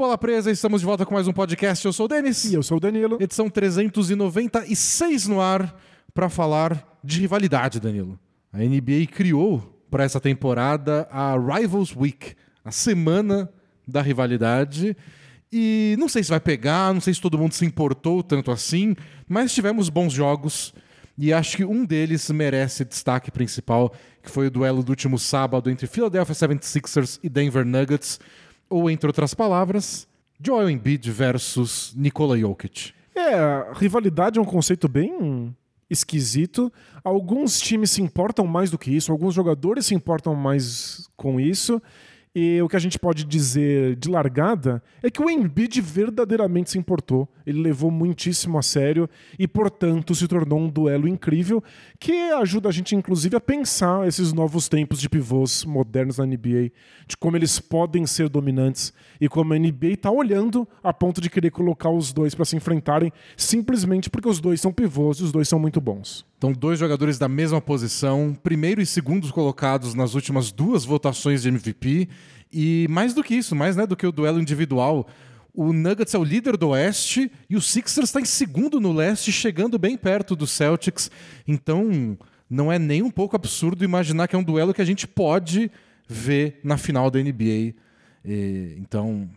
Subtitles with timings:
[0.00, 0.50] Bola Presa?
[0.50, 1.84] Estamos de volta com mais um podcast.
[1.84, 2.46] Eu sou o Denis.
[2.46, 3.18] E eu sou o Danilo.
[3.20, 5.78] Edição 396 no ar
[6.14, 8.18] para falar de rivalidade, Danilo.
[8.50, 13.52] A NBA criou para essa temporada a Rivals Week, a semana
[13.86, 14.96] da rivalidade.
[15.52, 18.96] E não sei se vai pegar, não sei se todo mundo se importou tanto assim,
[19.28, 20.72] mas tivemos bons jogos.
[21.18, 25.68] E acho que um deles merece destaque principal, que foi o duelo do último sábado
[25.68, 28.18] entre Philadelphia 76ers e Denver Nuggets
[28.70, 30.08] ou, entre outras palavras,
[30.40, 32.92] Joel Embiid versus Nikola Jokic.
[33.14, 35.54] É, rivalidade é um conceito bem
[35.90, 36.72] esquisito.
[37.02, 41.82] Alguns times se importam mais do que isso, alguns jogadores se importam mais com isso.
[42.34, 46.78] E o que a gente pode dizer de largada é que o Embiid verdadeiramente se
[46.78, 47.28] importou.
[47.50, 51.62] Ele levou muitíssimo a sério e, portanto, se tornou um duelo incrível
[51.98, 56.70] que ajuda a gente, inclusive, a pensar esses novos tempos de pivôs modernos na NBA,
[57.06, 61.28] de como eles podem ser dominantes e como a NBA está olhando a ponto de
[61.28, 65.32] querer colocar os dois para se enfrentarem simplesmente porque os dois são pivôs e os
[65.32, 66.24] dois são muito bons.
[66.38, 71.48] Então, dois jogadores da mesma posição, primeiro e segundo colocados nas últimas duas votações de
[71.48, 72.08] MVP.
[72.52, 75.06] E mais do que isso, mais né, do que o duelo individual,
[75.54, 79.32] o Nuggets é o líder do Oeste e o Sixers está em segundo no Leste,
[79.32, 81.10] chegando bem perto do Celtics.
[81.46, 82.16] Então,
[82.48, 85.70] não é nem um pouco absurdo imaginar que é um duelo que a gente pode
[86.08, 87.74] ver na final da NBA.
[88.24, 89.28] E, então,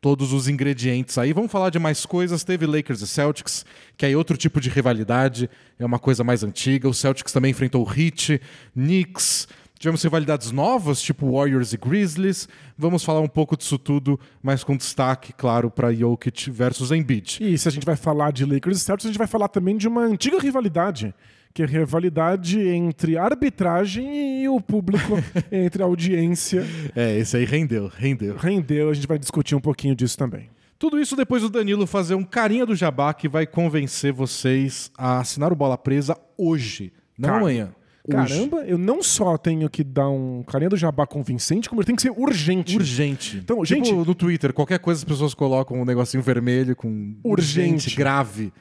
[0.00, 1.32] todos os ingredientes aí.
[1.32, 2.42] Vamos falar de mais coisas.
[2.42, 3.64] Teve Lakers e Celtics,
[3.96, 6.88] que é outro tipo de rivalidade, é uma coisa mais antiga.
[6.88, 8.40] O Celtics também enfrentou o Heat,
[8.74, 9.46] Knicks.
[9.80, 12.46] Tivemos rivalidades novas, tipo Warriors e Grizzlies.
[12.76, 17.38] Vamos falar um pouco disso tudo, mas com destaque, claro, para Jokic versus Embiid.
[17.40, 19.78] E se a gente vai falar de Lakers e Celtics, a gente vai falar também
[19.78, 21.14] de uma antiga rivalidade
[21.54, 25.14] que é a rivalidade entre arbitragem e o público,
[25.50, 26.64] entre a audiência.
[26.94, 28.36] É, esse aí rendeu, rendeu.
[28.36, 30.48] Rendeu, a gente vai discutir um pouquinho disso também.
[30.78, 35.18] Tudo isso depois do Danilo fazer um carinha do jabá que vai convencer vocês a
[35.18, 37.74] assinar o Bola Presa hoje, não Cara, amanhã.
[38.08, 41.94] Caramba, eu não só tenho que dar um carinha do jabá convincente, como ele tem
[41.96, 42.76] que ser urgente.
[42.76, 43.36] Urgente.
[43.38, 47.94] Então, Tipo gente- no Twitter, qualquer coisa as pessoas colocam um negocinho vermelho com Urgente.
[47.94, 48.52] grave.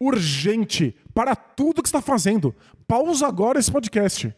[0.00, 2.54] Urgente para tudo que você está fazendo.
[2.86, 4.34] Pausa agora esse podcast.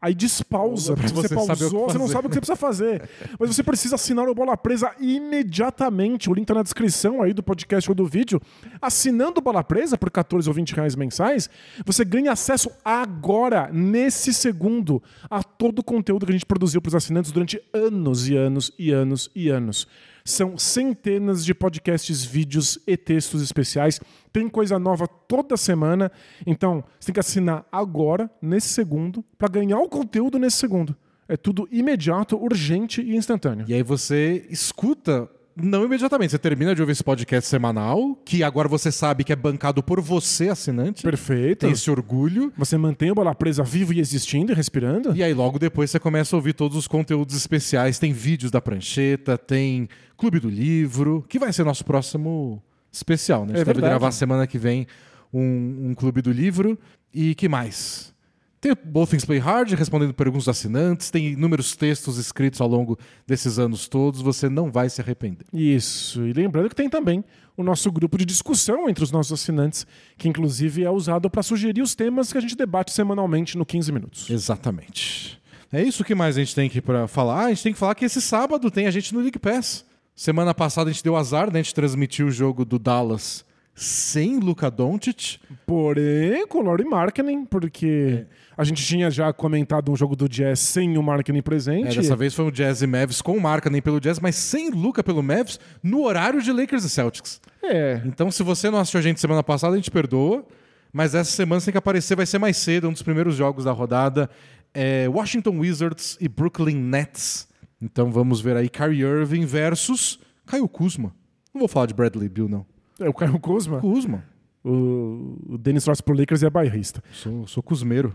[0.00, 3.08] Aí despausa, porque você, você pausou, você não sabe o que você precisa fazer.
[3.40, 6.28] Mas você precisa assinar o Bola Presa imediatamente.
[6.28, 8.40] O link tá na descrição aí do podcast ou do vídeo.
[8.80, 11.48] Assinando o Bola Presa por 14 ou 20 reais mensais,
[11.84, 16.88] você ganha acesso agora, nesse segundo, a todo o conteúdo que a gente produziu para
[16.90, 19.88] os assinantes durante anos e anos e anos e anos.
[20.26, 24.00] São centenas de podcasts, vídeos e textos especiais.
[24.32, 26.10] Tem coisa nova toda semana.
[26.44, 30.96] Então, você tem que assinar agora, nesse segundo, para ganhar o conteúdo nesse segundo.
[31.28, 33.66] É tudo imediato, urgente e instantâneo.
[33.68, 38.68] E aí você escuta, não imediatamente, você termina de ouvir esse podcast semanal, que agora
[38.68, 41.02] você sabe que é bancado por você, assinante.
[41.02, 41.60] Perfeito.
[41.60, 42.52] Tem esse orgulho.
[42.56, 45.16] Você mantém o Bola Presa vivo e existindo e respirando.
[45.16, 47.98] E aí logo depois você começa a ouvir todos os conteúdos especiais.
[47.98, 52.62] Tem vídeos da prancheta, tem Clube do Livro, que vai ser nosso próximo
[52.92, 53.54] especial, né?
[53.54, 54.86] A gente É deve gravar semana que vem
[55.32, 56.78] um, um Clube do Livro.
[57.14, 58.14] E que mais?
[58.60, 61.10] Tem o Both Things Play Hard, respondendo perguntas dos assinantes.
[61.10, 64.22] Tem inúmeros textos escritos ao longo desses anos todos.
[64.22, 65.46] Você não vai se arrepender.
[65.52, 66.26] Isso.
[66.26, 67.22] E lembrando que tem também
[67.56, 69.86] o nosso grupo de discussão entre os nossos assinantes,
[70.16, 73.92] que inclusive é usado para sugerir os temas que a gente debate semanalmente no 15
[73.92, 74.30] minutos.
[74.30, 75.40] Exatamente.
[75.72, 77.42] É isso que mais a gente tem aqui para falar.
[77.42, 79.84] Ah, a gente tem que falar que esse sábado tem a gente no League Pass.
[80.14, 81.60] Semana passada a gente deu azar, né?
[81.60, 83.44] A gente transmitiu o jogo do Dallas
[83.76, 85.38] sem Luka Doncic.
[85.66, 88.24] Porém, com o Laurie Markkinen, porque
[88.56, 91.96] a gente tinha já comentado um jogo do Jazz sem o Markkinen É, presente.
[91.96, 95.04] dessa vez foi o Jazz e Mavs com marca nem pelo Jazz, mas sem Luka
[95.04, 97.40] pelo Mavs no horário de Lakers e Celtics.
[97.62, 98.00] É.
[98.06, 100.44] Então, se você não assistiu a gente semana passada, a gente perdoa.
[100.92, 103.64] Mas essa semana você tem que aparecer, vai ser mais cedo, um dos primeiros jogos
[103.64, 104.30] da rodada.
[104.72, 107.46] É Washington Wizards e Brooklyn Nets.
[107.82, 111.14] Então vamos ver aí Kyrie Irving versus Caio Kuzma.
[111.52, 112.64] Não vou falar de Bradley Bill, não.
[112.98, 113.80] É o Caio Kuzma.
[113.80, 114.24] Kuzma.
[114.64, 117.02] O, o Dennis Ross pro Lakers é bairrista.
[117.12, 118.14] Sou, sou Kuzmeiro.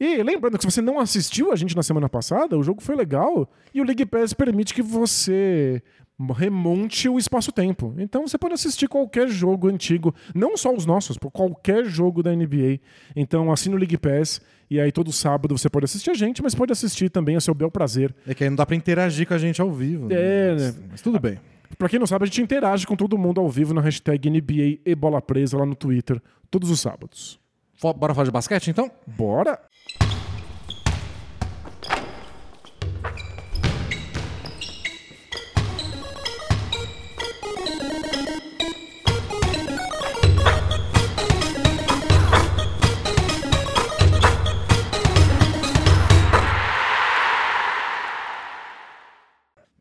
[0.00, 2.94] E lembrando que se você não assistiu a gente na semana passada, o jogo foi
[2.94, 5.82] legal e o League Pass permite que você
[6.36, 7.94] remonte o espaço-tempo.
[7.98, 12.34] Então você pode assistir qualquer jogo antigo, não só os nossos, por qualquer jogo da
[12.34, 12.78] NBA.
[13.16, 14.40] Então assina o League Pass
[14.70, 17.54] e aí todo sábado você pode assistir a gente, mas pode assistir também a seu
[17.54, 18.14] bel prazer.
[18.24, 20.08] É que aí não dá pra interagir com a gente ao vivo.
[20.12, 20.84] É, mas, né?
[20.90, 21.40] mas tudo bem.
[21.78, 24.80] Pra quem não sabe, a gente interage com todo mundo ao vivo na hashtag NBA
[24.84, 26.20] e Bola Presa lá no Twitter,
[26.50, 27.38] todos os sábados.
[27.80, 28.90] Bora falar de basquete, então?
[29.06, 29.60] Bora!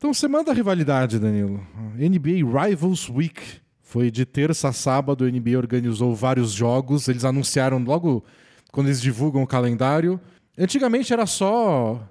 [0.08, 1.60] Então, semana da rivalidade, Danilo.
[1.98, 3.42] NBA Rivals Week.
[3.82, 7.10] Foi de terça a sábado, a NBA organizou vários jogos.
[7.10, 8.24] Eles anunciaram logo
[8.72, 10.18] quando eles divulgam o calendário.
[10.58, 12.02] Antigamente era só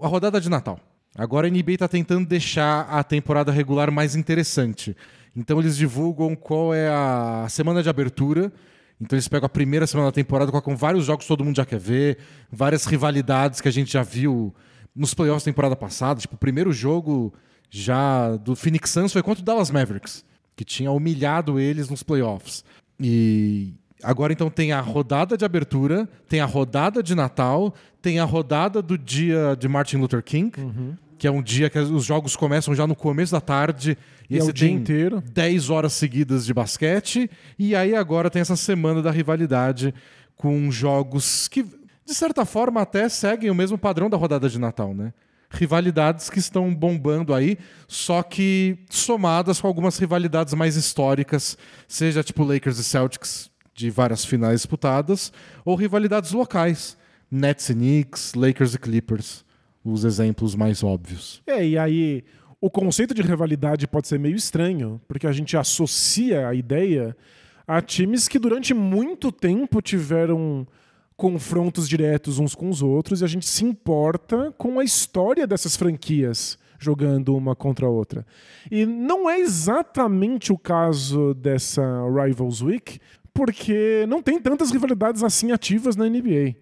[0.00, 0.78] a rodada de Natal.
[1.18, 4.96] Agora a NBA está tentando deixar a temporada regular mais interessante.
[5.34, 8.52] Então eles divulgam qual é a semana de abertura.
[9.00, 11.66] Então eles pegam a primeira semana da temporada, colocam vários jogos que todo mundo já
[11.66, 12.18] quer ver,
[12.48, 14.54] várias rivalidades que a gente já viu
[14.94, 16.20] nos playoffs da temporada passada.
[16.20, 17.32] Tipo, o primeiro jogo
[17.70, 20.24] já do Phoenix Suns foi contra o Dallas Mavericks,
[20.56, 22.64] que tinha humilhado eles nos playoffs.
[22.98, 28.24] E agora então tem a rodada de abertura, tem a rodada de Natal, tem a
[28.24, 30.50] rodada do dia de Martin Luther King.
[31.18, 33.96] Que é um dia que os jogos começam já no começo da tarde.
[34.28, 35.22] E é aí o dia inteiro.
[35.32, 37.30] 10 horas seguidas de basquete.
[37.58, 39.92] E aí agora tem essa semana da rivalidade
[40.34, 41.62] com jogos que,
[42.10, 45.14] de certa forma, até seguem o mesmo padrão da rodada de Natal, né?
[45.48, 52.42] Rivalidades que estão bombando aí, só que somadas com algumas rivalidades mais históricas, seja tipo
[52.42, 55.32] Lakers e Celtics de várias finais disputadas,
[55.64, 56.98] ou rivalidades locais,
[57.30, 59.44] Nets e Knicks, Lakers e Clippers,
[59.84, 61.40] os exemplos mais óbvios.
[61.46, 62.24] É, e aí
[62.60, 67.16] o conceito de rivalidade pode ser meio estranho, porque a gente associa a ideia
[67.68, 70.66] a times que durante muito tempo tiveram
[71.20, 75.76] confrontos diretos uns com os outros e a gente se importa com a história dessas
[75.76, 78.24] franquias jogando uma contra a outra.
[78.70, 82.98] E não é exatamente o caso dessa Rivals Week,
[83.34, 86.56] porque não tem tantas rivalidades assim ativas na NBA.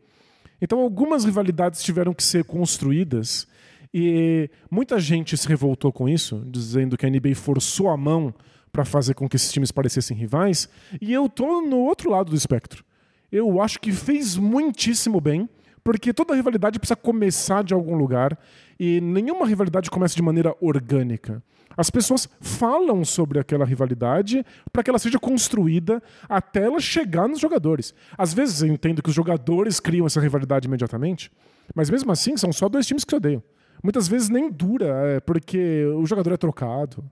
[0.60, 3.46] Então, algumas rivalidades tiveram que ser construídas
[3.94, 8.34] e muita gente se revoltou com isso, dizendo que a NBA forçou a mão
[8.72, 10.69] para fazer com que esses times parecessem rivais.
[11.00, 12.88] E eu tô no outro lado do espectro.
[13.30, 15.48] Eu acho que fez muitíssimo bem,
[15.84, 18.38] porque toda rivalidade precisa começar de algum lugar
[18.78, 21.42] e nenhuma rivalidade começa de maneira orgânica.
[21.76, 27.38] As pessoas falam sobre aquela rivalidade para que ela seja construída até ela chegar nos
[27.38, 27.94] jogadores.
[28.16, 31.31] Às vezes eu entendo que os jogadores criam essa rivalidade imediatamente,
[31.74, 33.42] mas mesmo assim são só dois times que se odeiam.
[33.82, 37.04] Muitas vezes nem dura, é, porque o jogador é trocado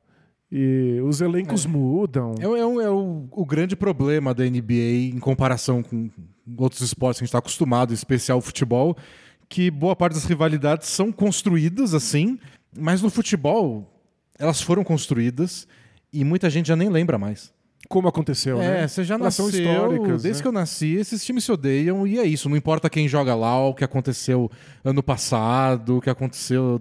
[0.50, 2.34] e os elencos mudam.
[2.40, 6.08] É, o- é o- é o, o grande problema da NBA em comparação com
[6.56, 8.96] outros esportes que a gente está acostumado, em especial o futebol,
[9.48, 12.38] que boa parte das rivalidades são construídas assim,
[12.78, 13.92] mas no futebol
[14.38, 15.66] elas foram construídas
[16.12, 17.52] e muita gente já nem lembra mais.
[17.88, 18.88] Como aconteceu, É, né?
[18.88, 20.42] você já Elas são nasceu, históricas, desde né?
[20.42, 23.58] que eu nasci, esses times se odeiam e é isso, não importa quem joga lá,
[23.64, 24.50] o que aconteceu
[24.84, 26.80] ano passado, o que aconteceu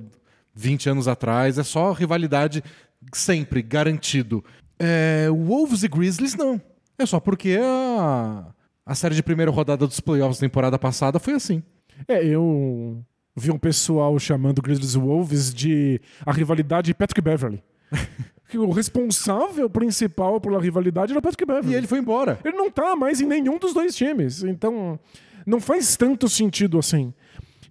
[0.56, 2.64] 20 anos atrás, é só rivalidade
[3.14, 4.44] sempre, garantido.
[4.80, 6.62] É, Wolves e Grizzlies não.
[6.98, 8.46] É só porque a,
[8.86, 11.64] a série de primeira rodada dos playoffs da temporada passada foi assim.
[12.08, 13.04] É, eu
[13.36, 17.64] vi um pessoal chamando Grizzlies e Wolves de a rivalidade Patrick Beverly.
[18.48, 21.74] Que o responsável principal pela rivalidade era o Patrick Beverly.
[21.74, 22.40] E ele foi embora.
[22.46, 24.44] Ele não tá mais em nenhum dos dois times.
[24.44, 25.00] Então,
[25.48, 27.12] não faz tanto sentido assim.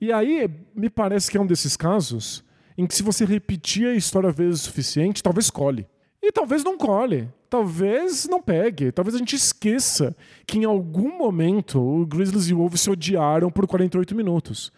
[0.00, 2.43] E aí, me parece que é um desses casos
[2.76, 5.86] em que se você repetir a história vezes o suficiente, talvez cole.
[6.22, 7.28] E talvez não cole.
[7.48, 8.90] Talvez não pegue.
[8.90, 10.16] Talvez a gente esqueça
[10.46, 14.72] que em algum momento o Grizzlies e o Wolves se odiaram por 48 minutos.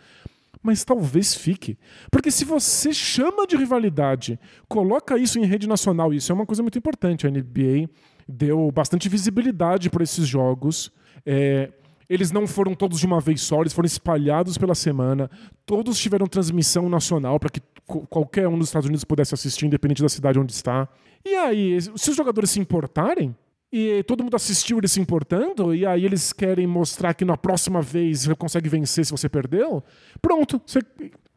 [0.62, 1.78] Mas talvez fique.
[2.10, 4.38] Porque se você chama de rivalidade,
[4.68, 7.26] coloca isso em rede nacional, isso é uma coisa muito importante.
[7.26, 7.88] A NBA
[8.28, 10.90] deu bastante visibilidade para esses jogos.
[11.24, 11.70] É,
[12.08, 15.30] eles não foram todos de uma vez só, eles foram espalhados pela semana.
[15.64, 17.60] Todos tiveram transmissão nacional para que
[18.08, 20.88] qualquer um dos Estados Unidos pudesse assistir, independente da cidade onde está.
[21.25, 23.34] E aí, se os jogadores se importarem,
[23.72, 27.82] e todo mundo assistiu eles se importando, e aí eles querem mostrar que na próxima
[27.82, 29.82] vez você consegue vencer se você perdeu,
[30.22, 30.78] pronto, você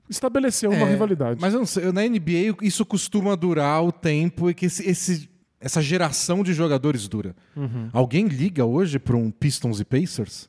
[0.09, 1.39] estabeleceu uma É, rivalidade.
[1.41, 5.29] Mas eu não sei, na NBA isso costuma durar o tempo e que esse, esse-
[5.59, 7.35] essa geração de jogadores dura.
[7.55, 7.89] Uhum.
[7.91, 10.48] Alguém liga hoje para um Pistons e Pacers?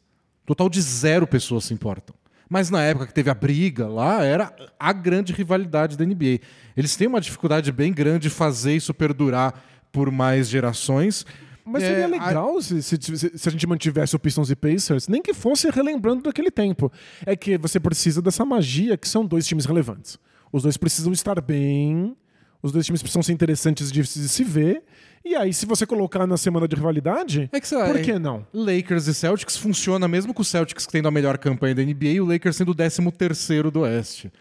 [0.50, 2.12] Total de zero pessoas se importam.
[2.48, 6.40] Mas na época que teve a briga lá, era a grande rivalidade da NBA.
[6.76, 11.24] Eles têm uma dificuldade bem grande de fazer isso perdurar por mais gerações.
[11.64, 14.56] Mas É, seria a- legal se, se- se- se a gente mantivesse o Pistons e
[14.56, 16.90] Pacers, nem que fosse relembrando daquele tempo.
[17.24, 20.18] É que você precisa dessa magia que são dois times relevantes.
[20.52, 22.16] Os dois precisam estar bem,
[22.60, 24.82] os dois times precisam ser interessantes de de se ver.
[25.24, 28.18] E aí, se você colocar na semana de rivalidade, É que, lá, por é- que
[28.18, 28.46] não?
[28.54, 32.20] Lakers e Celtics funciona mesmo com o Celtics tendo a melhor campanha da NBA e
[32.20, 34.32] o Lakers sendo o 13 do Oeste.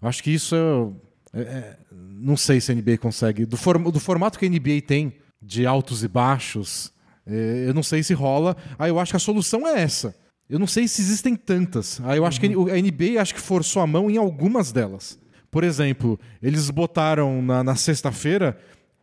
[0.00, 0.54] Eu acho que isso
[1.32, 3.46] é, é- é- não sei se a NBA consegue.
[3.46, 3.56] Do,
[3.90, 6.92] do formato que a NBA tem, de altos e baixos,
[7.26, 8.54] é, eu não sei se rola.
[8.78, 10.14] Aí eu acho que a solução é essa.
[10.50, 11.98] Eu não sei se existem tantas.
[12.04, 15.18] Aí eu acho que a NBA acho que forçou a mão em algumas delas.
[15.50, 18.56] Por exemplo, eles botaram na, na sexta-feira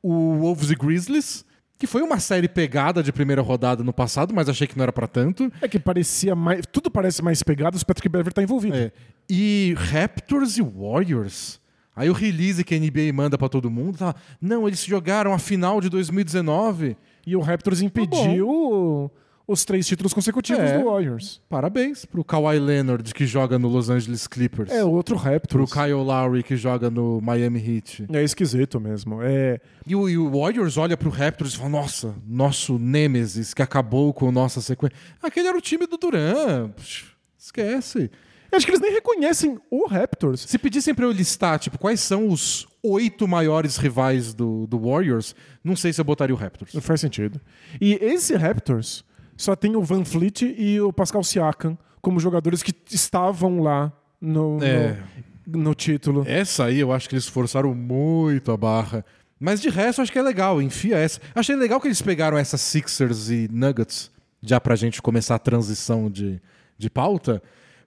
[0.03, 1.45] o Wolves e Grizzlies,
[1.79, 4.93] que foi uma série pegada de primeira rodada no passado, mas achei que não era
[4.93, 5.51] pra tanto.
[5.61, 6.65] É que parecia mais.
[6.71, 8.75] Tudo parece mais pegado o Patrick Beverly tá envolvido.
[8.75, 8.91] É.
[9.29, 11.59] E Raptors e Warriors.
[11.95, 14.15] Aí o release que a NBA manda pra todo mundo tá.
[14.41, 16.97] Não, eles jogaram a final de 2019.
[17.25, 19.09] E o Raptors impediu
[19.47, 20.77] os três títulos consecutivos É.
[20.77, 21.41] do Warriors.
[21.49, 24.71] Parabéns pro Kawhi Leonard, que joga no Los Angeles Clippers.
[24.71, 25.71] É outro Pro Raptors.
[25.73, 28.05] Kyle Lowry, que joga no Miami Heat.
[28.13, 29.19] É esquisito mesmo.
[29.21, 33.61] É, E o, e o Warriors olha pro Raptors e fala: Nossa, nosso Nemesis que
[33.61, 34.97] acabou com nossa sequência.
[35.21, 36.69] Aquele era o time do Duran.
[36.69, 37.05] Psh,
[37.37, 38.09] Esquece.
[38.51, 40.41] eu acho que eles nem reconhecem o Raptors.
[40.47, 45.35] Se pedissem pra eu listar, tipo, quais são os oito maiores rivais do, do Warriors,
[45.63, 46.73] não sei se eu botaria o Raptors.
[46.73, 47.39] Não faz sentido.
[47.81, 49.03] E esse Raptors
[49.37, 54.57] só tem o Van Fleet e o Pascal Siakam como jogadores que estavam lá no,
[54.63, 54.97] É.
[55.45, 56.23] no, no título.
[56.27, 59.05] Essa aí eu acho que eles forçaram muito a barra.
[59.39, 61.19] Mas de resto, acho que é legal, enfia essa.
[61.35, 64.09] Achei legal que eles pegaram essas Sixers e Nuggets,
[64.41, 66.41] já pra gente começar a transição de,
[66.77, 67.41] de pauta,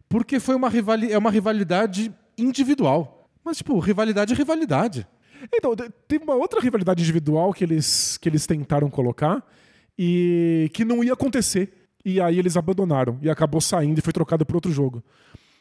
[0.09, 3.29] porque foi uma, rivali é uma rivalidade individual.
[3.45, 5.07] Mas, tipo, rivalidade é rivalidade.
[5.55, 9.43] Então, te- teve uma outra rivalidade individual que eles, que eles tentaram colocar
[9.99, 11.73] e que não ia acontecer.
[12.05, 15.03] E aí eles abandonaram e acabou saindo e foi trocado por outro jogo.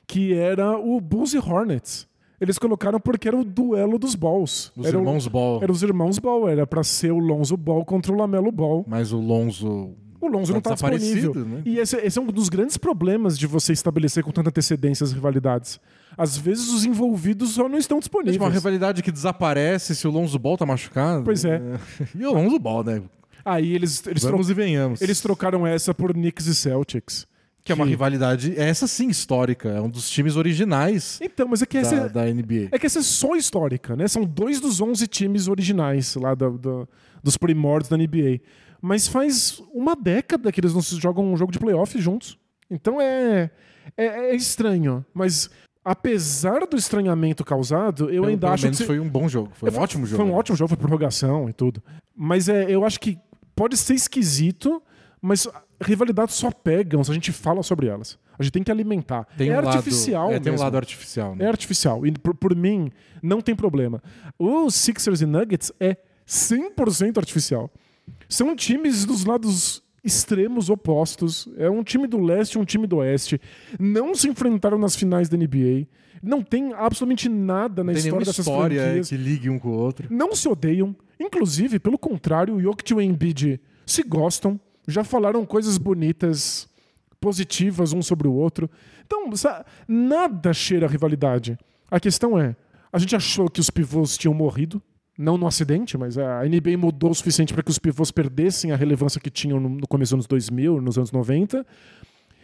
[0.08, 2.08] Que era o Bulls e Hornets.
[2.40, 4.72] Eles colocaram porque era o duelo dos Balls.
[4.76, 5.64] Os era o- irmãos Ball.
[5.64, 8.86] Era os irmãos Ball, era pra ser o Lonzo Ball contra o Lamelo Ball.
[8.88, 9.92] Mas o Lonzo.
[10.22, 11.46] O Lonzo Tá não tá desaparecido, disponível.
[11.58, 11.62] né?
[11.66, 15.12] E esse, esse é um dos grandes problemas de você estabelecer com tanta antecedência as
[15.14, 15.80] rivalidades.
[16.18, 18.34] Às vezes os envolvidos só não estão É disponíveis.
[18.36, 21.24] tipo uma rivalidade que desaparece se o Lonzo Ball tá machucado.
[21.24, 21.62] Pois é.
[22.16, 23.02] E o Lonzo Ball, né?
[23.46, 25.02] Aí eles, eles, Vamos e venhamos.
[25.02, 27.28] eles trocaram essa por Knicks e Celtics.
[27.64, 29.70] Que é uma rivalidade, essa sim, histórica.
[29.70, 32.70] É um dos times originais Então, mas é que essa, da, da NBA.
[32.72, 34.08] é que essa é só histórica, né?
[34.08, 36.88] São dois dos 11 times originais lá da- da-
[37.24, 38.40] dos primórdios da NBA.
[38.82, 42.38] Mas faz uma década que eles não se jogam um jogo de playoff juntos.
[42.70, 43.50] Então é,
[43.98, 45.04] é, é estranho.
[45.12, 45.50] Mas
[45.84, 48.66] apesar do estranhamento causado, eu Pelo- ainda pelo acho que.
[48.68, 49.50] menos se- foi um bom jogo.
[49.56, 50.22] Foi um Foi- ótimo jogo.
[50.24, 51.82] Foi um ótimo jogo, foi prorrogação e tudo.
[52.16, 53.18] Mas é, eu acho que
[53.56, 54.82] pode ser esquisito,
[55.22, 55.48] mas
[55.82, 58.18] rivalidades só pegam se a gente fala sobre elas.
[58.38, 59.26] A gente tem que alimentar.
[59.38, 60.64] Tem é um artificial lado, é, tem um mesmo.
[60.64, 61.36] lado artificial.
[61.36, 61.46] Né?
[61.46, 62.06] É artificial.
[62.06, 62.92] E por, por mim,
[63.24, 64.04] não tem problema.
[64.38, 65.98] O Sixers e Nuggets é
[66.28, 67.72] 100% artificial.
[68.28, 71.50] São times dos lados extremos opostos.
[71.58, 73.42] É um time do leste e um time do oeste.
[73.80, 75.88] Não se enfrentaram nas finais da NBA.
[76.22, 79.10] Não tem absolutamente nada na Não nenhuma história dessas história franquias.
[79.10, 80.08] que ligue um com o outro.
[80.10, 80.96] Não se odeiam.
[81.20, 84.60] Inclusive, pelo contrário, o Jokic e o Embiid se gostam.
[84.88, 86.68] Já falaram coisas bonitas,
[87.20, 88.70] positivas um sobre o outro.
[89.06, 89.30] Então,
[89.88, 91.58] nada cheira a rivalidade.
[91.90, 92.56] A questão é,
[92.92, 94.82] a gente achou que os pivôs tinham morrido.
[95.18, 98.76] Não no acidente, mas a NBA mudou o suficiente para que os pivôs perdessem a
[98.76, 101.66] relevância que tinham no começo dos anos 2000, nos anos 90.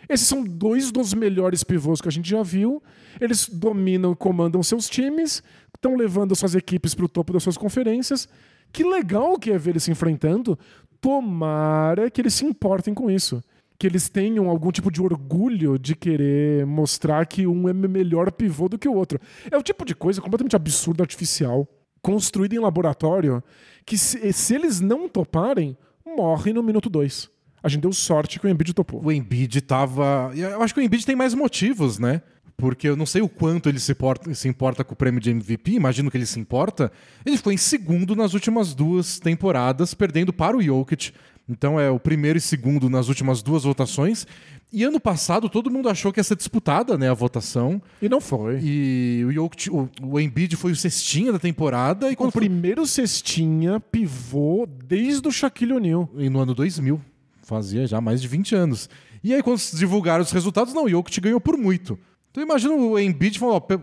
[0.08, 2.82] Esses são dois dos melhores pivôs que a gente já viu.
[3.20, 5.44] Eles dominam e comandam seus times,
[5.76, 8.28] estão levando suas equipes para o topo das suas conferências.
[8.72, 10.58] Que legal que é ver eles se enfrentando.
[11.02, 13.44] Tomara que eles se importem com isso.
[13.78, 18.70] Que eles tenham algum tipo de orgulho de querer mostrar que um é melhor pivô
[18.70, 19.20] do que o outro.
[19.50, 21.68] É o tipo de coisa completamente absurda, artificial,
[22.02, 23.44] construída em laboratório,
[23.86, 27.30] que se, se eles não toparem, morre no minuto dois.
[27.64, 29.04] A gente deu sorte que o Embiid topou.
[29.04, 30.32] O Embiid tava.
[30.36, 32.22] Eu acho que o Embiid tem mais motivos, né?
[32.58, 35.32] Porque eu não sei o quanto ele se, porta- se importa com o prêmio de
[35.32, 36.92] MVP, imagino que ele se importa.
[37.26, 41.12] Ele ficou em segundo nas últimas duas temporadas, perdendo para o Jokic.
[41.52, 44.26] Então é o primeiro e segundo nas últimas duas votações.
[44.72, 47.82] E ano passado todo mundo achou que ia ser disputada né, a votação.
[48.02, 48.60] E não foi.
[48.64, 52.10] E o, Jokic, o, o Embiid foi o cestinha da temporada.
[52.10, 56.10] E O primeiro cestinha pivô desde o Shaquille O'Neal.
[56.18, 57.02] e no ano 2000.
[57.44, 58.90] Fazia já mais de 20 anos.
[59.22, 62.00] E aí, quando se divulgaram os resultados, não, o Jokic ganhou por muito.
[62.32, 63.80] Então, imagina o Embiid falando, ó,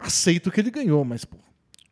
[0.00, 1.36] aceito que ele ganhou, mas, pô,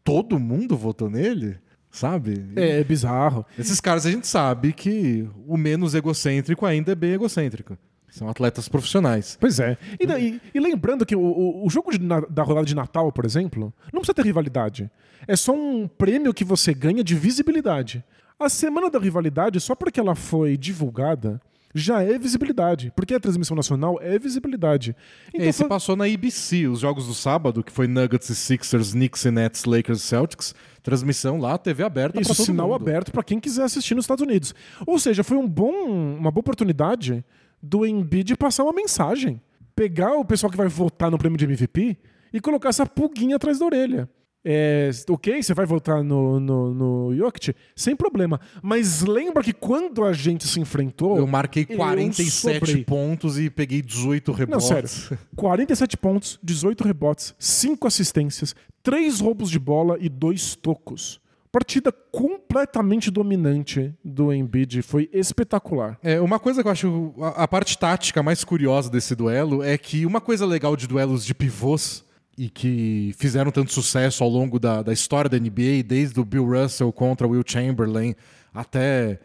[0.03, 1.57] todo mundo votou nele,
[1.91, 2.45] sabe?
[2.57, 3.45] É, é bizarro.
[3.59, 7.77] Esses caras, a gente sabe que o menos egocêntrico ainda é bem egocêntrico.
[8.09, 9.37] São atletas profissionais.
[9.41, 9.79] Pois é.
[10.01, 13.13] E, daí- e lembrando que o, o- o jogo de na- da rodada de Natal,
[13.13, 14.91] por exemplo, não precisa ter rivalidade.
[15.29, 18.03] É só um prêmio que você ganha de visibilidade.
[18.39, 21.41] A semana da rivalidade, só porque ela foi divulgada,
[21.75, 22.93] já é visibilidade.
[22.97, 24.95] Porque a transmissão nacional é visibilidade.
[25.33, 28.93] Então, Esse foi- passou na ABC, os jogos do sábado, que foi Nuggets e Sixers,
[28.93, 30.55] Knicks e Nets, Lakers e Celtics.
[30.83, 32.77] Transmissão lá, TV aberta Isso, sinal mundo.
[32.77, 34.55] aberto para quem quiser assistir nos Estados Unidos.
[34.87, 35.71] Ou seja, foi um bom,
[36.19, 37.25] uma boa oportunidade
[37.63, 39.41] do Embiid passar uma mensagem.
[39.77, 41.97] Pegar o pessoal que vai votar no prêmio de MVP
[42.33, 44.09] e colocar essa pulguinha atrás da orelha.
[44.45, 47.55] É, ok, você vai votar no, no, no Jokic?
[47.77, 48.41] Sem problema.
[48.63, 51.17] Mas lembra que quando a gente se enfrentou.
[51.19, 52.85] Eu marquei eu 47 sobrei.
[52.85, 54.67] pontos e peguei 18 Não, rebotes.
[54.91, 55.19] sério.
[55.37, 61.21] 47 pontos, 18 rebotes, 5 assistências, 3 roubos de bola e 2 tocos.
[61.53, 64.83] Partida completamente dominante do Embiid.
[64.83, 65.99] Foi espetacular.
[66.01, 67.13] É, uma coisa que eu acho.
[67.21, 71.25] A, a parte tática mais curiosa desse duelo é que uma coisa legal de duelos
[71.27, 72.05] de pivôs
[72.37, 76.45] e que fizeram tanto sucesso ao longo da, da história da NBA, desde o Bill
[76.45, 78.15] Russell contra o Will Chamberlain
[78.53, 79.21] até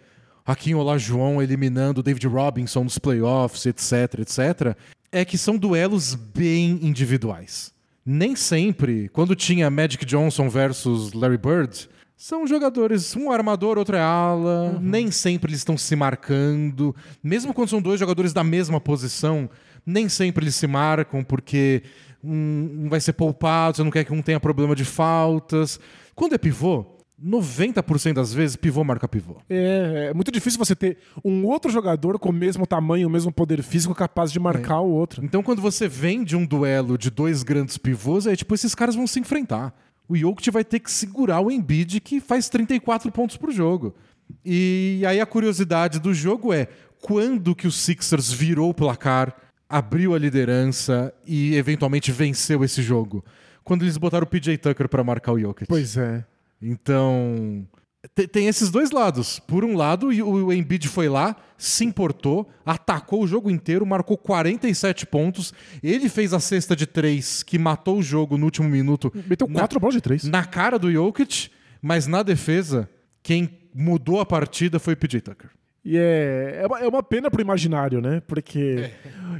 [0.45, 4.77] Hakim Olajuwon eliminando o David Robinson nos playoffs, etc, etc,
[5.11, 7.73] é que são duelos bem individuais.
[8.05, 13.95] Nem sempre, quando tinha Magic Johnson versus Larry Bird, são jogadores, um é armador, outro
[13.95, 16.95] é ala, nem sempre eles estão se marcando.
[17.23, 19.49] Mesmo quando são dois jogadores da mesma posição,
[19.85, 21.83] nem sempre eles se marcam, porque
[22.25, 25.79] um, vai ser poupado, você não quer que um tenha problema de faltas.
[26.15, 26.85] Quando é pivô,
[27.23, 29.37] 90% das vezes, pivô marca pivô.
[29.49, 33.31] É, é muito difícil você ter um outro jogador com o mesmo tamanho, o mesmo
[33.31, 35.23] poder físico capaz de marcar o outro.
[35.23, 38.95] Então, quando você vem de um duelo de dois grandes pivôs, é tipo, esses caras
[38.95, 39.73] vão se enfrentar.
[40.07, 43.95] O Jokic vai ter que segurar o Embiid, que faz 34 pontos por jogo.
[44.43, 46.67] E aí a curiosidade do jogo é
[47.01, 49.35] quando que o Sixers virou o placar,
[49.77, 53.23] abriu a liderança e eventualmente venceu esse jogo?
[53.63, 55.67] Quando eles botaram o PJ Tucker para marcar o Jokic.
[55.67, 56.23] Pois é.
[56.61, 57.67] Então,
[58.15, 59.39] te- tem esses dois lados.
[59.39, 64.17] Por um lado, o o Embiid foi lá, se importou, atacou o jogo inteiro, marcou
[64.17, 65.53] 47 pontos.
[65.81, 69.59] Ele fez a cesta de três que matou o jogo no último minuto Meteu Na-
[69.61, 70.23] quatro bolas de três.
[70.25, 71.49] na cara do Jokic,
[71.81, 72.89] mas na defesa,
[73.23, 75.49] quem mudou a partida foi o PJ Tucker.
[75.85, 78.19] E é, é, uma, é uma pena pro imaginário, né?
[78.25, 78.89] Porque,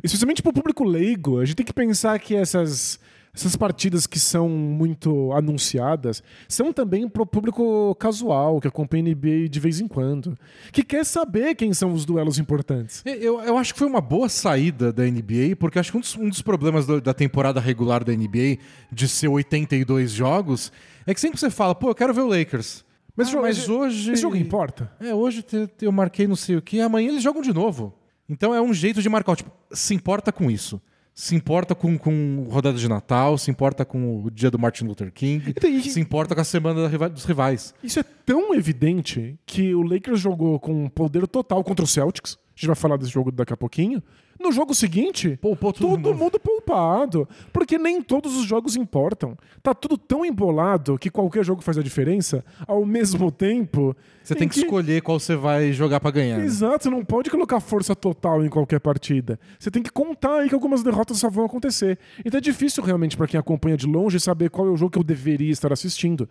[0.04, 3.00] especialmente pro público leigo, a gente tem que pensar que essas,
[3.34, 9.50] essas partidas que são muito anunciadas são também pro público casual, que acompanha a NBA
[9.50, 10.38] de vez em quando,
[10.72, 13.02] que quer saber quem são os duelos importantes.
[13.04, 16.16] Eu, eu acho que foi uma boa saída da NBA, porque acho que um dos,
[16.16, 18.60] um dos problemas da temporada regular da NBA,
[18.92, 20.72] de ser 82 jogos,
[21.08, 22.85] é que sempre você fala, pô, eu quero ver o Lakers.
[23.16, 24.12] Mas, Ah, mas esse- hoje.
[24.12, 24.92] Esse jogo importa?
[25.00, 25.44] É, hoje
[25.82, 27.94] eu marquei não sei o que, amanhã eles jogam de novo.
[28.28, 29.36] Então é um jeito de marcar.
[29.36, 30.82] Tipo, se importa com isso.
[31.14, 35.10] Se importa com, com rodada de Natal, se importa com o dia do Martin Luther
[35.14, 35.54] King,
[35.90, 37.74] se importa com a semana dos rivais.
[37.82, 42.38] Isso é tão evidente que o Lakers jogou com poder total contra o Celtics.
[42.56, 44.02] A gente vai falar desse jogo daqui a pouquinho.
[44.40, 46.16] No jogo seguinte, Poupou todo todo mundo.
[46.18, 47.28] mundo poupado.
[47.52, 49.38] Porque nem todos os jogos importam.
[49.62, 52.44] Tá tudo tão embolado que qualquer jogo faz a diferença.
[52.66, 53.96] Ao mesmo tempo.
[54.24, 56.38] Você em tem que escolher qual você vai jogar pra ganhar.
[56.38, 56.46] né?
[56.46, 59.38] Exato, você não pode colocar força total em qualquer partida.
[59.60, 61.98] Você tem que contar aí que algumas derrotas só vão acontecer.
[62.24, 65.00] Então é difícil realmente pra quem acompanha de longe saber qual é o jogo que
[65.00, 66.30] eu deveria estar assistindo.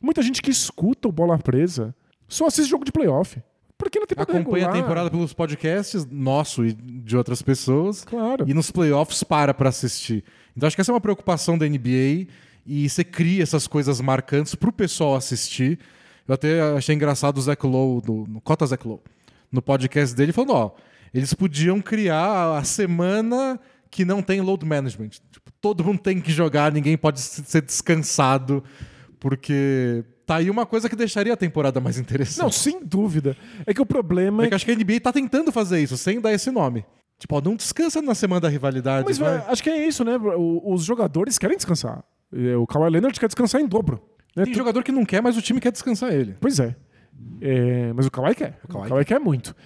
[0.00, 1.94] Muita gente que escuta o Bola Presa
[2.28, 3.40] só assiste jogo de playoff.
[3.76, 8.04] Porque não tem poder Acompanha a temporada pelos podcasts, nosso e de outras pessoas.
[8.04, 8.44] Claro.
[8.48, 10.24] E nos playoffs para pra assistir.
[10.56, 12.28] Então acho que essa é uma preocupação da NBA
[12.66, 15.78] e você cria essas coisas marcantes pro pessoal assistir.
[16.26, 19.00] Eu até achei engraçado o Zach Lowe, no, no Cota Zach Lowe,
[19.52, 20.74] no podcast dele, falando, ó,
[21.12, 23.60] eles podiam criar a semana
[23.90, 25.10] que não tem load management.
[25.30, 28.64] Tipo, todo mundo tem que jogar, ninguém pode ser descansado,
[29.28, 32.42] porque tá aí uma coisa que deixaria a temporada mais interessante.
[32.42, 33.34] Não, sem dúvida.
[33.66, 35.80] É que o problema É é que eu acho que a NBA tá tentando fazer
[35.82, 36.84] isso, sem dar esse nome.
[37.18, 39.06] Tipo, ó, não descansa na semana da rivalidade.
[39.08, 39.36] Mas vai.
[39.38, 40.18] é, acho que é isso, né?
[40.18, 42.04] O- Os jogadores querem descansar.
[42.30, 43.98] É, O Kawhi Leonard quer descansar em dobro.
[44.36, 44.44] né?
[44.44, 46.36] Tem Tu- jogador que não quer, mas o time quer descansar ele.
[46.38, 46.76] Pois é.
[47.40, 48.58] É, mas o Kawhi quer.
[48.64, 49.56] O Kawhi Kawhi, quer muito.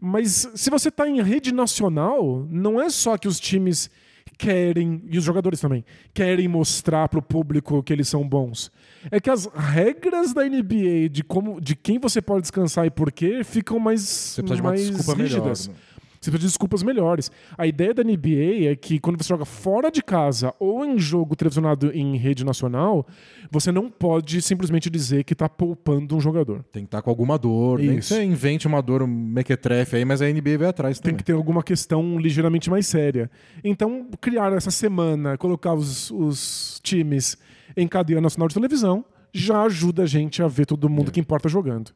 [0.00, 3.90] Mas se você tá em rede nacional, não é só que os times
[4.38, 8.70] querem, e os jogadores também, querem mostrar pro público que eles são bons.
[9.10, 13.10] É que as regras da NBA de como de quem você pode descansar e por
[13.10, 15.68] quê ficam mais, mais desculpa rígidas.
[15.68, 15.80] melhor.
[15.80, 15.95] né?
[16.26, 17.30] Você precisa de desculpas melhores.
[17.56, 21.36] A ideia da NBA é que quando você joga fora de casa ou em jogo
[21.36, 23.06] televisionado em rede nacional,
[23.48, 26.64] você não pode simplesmente dizer que tá poupando um jogador.
[26.72, 27.78] Tem que estar com alguma dor.
[27.78, 31.10] Nem que você invente uma dor um mequetrefe aí, mas a NBA vai atrás Tem
[31.12, 31.18] também.
[31.18, 33.30] que ter alguma questão ligeiramente mais séria.
[33.62, 37.38] Então, criar essa semana, colocar os, os times
[37.76, 41.48] em cadeia nacional de televisão, já ajuda a gente a ver todo mundo que importa
[41.48, 41.92] jogando.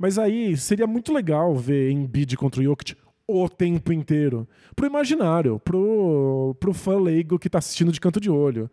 [0.00, 2.96] Mas aí seria muito legal ver Embiid contra o Jokic
[3.28, 4.48] o tempo inteiro.
[4.74, 8.70] Pro imaginário, pro, pro fã leigo que tá assistindo de canto de olho.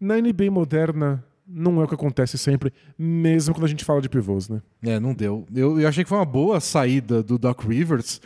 [0.00, 4.08] Na NBA moderna, não é o que acontece sempre, mesmo quando a gente fala de
[4.08, 4.62] pivôs, né?
[4.82, 5.44] É, não deu.
[5.52, 8.20] Eu, eu achei que foi uma boa saída do Doc Rivers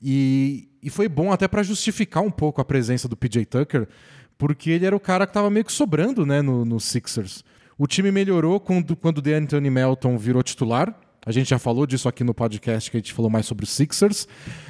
[0.00, 3.86] e, e foi bom até pra justificar um pouco a presença do PJ Tucker,
[4.38, 7.44] porque ele era o cara que tava meio que sobrando, né, no, no Sixers.
[7.76, 10.98] O time melhorou quando, quando o DeAnthony Melton virou titular.
[11.28, 13.70] A gente já falou disso aqui no podcast que a gente falou mais sobre os
[13.70, 14.26] Sixers.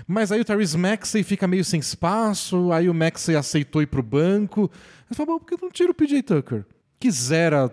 [0.09, 4.03] Mas aí o Tyrese Maxey fica meio sem espaço, aí o Maxey aceitou ir pro
[4.03, 4.68] banco.
[5.09, 6.64] Aí bom, por que não tira o PJ Tucker?
[6.99, 7.73] Que zera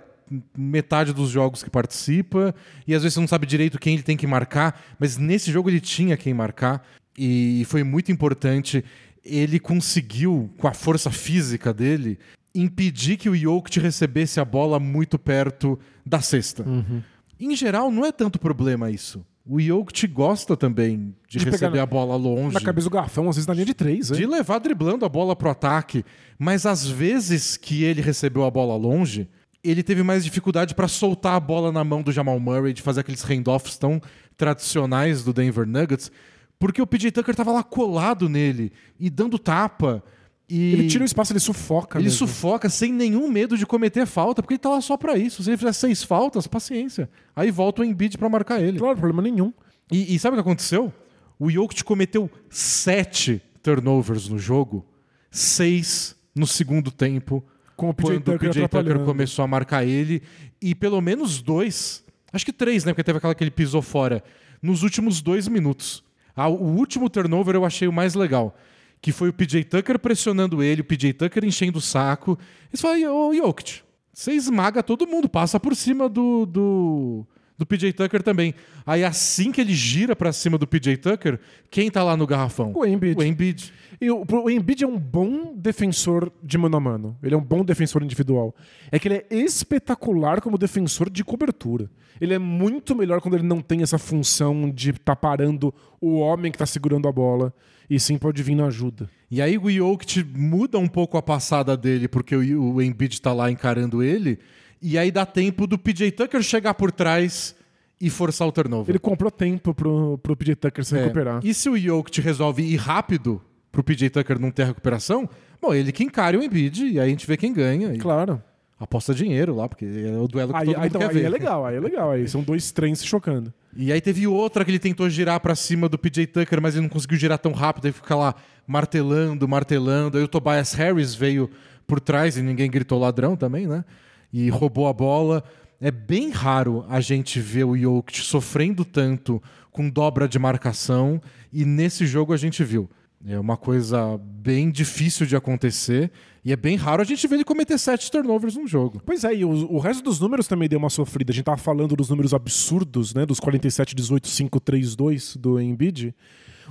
[0.56, 2.54] metade dos jogos que participa
[2.86, 5.82] e às vezes não sabe direito quem ele tem que marcar, mas nesse jogo ele
[5.82, 6.86] tinha quem marcar
[7.18, 8.86] e foi muito importante.
[9.24, 12.20] Ele conseguiu, com a força física dele,
[12.54, 16.62] impedir que o Jokic recebesse a bola muito perto da cesta.
[16.62, 17.02] Uhum.
[17.40, 19.26] Em geral, não é tanto problema isso.
[19.48, 22.56] O Jokic gosta também de, De receber a bola longe.
[22.56, 24.30] Na cabeça do garfão, às vezes na linha de três, De hein?
[24.30, 26.04] levar driblando a bola pro ataque.
[26.40, 29.30] Mas às vezes que ele recebeu a bola longe,
[29.64, 33.02] ele teve mais dificuldade para soltar a bola na mão do Jamal Murray, de fazer
[33.02, 34.02] aqueles handoffs tão
[34.36, 36.12] tradicionais do Denver Nuggets,
[36.60, 40.04] porque o PJ Tucker tava lá colado nele e dando tapa.
[40.48, 41.98] E Ele tira o espaço, ele sufoca.
[41.98, 42.20] ele mesmo.
[42.20, 45.42] sufoca sem nenhum medo de cometer falta, porque ele tá lá só pra isso.
[45.42, 47.10] Se ele fizer seis faltas, paciência.
[47.36, 48.78] Aí volta o Embiid pra marcar ele.
[48.78, 49.52] Claro, problema nenhum.
[49.92, 50.94] E, e sabe o que aconteceu?
[51.40, 54.86] O Jokic cometeu sete turnovers no jogo,
[55.32, 57.44] seis no segundo tempo,
[57.76, 60.22] Com o PJ quando o PJ Tucker começou a marcar ele,
[60.62, 62.92] e pelo menos dois, acho que três, né?
[62.94, 64.24] Porque teve aquela que ele pisou fora,
[64.62, 66.04] nos últimos dois minutos.
[66.36, 68.56] Ah, o último turnover eu achei o mais legal,
[69.02, 72.38] que foi o PJ Tucker pressionando ele, o PJ Tucker enchendo o saco.
[72.70, 73.82] Eles falaram, ô Jokic,
[74.14, 77.28] você esmaga todo mundo, passa por cima do, do,
[77.58, 78.54] do PJ Tucker também.
[78.86, 82.72] Aí assim que ele gira pra cima do PJ Tucker, quem tá lá no garrafão?
[82.76, 83.20] O Embiid.
[83.20, 83.74] O Embiid.
[84.00, 87.18] E o, o Embiid é um bom defensor de mano a mano.
[87.24, 88.56] Ele é um bom defensor individual.
[88.92, 91.90] É que ele é espetacular como defensor de cobertura.
[92.20, 96.52] Ele é muito melhor quando ele não tem essa função de estar parando o homem
[96.52, 97.54] que está segurando a bola.
[97.90, 99.10] E sim pode vir na ajuda.
[99.30, 103.34] E aí o Jokic muda um pouco a passada dele, porque o, o Embiid tá
[103.34, 104.40] lá encarando ele,
[104.82, 107.56] e aí dá tempo do PJ Tucker chegar por trás
[108.00, 108.90] e forçar o turnover.
[108.92, 111.02] Ele comprou tempo pro, pro PJ Tucker se É.
[111.04, 111.40] recuperar.
[111.44, 115.30] E se o Jokic resolve ir rápido pro PJ Tucker não ter recuperação,
[115.62, 117.94] bom, ele que encare o Embiid, e aí a gente vê quem ganha.
[117.94, 118.42] E Claro.
[118.80, 121.14] Aposta dinheiro lá, porque é o duelo que Aí, todo aí, mundo então, quer aí
[121.14, 121.24] ver.
[121.26, 122.12] é legal, aí é legal.
[122.12, 123.54] Aí são dois trens se chocando.
[123.76, 126.84] E aí teve outra que ele tentou girar pra cima do PJ Tucker, mas ele
[126.84, 128.36] não conseguiu girar tão rápido, aí fica lá
[128.68, 130.18] martelando, martelando.
[130.18, 131.50] Aí o Tobias Harris veio
[131.88, 133.84] por trás e ninguém gritou ladrão também, né?
[134.32, 135.44] E roubou a bola.
[135.80, 141.66] É bem raro a gente ver o Jokic sofrendo tanto com dobra de marcação e
[141.66, 142.90] nesse jogo a gente viu.
[143.28, 146.12] É uma coisa bem difícil de acontecer
[146.46, 149.02] e é bem raro a gente ver ele cometer sete turnovers num jogo.
[149.04, 151.32] Pois é, e o, o resto dos números também deu uma sofrida.
[151.32, 153.26] A gente tava falando dos números absurdos, né?
[153.26, 156.14] Dos 47, 18, 5, 3, 2 do Embiid.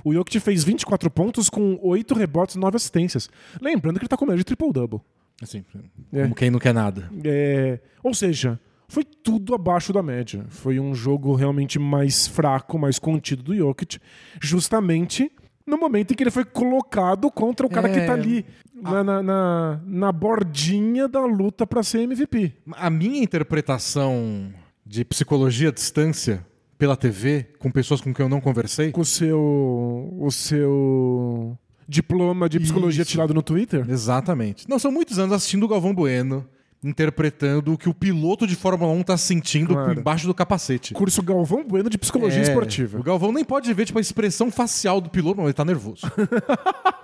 [0.03, 3.29] O Jokic fez 24 pontos com 8 rebotes e 9 assistências.
[3.61, 5.01] Lembrando que ele tá com média de triple-double.
[5.41, 5.65] Assim,
[6.13, 6.21] É.
[6.23, 7.09] como quem não quer nada.
[7.25, 8.57] É, ou seja,
[8.87, 10.45] foi tudo abaixo da média.
[10.49, 13.99] Foi um jogo realmente mais fraco, mais contido do Jokic,
[14.41, 15.29] justamente
[15.67, 18.05] no momento em que ele foi colocado contra o cara que É.
[18.05, 22.53] tá ali na, na, na, na bordinha da luta pra ser MVP.
[22.73, 24.51] A minha interpretação
[24.85, 26.45] de psicologia à distância
[26.77, 29.39] pela TV, com pessoas com quem eu não conversei, Com o seu,
[30.19, 31.57] o seu
[31.87, 33.11] diploma de psicologia Isso.
[33.11, 33.85] tirado no Twitter.
[33.89, 34.67] exatamente.
[34.69, 36.45] Não, são muitos anos assistindo o Galvão Bueno,
[36.83, 39.99] interpretando o que o piloto de Fórmula 1 tá sentindo Claro.
[39.99, 40.93] embaixo do capacete.
[40.93, 42.99] Curso Galvão Bueno de Psicologia É, Esportiva.
[42.99, 46.01] O Galvão nem pode ver tipo, a expressão facial do piloto, mas ele tá nervoso.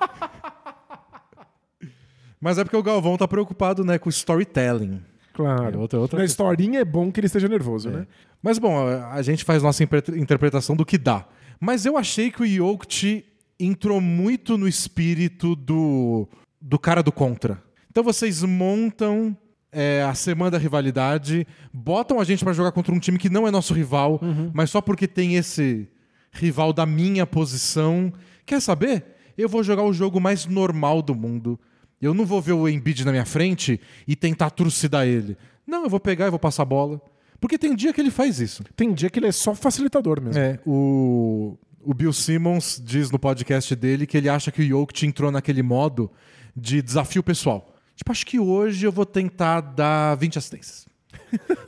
[2.41, 4.99] mas é porque o Galvão tá preocupado né, com o storytelling.
[5.33, 5.75] Claro.
[5.75, 6.45] É outra- outra Na questão.
[6.51, 8.05] historinha é bom que ele esteja nervoso, né?
[8.43, 11.25] Mas bom, a gente faz nossa interpretação do que dá.
[11.59, 13.23] Mas eu achei que o Jokic
[13.59, 16.27] entrou muito no espírito do,
[16.59, 17.61] do cara do contra.
[17.89, 19.37] Então vocês montam
[19.71, 23.47] é, a semana da rivalidade, botam a gente pra jogar contra um time que não
[23.47, 24.19] é nosso rival,
[24.53, 25.87] mas só porque tem esse
[26.31, 28.11] rival da minha posição.
[28.45, 29.05] Quer saber?
[29.37, 31.59] Eu vou jogar o jogo mais normal do mundo.
[32.01, 35.37] Eu não vou ver o Embiid na minha frente e tentar trucidar ele.
[35.67, 36.99] Não, eu vou pegar e vou passar a bola.
[37.39, 38.63] Porque tem dia que ele faz isso.
[38.75, 40.39] Tem dia que ele é só facilitador mesmo.
[40.39, 45.05] É, o, o Bill Simmons diz no podcast dele que ele acha que o Jokic
[45.05, 46.11] entrou naquele modo
[46.55, 47.73] de desafio pessoal.
[47.95, 50.87] Tipo, acho que hoje eu vou tentar dar 20 assistências.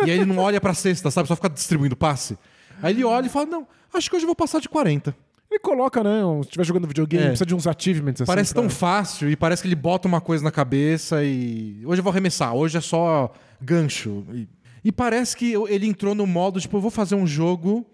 [0.05, 1.27] e aí ele não olha pra cesta, sabe?
[1.27, 2.37] Só fica distribuindo passe.
[2.81, 5.15] Aí ele olha e fala: Não, acho que hoje eu vou passar de 40.
[5.53, 6.21] Ele coloca, né?
[6.37, 7.27] Se estiver jogando videogame, É.
[7.27, 8.27] precisa de uns achievements assim.
[8.27, 11.81] Parece pra- tão fácil e parece que ele bota uma coisa na cabeça e.
[11.85, 14.25] Hoje eu vou arremessar, hoje é só gancho.
[14.33, 14.47] E,
[14.85, 17.85] e parece que ele entrou no modo, tipo, eu vou fazer um jogo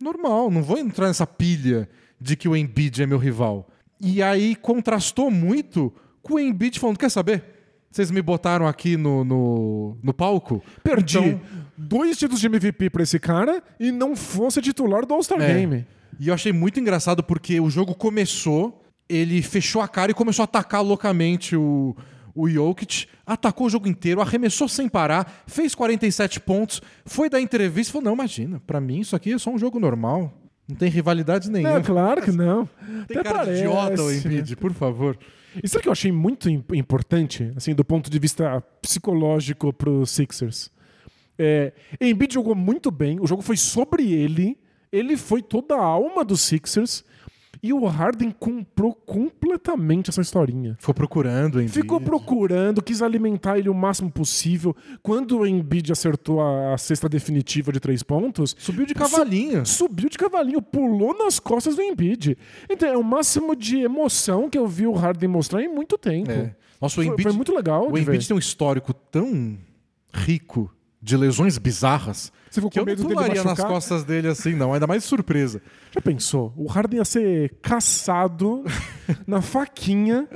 [0.00, 1.88] normal, não vou entrar nessa pilha
[2.20, 3.66] de que o Embiid é meu rival.
[4.00, 7.42] E aí contrastou muito com o Embiid falando: quer saber?
[7.90, 10.62] Vocês me botaram aqui no, no, no palco?
[10.84, 11.40] Perdi Então-
[11.76, 15.54] dois títulos de MVP pra esse cara e não fosse titular do All-Star É.
[15.54, 15.86] Game.
[16.18, 20.42] E eu achei muito engraçado porque o jogo começou, ele fechou a cara e começou
[20.42, 21.96] a atacar loucamente o,
[22.34, 27.90] o Jokic, atacou o jogo inteiro, arremessou sem parar, fez 47 pontos, foi dar entrevista
[27.90, 30.32] e falou: Não, imagina, pra mim isso aqui é só um jogo normal.
[30.68, 31.76] Não tem rivalidade nenhuma.
[31.76, 32.68] Não, claro que não.
[33.06, 34.12] Tem Até cara parece, de idiota o?
[34.12, 35.18] Embiid, por favor.
[35.64, 40.04] Isso é que eu achei muito im- importante, assim, do ponto de vista psicológico pro
[40.04, 40.70] Sixers.
[41.38, 44.58] É, Embiid jogou muito bem, o jogo foi sobre ele,
[44.92, 47.04] ele foi toda a alma dos Sixers
[47.62, 50.76] e o Harden comprou completamente essa historinha.
[50.78, 51.72] Ficou procurando o Embiid.
[51.72, 54.76] Ficou procurando, quis alimentar ele o máximo possível.
[55.02, 59.66] Quando o Embiid acertou a, cesta definitiva de três pontos, Subiu de cavalinho.
[59.66, 62.38] subiu de cavalinho, pulou nas costas do Embiid.
[62.70, 66.30] Então é o máximo de emoção que eu vi o Harden mostrar em muito tempo.
[66.30, 66.54] É.
[66.80, 67.84] Nossa, o Foi, Embiid, foi muito legal.
[67.90, 68.26] o Embiid ver.
[68.26, 69.58] tem um histórico tão
[70.14, 70.72] rico
[71.08, 74.74] de lesões bizarras Você ficou com eu não medo pularia nas costas dele assim, não.
[74.74, 75.62] Ainda mais surpresa.
[75.90, 76.52] Já pensou?
[76.56, 78.62] O Harden ia ser caçado
[79.26, 80.28] na faquinha.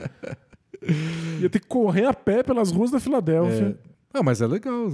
[1.41, 3.79] Ia ter que correr a pé pelas ruas da Filadélfia.
[4.15, 4.89] Ah, mas é legal.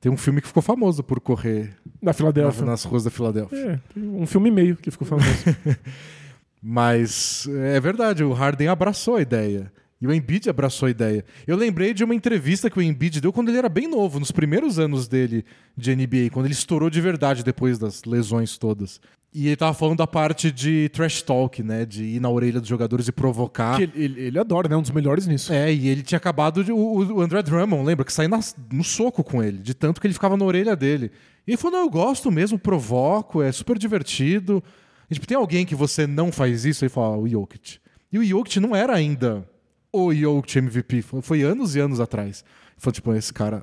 [0.00, 2.64] Tem um filme que ficou famoso por correr Na Filadélfia.
[2.64, 3.58] nas ruas da Filadélfia.
[3.58, 5.28] É, tem um filme e meio que ficou famoso.
[6.62, 9.72] Mas é verdade, o Harden abraçou a ideia.
[10.00, 11.24] E o Embiid abraçou a ideia.
[11.46, 14.30] Eu lembrei de uma entrevista que o Embiid deu quando ele era bem novo, nos
[14.30, 15.44] primeiros anos dele
[15.76, 18.98] de NBA, quando ele estourou de verdade depois das lesões todas.
[19.32, 21.84] E ele tava falando da parte de trash talk, né?
[21.84, 23.76] De ir na orelha dos jogadores e provocar.
[23.76, 24.76] Que ele, ele- ele adora, né?
[24.76, 25.52] Um dos melhores nisso.
[25.52, 26.72] É, e ele tinha acabado de.
[26.72, 26.78] O,
[27.16, 28.04] o André Drummond, lembra?
[28.04, 28.30] Que saiu
[28.72, 31.12] no soco com ele, de tanto que ele ficava na orelha dele.
[31.46, 34.64] E ele falou: não, eu gosto mesmo, provoco, é super divertido.
[35.10, 36.84] E, tipo, tem alguém que você não faz isso?
[36.84, 37.78] Aí fala, "Ah, o Jokic.
[38.12, 39.46] E o Jokic não era ainda
[39.92, 42.44] o Jokic MVP, foi, foi anos e anos atrás.
[42.76, 43.62] Falou, tipo, esse cara.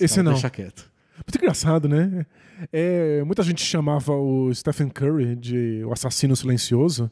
[0.00, 0.32] Esse cara não.
[0.32, 0.90] Deixa quieto.
[1.16, 2.26] Muito engraçado, né?
[2.72, 7.10] É, muita gente chamava o Stephen Curry de o assassino silencioso.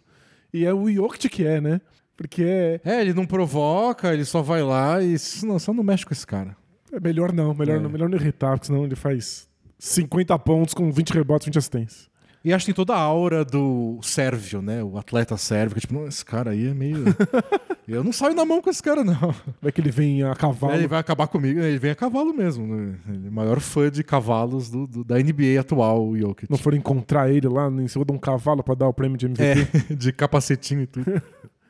[0.53, 1.81] E é o Jokic que é, né?
[2.17, 6.07] Porque é, É, ele não provoca, ele só vai lá e não, só não mexe
[6.07, 6.57] com esse cara.
[6.93, 7.81] é melhor não, melhor, É.
[7.81, 9.49] não, melhor não irritar, porque senão ele faz
[9.79, 12.09] 50 pontos com 20 rebotes, 20 assistências.
[12.45, 14.83] E acho que tem toda a aura do sérvio, né?
[14.83, 17.03] O atleta sérvio, que tipo, não, esse cara aí é meio.
[17.89, 19.35] Eu não saio na mão com esse cara, não.
[19.61, 20.73] Vai que ele vem a cavalo.
[20.75, 22.67] Ele vai acabar comigo, ele vem a cavalo mesmo.
[22.67, 22.97] Né?
[23.09, 26.51] Ele é o maior fã de cavalos do, do- da NBA atual, o Jokic.
[26.51, 29.27] Não for encontrar ele lá em cima de um cavalo pra dar o prêmio de
[29.27, 29.79] MVP.
[29.91, 31.23] É, de capacetinho e tudo.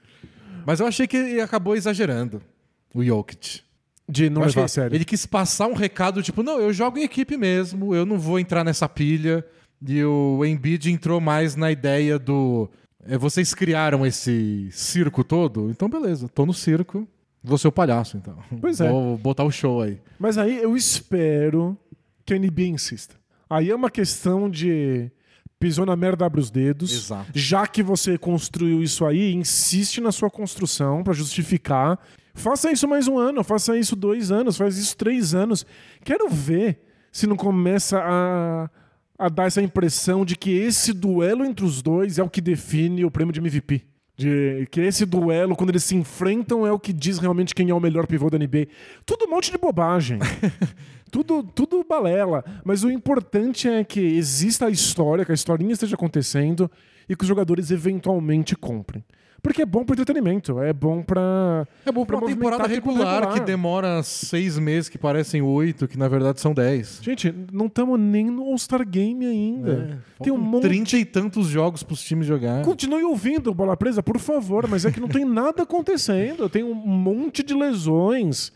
[0.67, 2.41] Mas eu achei que ele acabou exagerando,
[2.95, 3.61] o Jokic.
[4.09, 4.95] De não levar a sério.
[4.95, 8.39] Ele quis passar um recado, tipo, não, eu jogo em equipe mesmo, eu não vou
[8.39, 9.45] entrar nessa pilha.
[9.87, 12.71] E o Embiid entrou mais na ideia do.
[13.07, 15.71] é, vocês criaram esse circo todo?
[15.71, 17.07] Então, beleza, tô no circo.
[17.43, 18.39] Vou ser o palhaço, então.
[18.61, 18.89] Pois é.
[18.89, 20.01] Vou botar o show aí.
[20.19, 21.77] Mas aí eu espero
[22.25, 23.17] que a NBA insista.
[23.51, 25.11] Aí é uma questão de
[25.59, 26.93] pisou na merda, abre os dedos.
[26.93, 27.31] Exato.
[27.35, 31.99] Já que você construiu isso aí, insiste na sua construção pra justificar.
[32.35, 35.65] Faça isso mais um ano, faça isso dois anos, faz isso três anos.
[36.03, 36.81] Quero ver
[37.13, 38.69] se não começa a,
[39.19, 43.05] a dar essa impressão de que esse duelo entre os dois é o que define
[43.05, 43.83] o prêmio de MVP.
[44.17, 47.75] De que esse duelo, quando eles se enfrentam, é o que diz realmente quem é
[47.75, 48.69] o melhor pivô da NBA.
[49.05, 50.19] Tudo um monte de bobagem.
[51.11, 52.45] tudo, tudo balela.
[52.65, 56.71] Mas o importante é que exista a história, que a historinha esteja acontecendo
[57.09, 59.05] e que os jogadores eventualmente comprem.
[59.45, 61.69] Porque é bom pro entretenimento, é bom pra.
[61.85, 63.35] É bom pra uma temporada regular, regular.
[63.35, 66.99] que demora seis meses, que parecem oito, que na verdade são dez.
[67.03, 70.03] Gente, não estamos nem no All-Star Game ainda.
[70.23, 70.63] Tem um monte.
[70.63, 72.63] Trinta e tantos jogos pros times jogar.
[72.63, 76.49] Continue ouvindo Bola Presa, por favor, mas é que não tem nada acontecendo.
[76.49, 78.51] Tem um monte de lesões.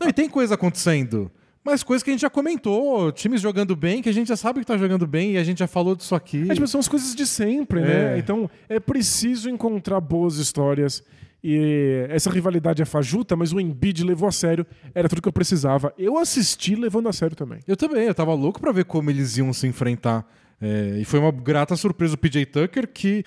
[0.00, 1.30] Não, e tem coisa acontecendo.
[1.64, 4.60] Mas coisa que a gente já comentou, times jogando bem, que a gente já sabe
[4.60, 6.50] que tá jogando bem e a gente já falou disso aqui.
[6.50, 7.84] É, tipo, são as coisas de sempre, É.
[7.84, 8.18] né?
[8.18, 11.02] Então é preciso encontrar boas histórias.
[11.44, 14.64] E essa rivalidade é fajuta, mas o Embiid levou a sério.
[14.94, 15.92] Era tudo que eu precisava.
[15.98, 17.58] Eu assisti levando a sério também.
[17.66, 20.24] Eu também, eu tava louco pra ver como eles iam se enfrentar.
[20.60, 23.24] É, e foi uma grata surpresa o PJ Tucker, que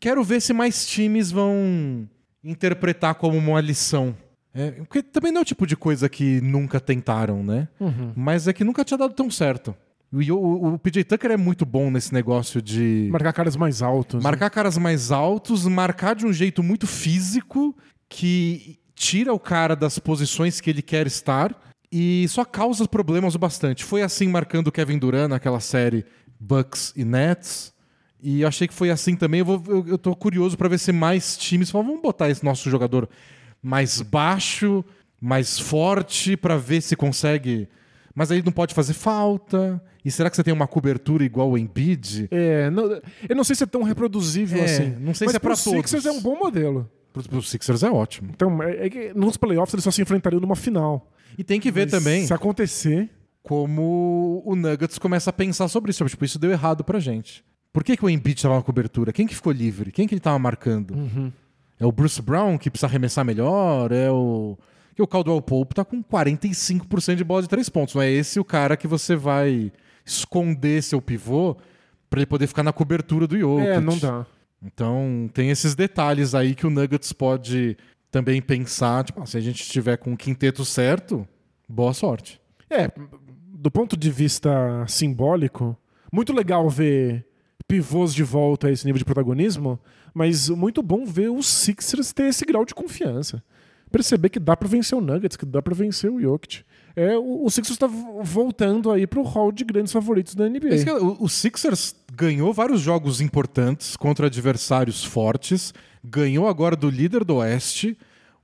[0.00, 2.08] quero ver se mais times vão
[2.44, 4.16] interpretar como uma lição.
[4.56, 7.68] É, porque também não é o tipo de coisa que nunca tentaram, né?
[8.16, 9.74] Mas é que nunca tinha dado tão certo.
[10.12, 14.22] O, o, o PJ Tucker é muito bom nesse negócio de Marcar caras mais altos.
[14.22, 14.30] né?
[14.30, 17.76] marcar caras mais altos, marcar de um jeito muito físico
[18.08, 21.54] que tira o cara das posições que ele quer estar
[21.92, 23.84] e só causa problemas o bastante.
[23.84, 26.04] Foi assim marcando o Kevin Durant naquela série
[26.40, 27.74] Bucks e Nets.
[28.22, 29.40] E eu achei que foi assim também.
[29.40, 32.44] Eu, vou, eu, eu tô curioso pra ver se mais times falam, vamos botar esse
[32.44, 33.08] nosso jogador
[33.62, 34.84] mais baixo
[35.20, 37.68] mais forte para ver se consegue.
[38.14, 39.82] Mas aí não pode fazer falta.
[40.04, 42.28] E será que você tem uma cobertura igual o Embiid?
[42.30, 44.90] É, não- eu não sei se é tão reproduzível É, assim.
[45.00, 46.06] não sei mas se é pra pro Sixers todos.
[46.06, 46.88] é um bom modelo.
[47.12, 48.30] Para os Sixers é ótimo.
[48.32, 51.10] Então, é, é que nos playoffs eles só se enfrentariam numa final.
[51.36, 53.10] E tem que ver Mas também Se acontecer.
[53.42, 56.04] como o Nuggets começa a pensar sobre isso.
[56.04, 57.42] Tipo, isso deu errado pra gente.
[57.72, 59.12] Por que, que o Embiid estava na cobertura?
[59.12, 59.90] Quem que ficou livre?
[59.90, 60.94] Quem que ele estava marcando?
[61.78, 63.92] É o Bruce Brown que precisa arremessar melhor?
[63.92, 64.56] É o.
[64.94, 67.94] Que o Caldwell Pope tá com 45% de bola de três pontos.
[67.94, 69.70] Não é esse o cara que você vai
[70.06, 71.56] esconder seu pivô
[72.08, 73.68] pra ele poder ficar na cobertura do Jokic.
[73.68, 74.24] É, não dá.
[74.62, 77.76] Então, tem esses detalhes aí que o Nuggets pode
[78.10, 79.04] também pensar.
[79.04, 81.28] Tipo, ah, se a gente estiver com o quinteto certo,
[81.68, 82.40] boa sorte.
[82.70, 82.90] É,
[83.52, 84.50] do ponto de vista
[84.88, 85.76] simbólico,
[86.10, 87.26] muito legal ver
[87.68, 89.78] pivôs de volta a esse nível de protagonismo,
[90.16, 93.42] mas muito bom ver os Sixers ter esse grau de confiança.
[93.92, 96.62] Perceber que dá pra vencer o Nuggets, que dá pra vencer o Jokic.
[96.96, 100.68] É, o, o Sixers tá vo- voltando aí pro hall de grandes favoritos da NBA.
[100.88, 107.22] É- o, o Sixers ganhou vários jogos importantes contra adversários fortes, ganhou agora do líder
[107.22, 107.96] do Oeste.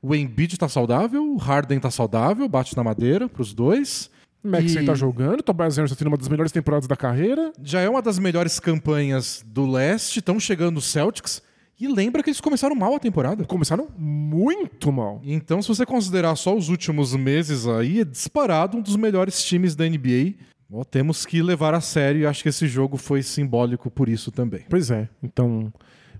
[0.03, 4.11] O Embiid tá saudável, o Harden tá saudável, bate na madeira pros dois.
[4.45, 7.53] Maxey E tá jogando, o Tobias Harris tá tendo uma das melhores temporadas da carreira.
[7.63, 11.41] Já é uma das melhores campanhas do Leste, estão chegando os Celtics.
[11.83, 13.45] E lembra que eles começaram mal a temporada.
[13.45, 15.21] Começaram muito mal.
[15.25, 19.75] Então, se você considerar só os últimos meses aí, é disparado um dos melhores times
[19.75, 20.35] da NBA.
[20.73, 24.31] Ó, temos que levar a sério e acho que esse jogo foi simbólico por isso
[24.31, 24.65] também.
[24.71, 25.09] Pois é.
[25.23, 25.73] Então,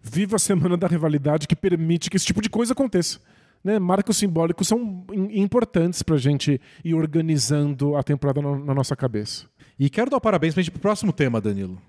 [0.03, 3.21] viva a semana da rivalidade que permite que esse tipo de coisa aconteça.
[3.63, 3.79] Né?
[3.79, 9.47] Marcos simbólicos são im- importantes pra gente ir organizando a temporada na, na nossa cabeça.
[9.79, 11.81] E quero dar parabéns pra gente pro próximo tema, Danilo.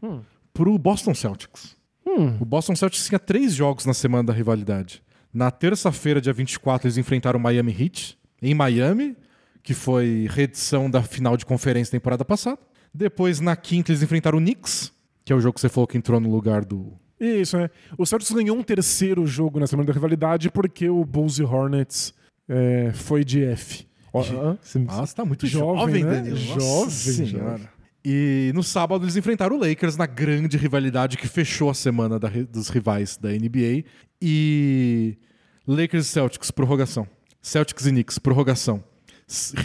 [0.53, 1.75] Pro Boston Celtics.
[2.07, 2.37] Hum.
[2.39, 5.01] O Boston Celtics tinha três jogos na semana da rivalidade.
[5.33, 9.15] Na terça-feira, dia 24, eles enfrentaram o Miami Heat, em Miami,
[9.63, 12.59] que foi reedição da final de conferência da temporada passada.
[12.93, 14.91] Depois, na quinta, eles enfrentaram o Knicks,
[15.25, 16.93] que é o jogo que você falou que entrou no lugar do.
[17.19, 17.69] Isso, é.
[17.97, 22.13] O Celtics ganhou um terceiro jogo na semana da rivalidade porque o Bulls e Hornets
[22.49, 23.87] é, foi de F.
[24.13, 26.15] Ah, você- Ah, tá muito Jovem, jovem, né?
[26.17, 26.35] Danilo.
[26.37, 27.49] Jovem, Nossa senhora.
[27.57, 27.67] jovem.
[28.05, 32.27] E no sábado eles enfrentaram o Lakers na grande rivalidade que fechou a semana da
[32.27, 33.85] dos rivais da NBA.
[34.21, 35.17] E
[35.65, 37.07] Lakers e Celtics, prorrogação.
[37.41, 38.83] Celtics e Knicks, prorrogação.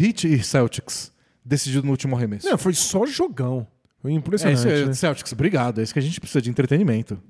[0.00, 1.12] Heat e Celtics,
[1.44, 2.48] decidido no último arremesso.
[2.48, 3.66] Não, foi só jogão.
[4.00, 4.58] Foi é, impressionante.
[4.58, 4.92] isso é, né?
[4.92, 5.80] Celtics, obrigado.
[5.80, 7.20] É isso que a gente precisa de entretenimento.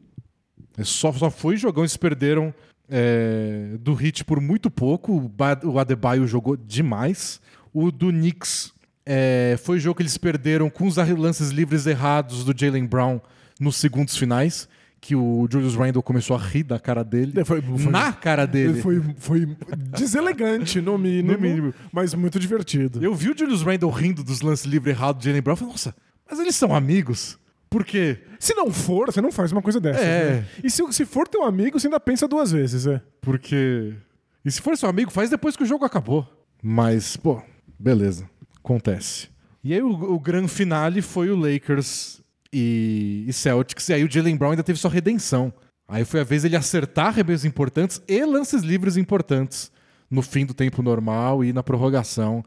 [0.77, 2.55] É só, só foi jogão, eles perderam
[2.89, 5.33] é, do Heat por muito pouco.
[5.65, 7.41] O Adebayo jogou demais.
[7.73, 8.73] O do Knicks
[9.11, 13.19] é, foi jogo que eles perderam com os lances livres errados do Jalen Brown
[13.59, 14.69] nos segundos finais.
[15.01, 17.33] Que o Julius Randle começou a rir da cara dele.
[17.41, 18.83] É, foi- foi- na cara dele.
[18.83, 19.47] Foi, foi
[19.93, 21.75] deselegante, no mínimo, No mínimo.
[21.93, 23.03] mas muito divertido.
[23.03, 25.53] Eu vi o Julius Randle rindo dos lances livres errados do Jalen Brown.
[25.53, 25.95] Eu falei, nossa,
[26.29, 27.39] mas eles são amigos?
[27.71, 28.19] Por quê?
[28.41, 30.01] Se não for, você não faz uma coisa dessa.
[30.01, 30.31] É.
[30.33, 30.45] Né?
[30.65, 33.01] E se, se for teu amigo, você ainda pensa duas vezes, é.
[33.21, 33.95] Porque.
[34.45, 36.27] E se for seu amigo, faz depois que o jogo acabou.
[36.63, 37.41] Mas, pô,
[37.79, 38.29] beleza.
[38.69, 39.31] Acontece.
[39.65, 42.21] E aí o, o grande finale foi o Lakers
[42.53, 43.89] e, e Celtics.
[43.89, 45.51] E aí o Jalen Brown ainda teve sua redenção.
[45.89, 49.73] Aí foi a vez ele acertar arremessos importantes e lances livres importantes
[50.11, 52.45] no fim do tempo normal e na prorrogação.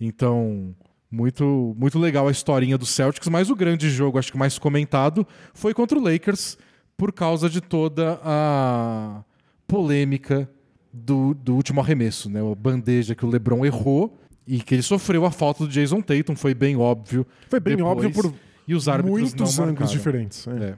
[0.00, 0.74] Então,
[1.10, 5.26] muito, muito legal a historinha do Celtics, mas o grande jogo, acho que mais comentado,
[5.52, 6.56] foi contra o Lakers
[6.96, 9.22] por causa de toda a
[9.66, 10.48] polêmica
[10.90, 12.40] do, do último arremesso, né?
[12.40, 16.34] A bandeja que o LeBron errou e que ele sofreu a falta do Jason Tatum,
[16.34, 17.26] foi bem óbvio.
[17.50, 18.34] Foi bem depois, óbvio por
[18.66, 20.48] e os árbitros muitos não ângulos diferentes.
[20.48, 20.64] é.
[20.70, 20.76] É.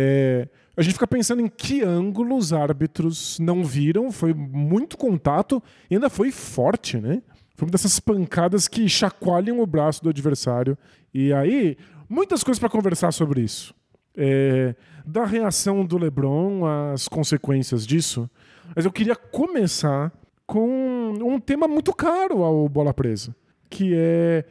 [0.00, 4.12] É, a gente fica pensando em que ângulo os árbitros não viram.
[4.12, 5.60] Foi muito contato
[5.90, 7.20] e ainda foi forte, né?
[7.56, 10.78] Foi uma dessas pancadas que chacoalham o braço do adversário.
[11.12, 11.76] E aí,
[12.08, 13.74] muitas coisas para conversar sobre isso.
[14.16, 18.30] É, da reação do LeBron, as consequências disso.
[18.76, 20.12] Mas eu queria começar
[20.48, 23.36] com um tema muito caro ao Bola Presa,
[23.68, 24.46] que é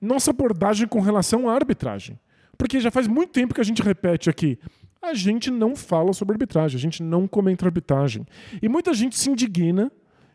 [0.00, 2.18] nossa abordagem com relação à arbitragem.
[2.58, 4.58] Porque já faz muito tempo que a gente repete aqui.
[5.00, 8.26] A gente não fala sobre arbitragem, a gente não comenta arbitragem.
[8.60, 9.92] E muita gente se indigna,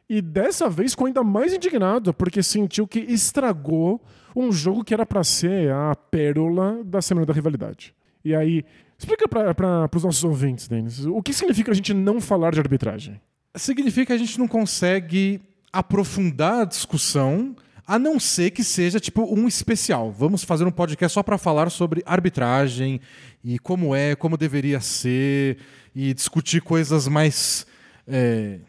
[0.09, 4.01] e dessa vez ficou ainda mais indignado, porque sentiu que estragou
[4.33, 7.93] um jogo que era para ser a pérola da Semana da Rivalidade.
[8.23, 8.63] E aí,
[8.97, 13.19] explica para os nossos ouvintes, Denis, o que significa a gente não falar de arbitragem?
[13.55, 15.41] Significa que a gente não consegue
[15.71, 20.11] aprofundar a discussão, a não ser que seja tipo um especial.
[20.11, 23.01] Vamos fazer um podcast só para falar sobre arbitragem
[23.43, 25.57] e como é, como deveria ser,
[25.95, 27.65] e discutir coisas mais
[28.07, 28.59] é,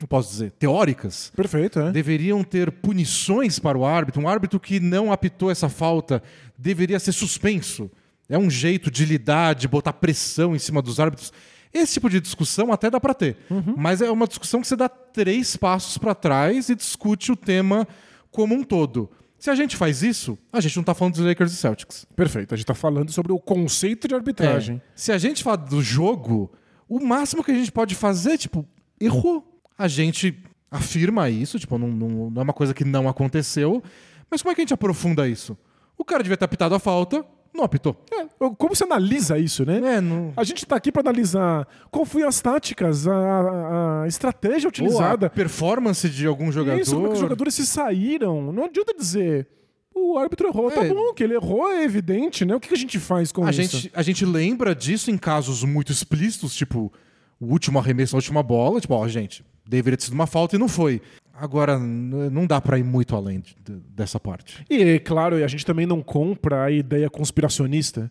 [0.00, 1.90] não posso dizer, teóricas, Perfeito, é.
[1.90, 4.22] deveriam ter punições para o árbitro.
[4.22, 6.22] Um árbitro que não apitou essa falta
[6.56, 7.90] deveria ser suspenso.
[8.28, 11.32] É um jeito de lidar, de botar pressão em cima dos árbitros.
[11.72, 13.36] Esse tipo de discussão até dá para ter,
[13.76, 17.86] mas é uma discussão que você dá três passos para trás e discute o tema
[18.30, 19.10] como um todo.
[19.38, 22.06] Se a gente faz isso, a gente não tá falando dos Lakers e Celtics.
[22.16, 22.52] Perfeito.
[22.52, 24.76] A gente tá falando sobre o conceito de arbitragem.
[24.76, 24.80] É.
[24.96, 26.50] Se a gente fala do jogo,
[26.88, 28.66] o máximo que a gente pode fazer, tipo,
[29.00, 29.44] errou.
[29.78, 33.80] A gente afirma isso, tipo, não, não, não é uma coisa que não aconteceu.
[34.28, 35.56] Mas como é que a gente aprofunda isso?
[35.96, 37.24] O cara devia ter apitado a falta,
[37.58, 37.94] não apitou.
[38.12, 38.24] É,
[38.56, 39.96] como você analisa isso, né?
[39.96, 40.32] É, não...
[40.36, 44.70] A gente tá aqui para analisar qual foi as táticas, a, a- estratégia Ou a
[44.70, 45.28] utilizada.
[45.30, 46.80] performance de algum jogador.
[46.80, 48.52] Isso, como é que os jogadores se saíram.
[48.52, 49.46] Não adianta dizer.
[49.94, 50.70] O árbitro errou.
[50.70, 50.88] Tá É.
[50.88, 52.54] bom, que ele errou é evidente, né?
[52.54, 53.60] O que que a gente faz com A isso?
[53.62, 56.92] gente, a gente lembra disso em casos muito explícitos, tipo
[57.40, 58.80] o último arremesso, a última bola.
[58.80, 61.02] Tipo, ó, gente, deveria ter sido uma falta e não foi.
[61.40, 64.64] Agora, não dá pra ir muito além de- de- dessa parte.
[64.68, 68.10] E, é claro, a gente também não compra a ideia conspiracionista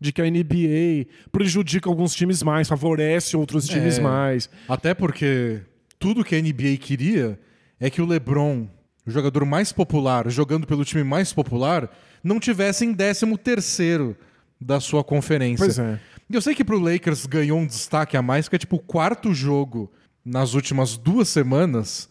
[0.00, 4.00] de que a NBA prejudica alguns times mais, favorece outros times É.
[4.00, 4.48] mais.
[4.68, 5.60] Até porque
[5.98, 7.38] tudo que a NBA queria
[7.80, 8.68] é que o LeBron,
[9.06, 11.90] o jogador mais popular, jogando pelo time mais popular,
[12.22, 14.16] não tivesse em 13 terceiro
[14.60, 15.64] da sua conferência.
[15.64, 15.98] Pois é.
[16.30, 18.80] E eu sei que pro Lakers ganhou um destaque a mais, porque é tipo o
[18.80, 19.90] quarto jogo
[20.24, 22.08] nas últimas duas semanas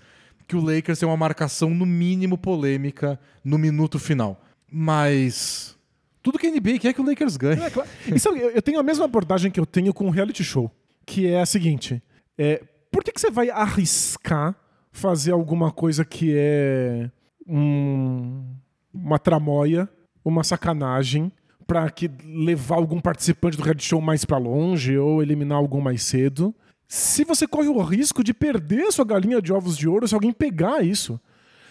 [0.47, 4.41] que o Lakers tem uma marcação no mínimo polêmica no minuto final.
[4.71, 5.77] Mas
[6.23, 7.61] tudo que a NBA quer é que o Lakers ganhe.
[7.61, 7.89] É, claro.
[8.17, 10.71] Sabe, eu tenho a mesma abordagem que eu tenho com o reality show,
[11.05, 12.01] que é a seguinte:
[12.37, 14.55] é, por que, que você vai arriscar
[14.91, 17.09] fazer alguma coisa que é
[17.47, 18.45] um-
[18.93, 19.87] uma tramóia,
[20.25, 21.31] uma sacanagem,
[21.67, 26.03] pra que levar algum participante do reality show mais pra longe ou eliminar algum mais
[26.03, 26.53] cedo?
[26.87, 30.31] Se você corre o risco de perder sua galinha de ovos de ouro se alguém
[30.31, 31.19] pegar isso.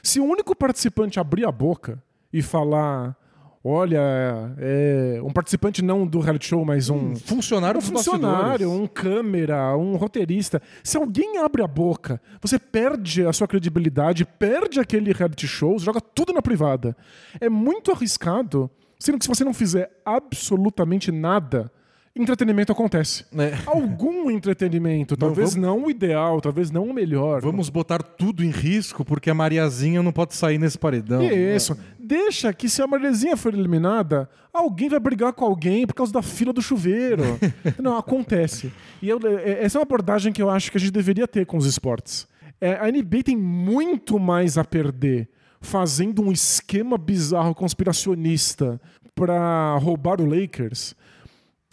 [0.02, 2.00] Se o único participante abrir a boca
[2.30, 3.16] e falar,
[3.64, 3.98] olha,
[4.58, 9.96] é um participante não do reality show, mas um, Funcionário um funcionário, um câmera, um
[9.96, 10.60] roteirista.
[10.84, 16.00] Se alguém abre a boca, você perde a sua credibilidade, perde aquele reality show, joga
[16.00, 16.94] tudo na privada.
[17.40, 21.72] É muito arriscado, sendo que se você não fizer absolutamente nada,
[22.16, 23.24] entretenimento acontece.
[23.36, 23.54] É.
[23.66, 27.40] Algum entretenimento, talvez não o ideal, talvez não o melhor.
[27.42, 31.22] Vamos botar tudo em risco porque a Mariazinha não pode sair nesse paredão.
[31.22, 31.76] Isso.
[31.98, 36.22] Deixa que se a Marlezinha for eliminada, alguém vai brigar com alguém por causa da
[36.22, 37.22] fila do chuveiro.
[37.82, 38.72] Não, acontece.
[39.02, 41.44] E eu- é- essa é uma abordagem que eu acho que a gente deveria ter
[41.46, 42.26] com os esportes.
[42.60, 45.28] É, a NBA tem muito mais a perder
[45.60, 48.80] fazendo um esquema bizarro conspiracionista
[49.14, 50.94] para roubar o Lakers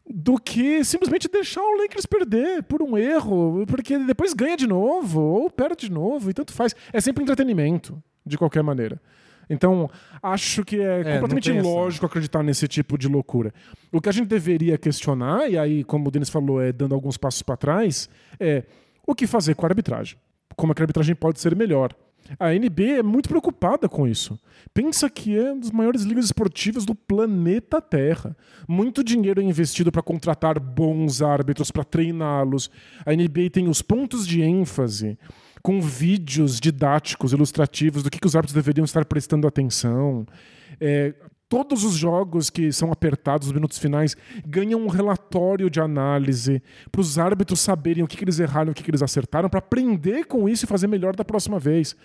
[0.09, 5.21] do que simplesmente deixar o Lakers perder por um erro, porque depois ganha de novo
[5.21, 6.75] ou perde de novo e tanto faz.
[6.91, 9.01] É sempre entretenimento, de qualquer maneira.
[9.49, 9.89] Então,
[10.21, 13.53] acho que é, não completamente ilógico acreditar nesse tipo de loucura.
[13.91, 17.17] O que a gente deveria questionar, e aí, como o Denis falou, é dando alguns
[17.17, 18.63] passos para trás, é
[19.05, 20.17] o que fazer com a arbitragem.
[20.55, 21.93] Como é que a arbitragem pode ser melhor.
[22.39, 24.39] A NB é muito preocupada com isso.
[24.73, 28.35] Pensa que é uma das maiores ligas esportivas do planeta Terra.
[28.67, 32.71] Muito dinheiro é investido para contratar bons árbitros, para treiná-los.
[33.05, 35.17] A NBA tem os pontos de ênfase
[35.61, 40.25] com vídeos didáticos, ilustrativos do que, que os árbitros deveriam estar prestando atenção.
[40.79, 41.13] É,
[41.53, 46.99] todos os jogos que são apertados nos minutos finais ganham um relatório de análise para
[46.99, 50.25] os árbitros saberem o que, que eles erraram, o que, que eles acertaram, para aprender
[50.25, 51.95] com isso e fazer melhor da próxima vez.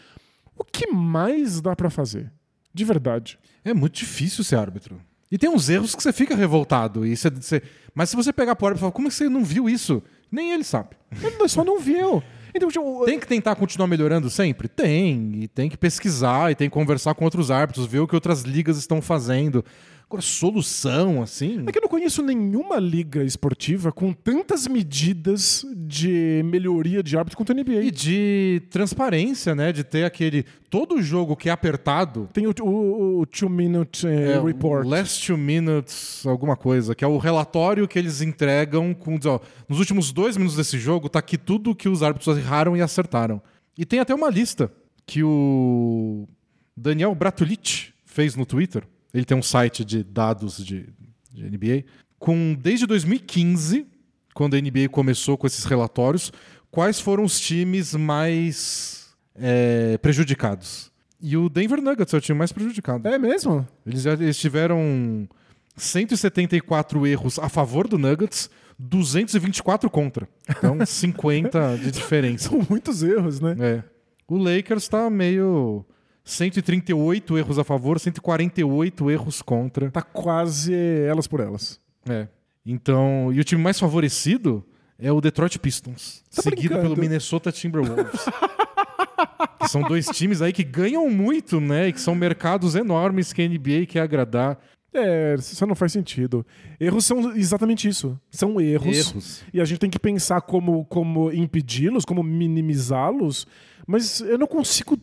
[0.55, 2.30] O que mais dá para fazer?
[2.74, 3.38] De verdade.
[3.64, 5.01] É muito difícil ser árbitro.
[5.32, 7.07] E tem uns erros que você fica revoltado.
[7.07, 7.62] E você, você-
[7.94, 10.03] Mas se você pegar pro árbitro e falar, como é que você não viu isso?
[10.30, 10.90] Nem ele sabe.
[11.22, 12.22] Ele só não viu.
[12.55, 14.68] Então, tipo, Tem que tentar continuar melhorando sempre?
[14.68, 15.42] Tem.
[15.42, 18.42] E tem que pesquisar, e tem que conversar com outros árbitros, ver o que outras
[18.42, 19.64] ligas estão fazendo.
[20.09, 21.65] Agora, solução, assim.
[21.67, 27.37] É que eu não conheço nenhuma liga esportiva com tantas medidas de melhoria de árbitro
[27.37, 27.83] quanto a NBA.
[27.83, 29.71] E de transparência, né?
[29.71, 30.47] De ter aquele.
[30.71, 32.27] Todo jogo que é apertado.
[32.33, 34.87] Tem o, o, o Two Minute eh, É, Report.
[34.87, 39.19] Last two minutes, alguma coisa, que é o relatório que eles entregam com.
[39.27, 42.81] Ó, nos últimos dois minutos desse jogo, tá aqui tudo que os árbitros erraram e
[42.81, 43.43] acertaram.
[43.77, 44.73] E tem até uma lista
[45.05, 46.27] que o
[46.75, 48.85] Daniel Bratulic fez no Twitter.
[49.13, 50.89] Ele tem um site de dados de,
[51.33, 51.85] de NBA.
[52.19, 53.87] Com, desde 2015,
[54.35, 56.33] quando a NBA começou com esses relatórios,
[56.71, 60.93] quais foram os times mais é, prejudicados.
[61.21, 63.09] E o Denver Nuggets é o time mais prejudicado.
[63.09, 63.67] É mesmo?
[63.85, 65.29] Eles já eles tiveram
[65.77, 70.29] 174 erros a favor do Nuggets, 224 contra.
[70.49, 72.51] Então, 50 de diferença.
[72.51, 73.57] São muitos erros, né?
[73.59, 73.85] É.
[74.29, 75.85] O Lakers tá meio
[76.29, 79.91] 138 erros a favor, 148 erros contra.
[79.91, 81.81] Tá quase elas por elas.
[82.09, 82.29] É.
[82.64, 84.64] Então, e o time mais favorecido
[84.99, 86.83] é o Detroit Pistons, Tá seguido brincando.
[86.95, 88.26] pelo Minnesota Timberwolves.
[89.59, 91.89] que são dois times aí que ganham muito, né?
[91.89, 94.59] E que são mercados enormes que a NBA quer agradar.
[94.93, 96.45] É, isso não faz sentido.
[96.79, 98.18] Erros são exatamente isso.
[98.31, 98.97] São erros.
[98.97, 99.45] Erros.
[99.53, 103.47] E a gente tem que pensar como, como impedi-los, como minimizá-los.
[103.87, 104.99] Mas eu não consigo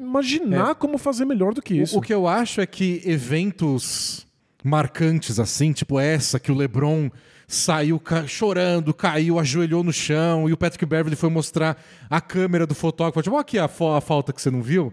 [0.00, 1.94] imaginar como fazer melhor do que isso.
[1.94, 1.96] É.
[1.96, 4.26] O, o que eu acho é que eventos
[4.62, 7.10] marcantes assim, tipo essa que o LeBron
[7.48, 12.66] saiu ca- chorando, caiu, ajoelhou no chão e o Patrick Beverly foi mostrar a câmera
[12.66, 14.92] do fotógrafo, tipo, "Ó aqui a, a falta que você não viu.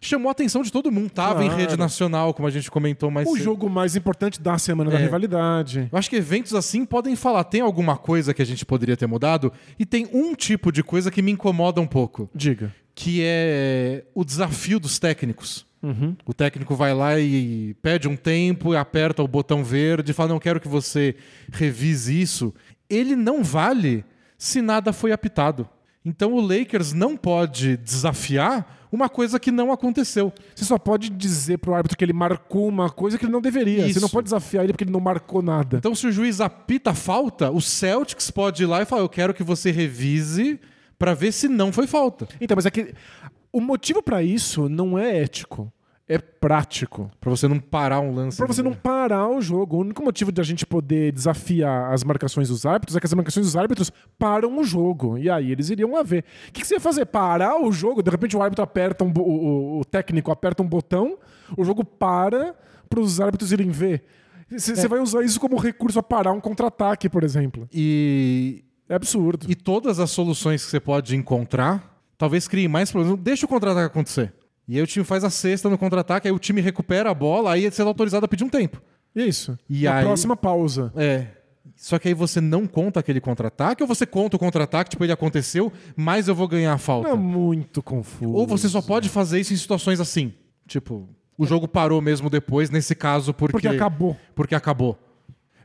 [0.00, 1.60] Chamou a atenção de todo mundo, tava em Claro.
[1.60, 3.42] rede nacional, como a gente comentou mais O cedo.
[3.42, 5.02] jogo mais importante da semana da É.
[5.02, 5.88] rivalidade.
[5.90, 9.08] Eu acho que eventos assim podem falar, tem alguma coisa que a gente poderia ter
[9.08, 9.52] mudado?
[9.76, 12.72] E tem um tipo de coisa que me incomoda um pouco, Diga.
[12.98, 15.64] Que é o desafio dos técnicos.
[15.80, 16.16] Uhum.
[16.26, 20.58] O técnico vai lá e pede um tempo, aperta o botão verde fala: Não quero
[20.58, 21.14] que você
[21.52, 22.52] revise isso.
[22.90, 24.04] Ele não vale
[24.36, 25.68] se nada foi apitado.
[26.04, 30.32] Então o Lakers não pode desafiar uma coisa que não aconteceu.
[30.52, 33.82] Você só pode dizer pro árbitro que ele marcou uma coisa que ele não deveria.
[33.82, 34.00] Você Isso.
[34.00, 35.76] não pode desafiar ele porque ele não marcou nada.
[35.76, 39.32] Então, se o juiz apita falta, o Celtics pode ir lá e falar: Eu quero
[39.32, 40.58] que você revise
[40.98, 42.26] para ver se não foi falta.
[42.40, 42.92] Então, mas é que
[43.52, 45.72] o motivo pra isso não é ético,
[46.08, 47.10] é prático.
[47.20, 48.36] Para você não parar um lance.
[48.38, 49.76] Pra você não parar o jogo.
[49.76, 53.12] O único motivo de a gente poder desafiar as marcações dos árbitros é que as
[53.14, 55.18] marcações dos árbitros param o jogo.
[55.18, 56.24] E aí eles iriam lá ver.
[56.48, 57.04] O que, que você ia fazer?
[57.06, 58.02] Parar o jogo?
[58.02, 61.18] De repente o árbitro aperta um o, o- técnico aperta um botão,
[61.56, 62.54] o jogo para
[62.88, 64.02] para os árbitros irem ver.
[64.50, 67.68] Você você vai usar isso como recurso a parar um contra-ataque, por exemplo.
[67.70, 69.46] E, É absurdo.
[69.50, 73.20] e todas as soluções que você pode encontrar talvez criem mais problemas.
[73.20, 74.32] Deixa o contra-ataque acontecer.
[74.66, 77.52] E aí o time faz a cesta no contra-ataque, aí o time recupera a bola,
[77.52, 78.82] aí você é autorizado a pedir um tempo.
[79.14, 79.58] Isso.
[79.68, 80.92] E Na aí- próxima pausa.
[80.96, 81.26] É.
[81.76, 85.12] Só que aí você não conta aquele contra-ataque, ou você conta o contra-ataque, tipo, ele
[85.12, 87.08] aconteceu, mas eu vou ganhar a falta.
[87.08, 88.32] É muito confuso.
[88.32, 90.32] Ou você só pode fazer isso em situações assim.
[90.66, 91.08] Tipo,
[91.38, 93.52] o jogo parou mesmo depois, nesse caso, porque.
[93.52, 94.16] Porque acabou.
[94.34, 94.98] Porque acabou.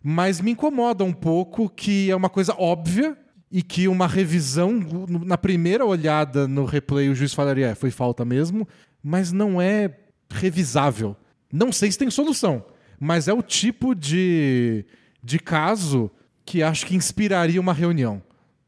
[0.03, 3.17] Mas me incomoda um pouco que é uma coisa óbvia
[3.49, 4.79] e que uma revisão,
[5.25, 8.67] na primeira olhada no replay, o juiz falaria, é, foi falta mesmo,
[9.01, 9.95] mas não é
[10.29, 11.15] revisável.
[11.51, 12.65] Não sei se tem solução,
[12.99, 14.85] mas é o tipo de,
[15.23, 16.11] de caso
[16.43, 18.21] que acho que inspiraria uma reunião.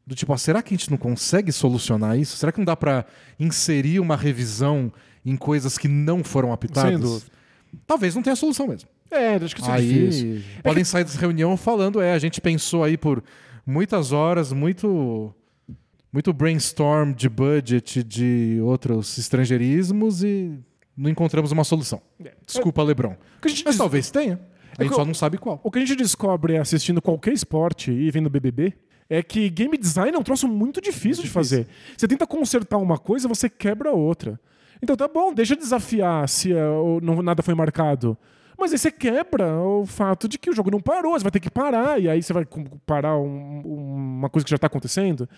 [0.06, 2.36] Do tipo, ó, será que a gente não consegue solucionar isso?
[2.36, 3.04] Será que não dá pra
[3.40, 4.92] inserir uma revisão
[5.24, 7.26] em coisas que não foram apitadas?
[7.86, 8.88] Talvez não tenha solução mesmo.
[9.10, 10.32] É, acho que isso é difícil.
[10.56, 13.22] Aí podem sair dessa reunião falando, é, a gente pensou aí por
[13.64, 15.32] muitas horas, muito
[16.12, 20.58] muito brainstorm de budget de outros estrangeirismos e
[20.96, 22.00] não encontramos uma solução.
[22.46, 23.14] Desculpa, LeBron.
[23.42, 24.40] Que gente Mas diz- talvez tenha.
[24.78, 25.60] A gente que só não sabe qual.
[25.62, 28.72] O que a gente descobre assistindo qualquer esporte e vendo BBB
[29.10, 31.66] é que game design é um troço muito difícil de fazer.
[31.96, 34.40] Você tenta consertar uma coisa, você quebra outra.
[34.82, 38.16] Então tá bom, deixa desafiar se é, ou não- nada foi marcado.
[38.58, 41.40] Mas aí você quebra o fato de que o jogo não parou, você vai ter
[41.40, 42.46] que parar, e aí você vai
[42.86, 45.28] parar um- uma coisa que já está acontecendo.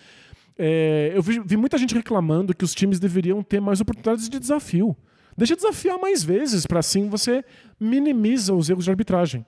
[0.57, 4.39] É, eu vi, vi muita gente reclamando que os times deveriam ter mais oportunidades de
[4.39, 4.95] desafio.
[5.37, 7.43] Deixa desafiar mais vezes, para assim você
[7.79, 9.45] minimiza os erros de arbitragem.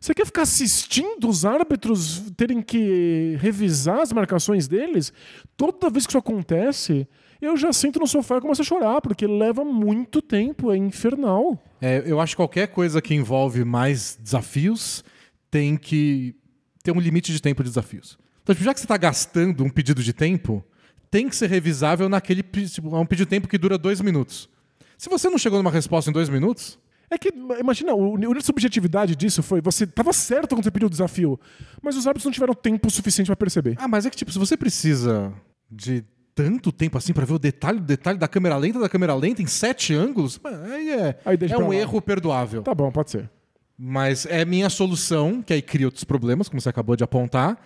[0.00, 5.12] Você quer ficar assistindo os árbitros terem que revisar as marcações deles?
[5.56, 7.06] Toda vez que isso acontece,
[7.40, 11.62] eu já sento no sofá e começo a chorar, porque leva muito tempo, é infernal.
[11.80, 15.02] É, eu acho que qualquer coisa que envolve mais desafios
[15.50, 16.34] tem que
[16.82, 18.18] ter um limite de tempo de desafios.
[18.42, 20.64] Então, tipo, já que você está gastando um pedido de tempo,
[21.10, 24.48] tem que ser revisável naquele tipo, é um pedido de tempo que dura dois minutos.
[24.96, 26.78] Se você não chegou numa resposta em dois minutos,
[27.10, 30.86] É que, imagina, o nível de subjetividade disso foi: você estava certo quando você pediu
[30.86, 31.40] o desafio,
[31.82, 33.74] mas os árbitros não tiveram tempo suficiente para perceber.
[33.78, 35.32] Ah, mas é que, tipo, se você precisa
[35.68, 39.14] de tanto tempo assim pra ver o detalhe, o detalhe da câmera lenta da câmera
[39.14, 41.74] lenta em sete ângulos, aí é, Aí é um lá.
[41.74, 42.62] erro perdoável.
[42.62, 43.30] Tá bom, pode ser.
[43.78, 47.58] Mas é minha solução, que aí cria outros problemas, como você acabou de apontar,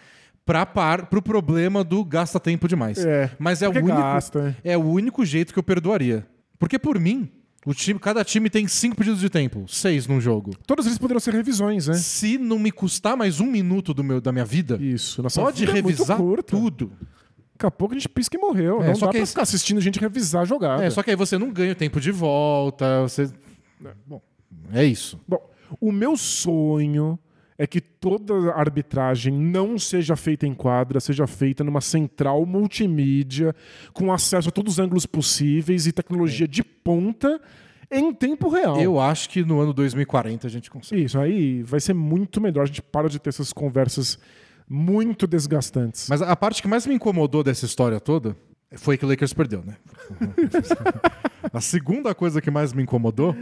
[0.47, 2.99] para par, pro problema do gasta tempo demais.
[2.99, 6.27] É, Mas é o, único, gasta, é o único jeito que eu perdoaria.
[6.59, 7.31] Porque por mim,
[7.67, 10.53] o time, cada time tem cinco pedidos de tempo, seis num jogo.
[10.67, 11.95] Todos eles poderiam ser revisões, né?
[11.95, 15.23] Se não me custar mais um minuto do meu, da minha vida, Isso.
[15.35, 16.57] Pode vida é revisar curta.
[16.57, 16.93] tudo.
[17.55, 18.83] Daqui a pouco a gente pisca e morreu.
[18.83, 20.85] É, não só dá que pra ficar assistindo gente revisar a jogada.
[20.85, 23.31] É, só que aí você não ganha o tempo de volta, você...
[24.07, 24.21] Bom,
[24.73, 25.21] é isso.
[25.27, 25.39] Bom,
[25.81, 27.19] o meu sonho
[27.57, 33.55] é que toda a arbitragem não seja feita em quadra, seja feita numa central multimídia,
[33.93, 37.41] com acesso a todos os ângulos possíveis e tecnologia de ponta
[37.91, 38.81] em tempo real.
[38.81, 41.05] Eu acho que no ano 2040 a gente consegue.
[41.05, 42.63] Isso, aí vai ser muito melhor.
[42.63, 44.19] A gente para de ter essas conversas
[44.69, 46.09] muito desgastantes.
[46.09, 48.37] Mas a parte que mais me incomodou dessa história toda
[48.77, 49.77] foi que o Lakers perdeu, né?
[51.53, 53.35] a segunda coisa que mais me incomodou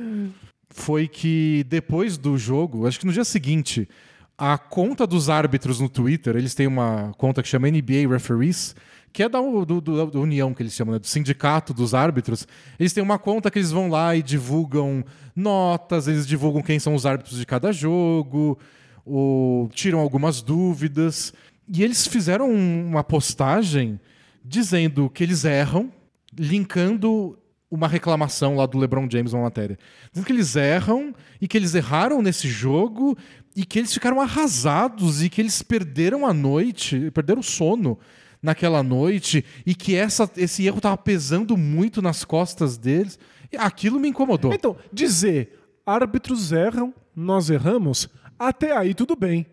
[0.69, 3.89] foi que depois do jogo, acho que no dia seguinte,
[4.37, 8.75] a conta dos árbitros no Twitter, eles têm uma conta que chama NBA Referees,
[9.13, 10.99] que é da, do, do, da União, que eles chamam, né?
[10.99, 12.49] do sindicato dos árbitros.
[12.79, 15.05] Eles têm uma conta que eles vão lá e divulgam
[15.37, 18.59] notas, eles divulgam quem são os árbitros de cada jogo,
[19.05, 21.33] ou tiram algumas dúvidas.
[21.69, 23.99] E eles fizeram uma postagem
[24.45, 25.93] dizendo que eles erram,
[26.37, 27.39] linkando
[27.71, 29.79] uma reclamação lá do LeBron James, uma matéria.
[30.13, 33.17] Dizendo que eles erram e que eles erraram nesse jogo
[33.57, 37.99] e que eles ficaram arrasados e que eles perderam a noite, perderam o sono
[38.43, 43.19] naquela noite e que essa, esse erro estava pesando muito nas costas deles.
[43.57, 44.53] Aquilo me incomodou.
[44.53, 48.09] Então, dizer árbitros erram, nós erramos,
[48.49, 49.47] até aí tudo bem.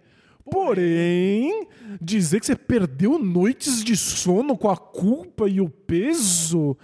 [0.50, 1.68] Porém,
[2.02, 6.76] dizer que você perdeu noites de sono com a culpa e o peso.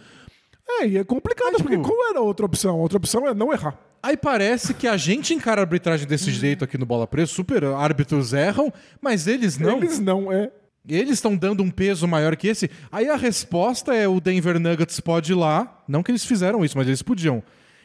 [0.68, 2.76] É, e é complicado, Mas, tipo, porque qual era a outra opção?
[2.76, 3.80] A outra opção é não errar.
[4.02, 7.64] Aí parece que a gente encara a arbitragem desse jeito aqui no Bola Presa, super
[7.64, 9.78] árbitros erram, mas eles não.
[9.78, 10.52] Eles não, é.
[10.88, 12.70] Eles estão dando um peso maior que esse.
[12.92, 15.84] Aí a resposta é o Denver Nuggets pode ir lá.
[15.88, 17.42] Não que eles fizeram isso, mas eles podiam.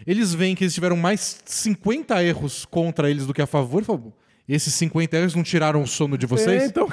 [0.07, 3.82] Eles veem que eles tiveram mais 50 erros contra eles do que a favor.
[3.82, 4.12] E falam,
[4.48, 6.62] esses 50 erros não tiraram o sono de vocês?
[6.62, 6.88] É, então.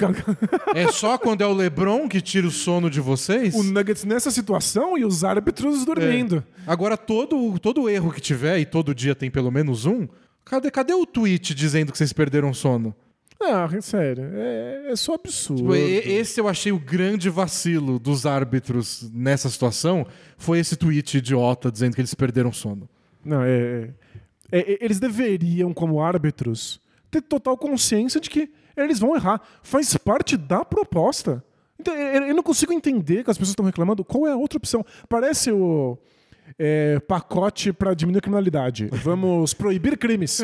[0.76, 3.56] É só quando é o LeBron que tira o sono de vocês?
[3.56, 6.44] o Nuggets nessa situação e os árbitros dormindo.
[6.68, 10.08] Agora, todo, todo erro que tiver, e todo dia tem pelo menos um,
[10.46, 12.96] cadê, cadê o tweet dizendo que vocês perderam sono?
[13.42, 14.30] Ah, sério.
[14.34, 15.62] É, é só absurdo.
[15.62, 20.06] Tipo, esse eu achei o grande vacilo dos árbitros nessa situação.
[20.38, 22.90] Foi esse tweet idiota dizendo que eles perderam sono.
[23.28, 23.90] Não, é,
[24.52, 26.80] é- é- Eles deveriam, como árbitros,
[27.12, 29.42] ter total consciência de que eles vão errar.
[29.64, 31.44] Faz parte da proposta.
[31.80, 34.04] Então, eu eu não consigo entender que as pessoas estão reclamando.
[34.04, 34.84] Qual é a outra opção?
[35.08, 35.98] Parece o
[36.58, 38.88] é, pacote para diminuir a criminalidade.
[38.92, 40.42] Vamos proibir crimes.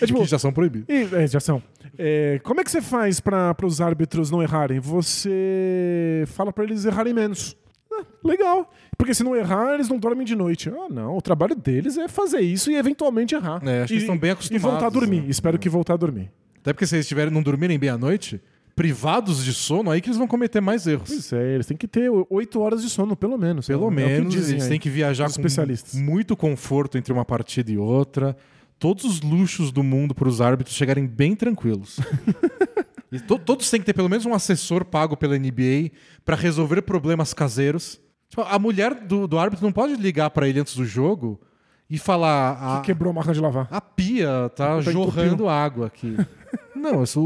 [0.00, 0.88] É tipo, que já são proibidos.
[0.88, 1.62] E, é, já são.
[1.98, 4.78] É, como é que você faz para os árbitros não errarem?
[4.80, 7.56] Você fala para eles errarem menos.
[8.00, 8.70] Ah, legal.
[8.96, 10.68] Porque se não errar, eles não dormem de noite.
[10.70, 11.16] Ah, não.
[11.16, 13.60] O trabalho deles é fazer isso e eventualmente errar.
[13.66, 15.20] É, acho que e, eles estão bem E acostumados, voltar a dormir.
[15.22, 15.26] né?
[15.28, 16.30] Espero que voltar a dormir.
[16.60, 18.40] Até porque se eles tiverem, não dormirem bem à noite,
[18.74, 21.08] privados de sono, aí que eles vão cometer mais erros.
[21.08, 23.66] Pois é, eles têm que ter oito horas de sono, pelo menos.
[23.66, 24.68] Pelo É que menos, eles aí.
[24.70, 25.94] têm que viajar os com especialistas.
[26.00, 28.36] muito conforto entre uma partida e outra.
[28.78, 31.98] Todos os luxos do mundo para os árbitros chegarem bem tranquilos.
[33.14, 35.90] e to- todos têm que ter pelo menos um assessor pago pela NBA
[36.24, 38.00] para resolver problemas caseiros.
[38.28, 41.40] Tipo, a mulher do, do árbitro não pode ligar para ele antes do jogo
[41.88, 43.68] e falar: a, Quebrou a máquina de lavar.
[43.70, 46.16] a pia tá Tá jorrando água aqui.
[46.74, 47.20] não, isso,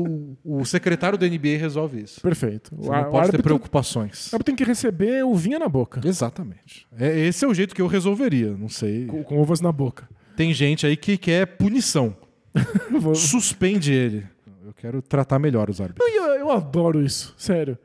[0.45, 2.21] o, o secretário da NBA resolve isso.
[2.21, 2.71] Perfeito.
[2.77, 4.33] Você O, não o pode ter preocupações.
[4.33, 6.01] o árbitro tem que receber uvinha na boca.
[6.07, 6.87] Exatamente.
[6.99, 8.53] É, esse é o jeito que eu resolveria.
[8.57, 9.07] Não sei.
[9.07, 10.09] Com, com uvas na boca.
[10.37, 12.15] Tem gente aí que quer punição.
[13.15, 14.27] Suspende ele.
[14.69, 16.07] Eu quero tratar melhor os árbitros.
[16.09, 17.77] Não, Eu, eu adoro isso, sério.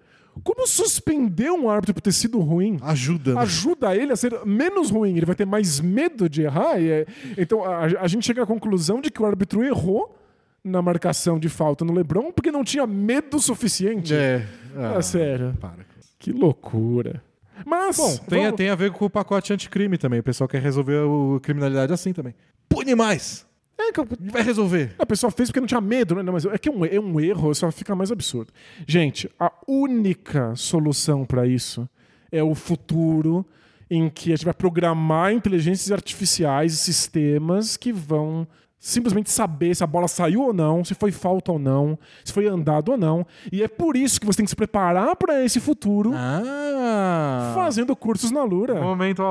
[0.44, 3.36] Como suspender um árbitro por ter sido ruim Ajuda.
[3.36, 3.42] né?
[3.42, 5.16] ajuda ele a ser menos ruim?
[5.16, 6.80] Ele vai ter mais medo de errar?
[6.82, 7.06] E é-
[7.38, 10.18] Então a, a gente chega à conclusão de que o árbitro errou
[10.64, 14.14] na marcação de falta no Lebron porque não tinha medo suficiente.
[14.16, 14.46] É.
[14.76, 15.54] Ah, sério.
[15.62, 15.86] Para.
[16.18, 17.22] Que loucura.
[17.66, 20.20] Mas, Bom, tem, vamos- tem a ver com o pacote anticrime também.
[20.20, 22.34] O pessoal quer resolver a criminalidade assim também.
[22.68, 23.46] Pune mais!
[23.78, 24.01] É, que-
[24.32, 24.95] Vai resolver.
[24.99, 26.24] A pessoa fez porque não tinha medo, né?
[26.24, 28.51] Não, mas é que é um, é um erro, só fica mais absurdo.
[28.88, 31.88] Gente, a única solução para isso
[32.32, 33.45] é o futuro
[33.89, 38.47] em que a gente vai programar inteligências artificiais e sistemas que vão
[38.80, 42.47] simplesmente saber se a bola saiu ou não, se foi falta ou não, se foi
[42.47, 43.26] andado ou não.
[43.51, 47.53] E é por isso que você tem que se preparar para esse futuro Ah!
[47.55, 48.76] fazendo cursos na Lura.
[48.76, 49.21] Momento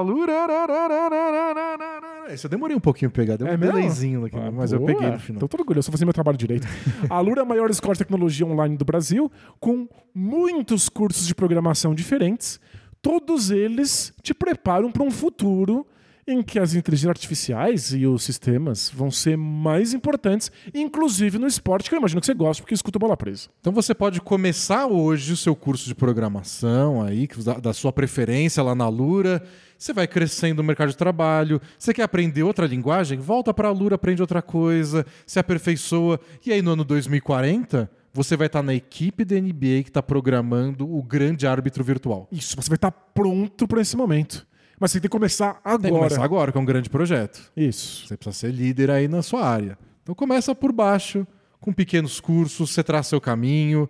[2.23, 2.35] alura.
[2.35, 3.37] Esse eu demorei um pouquinho pra pegar.
[3.37, 3.75] Deu um É mesmo?
[3.75, 4.93] delayzinho aqui, Ah, mas eu boa.
[4.93, 5.37] peguei no final.
[5.37, 6.67] Então tô orgulhoso, eu vou fazer meu trabalho direito.
[7.09, 11.35] A Lura é a maior escola de tecnologia online do Brasil, com muitos cursos de
[11.35, 12.59] programação diferentes.
[13.01, 15.87] Todos eles te preparam para um futuro
[16.25, 21.89] em que as inteligências artificiais e os sistemas vão ser mais importantes, inclusive no esporte,
[21.89, 23.49] que eu imagino que você gosta, porque escuta bola presa.
[23.61, 28.63] Então você pode começar hoje o seu curso de programação aí, da, da sua preferência
[28.63, 29.43] lá na Lura.
[29.83, 31.61] Você vai crescendo no mercado de trabalho.
[31.77, 33.19] Você quer aprender outra linguagem?
[33.19, 36.21] Volta para a Lura, aprende outra coisa, se aperfeiçoa.
[36.47, 40.89] E aí no ano 2040 você vai estar na equipe da NBA que está programando
[40.89, 42.29] o grande árbitro virtual.
[42.31, 44.47] Isso, você vai estar pronto para esse momento.
[44.79, 45.83] Mas você tem que começar agora.
[45.83, 47.51] Tem que começar agora, que é um grande projeto.
[47.57, 48.07] Isso.
[48.07, 49.77] Você precisa ser líder aí na sua área.
[50.05, 51.27] Então começa por baixo,
[51.59, 53.89] com pequenos cursos, você traça seu caminho.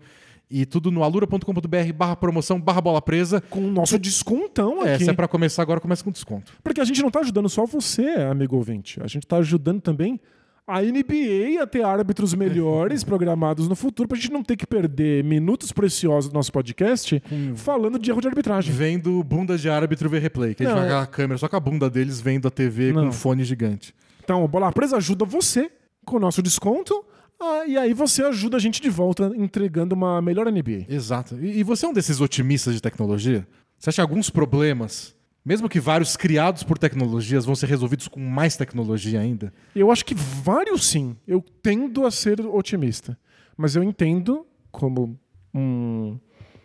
[0.54, 3.40] E tudo no alura.com.br barra promoção, barra bola presa.
[3.48, 5.04] Com o nosso descontão É, aqui.
[5.04, 6.52] se é pra começar agora, começa com desconto.
[6.62, 9.00] Porque a gente não está ajudando só você, amigo ouvinte.
[9.02, 10.20] A gente está ajudando também
[10.66, 15.24] a NBA a ter árbitros melhores programados no futuro pra gente não ter que perder
[15.24, 17.20] minutos preciosos do nosso podcast
[17.56, 18.72] falando de erro de arbitragem.
[18.74, 20.82] Vendo bunda de árbitro ver replay, que a gente Não.
[20.82, 23.08] vai com a câmera só com a bunda deles vendo a TV com Não.
[23.08, 23.94] um fone gigante.
[24.22, 25.70] Então, o Bola Presa ajuda você
[26.04, 27.04] com o nosso desconto
[27.42, 30.86] ah, e aí você ajuda a gente de volta entregando uma melhor NBA.
[30.88, 31.36] Exato.
[31.40, 33.46] E, e você é um desses otimistas de tecnologia?
[33.78, 35.14] Você acha que alguns problemas,
[35.44, 39.52] mesmo que vários criados por tecnologias, vão ser resolvidos com mais tecnologia ainda?
[39.74, 41.16] Eu acho que vários sim.
[41.26, 43.18] Eu tendo a ser otimista.
[43.56, 45.18] Mas eu entendo, como
[45.54, 46.18] um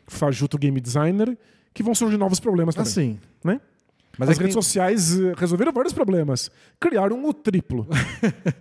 [0.07, 1.38] fajuto game designer,
[1.73, 2.89] que vão surgir novos problemas também.
[2.89, 3.19] Assim.
[3.43, 3.59] né?
[4.18, 6.49] Mas As é redes sociais eh, resolveram vários problemas.
[6.80, 7.88] Criaram o triplo.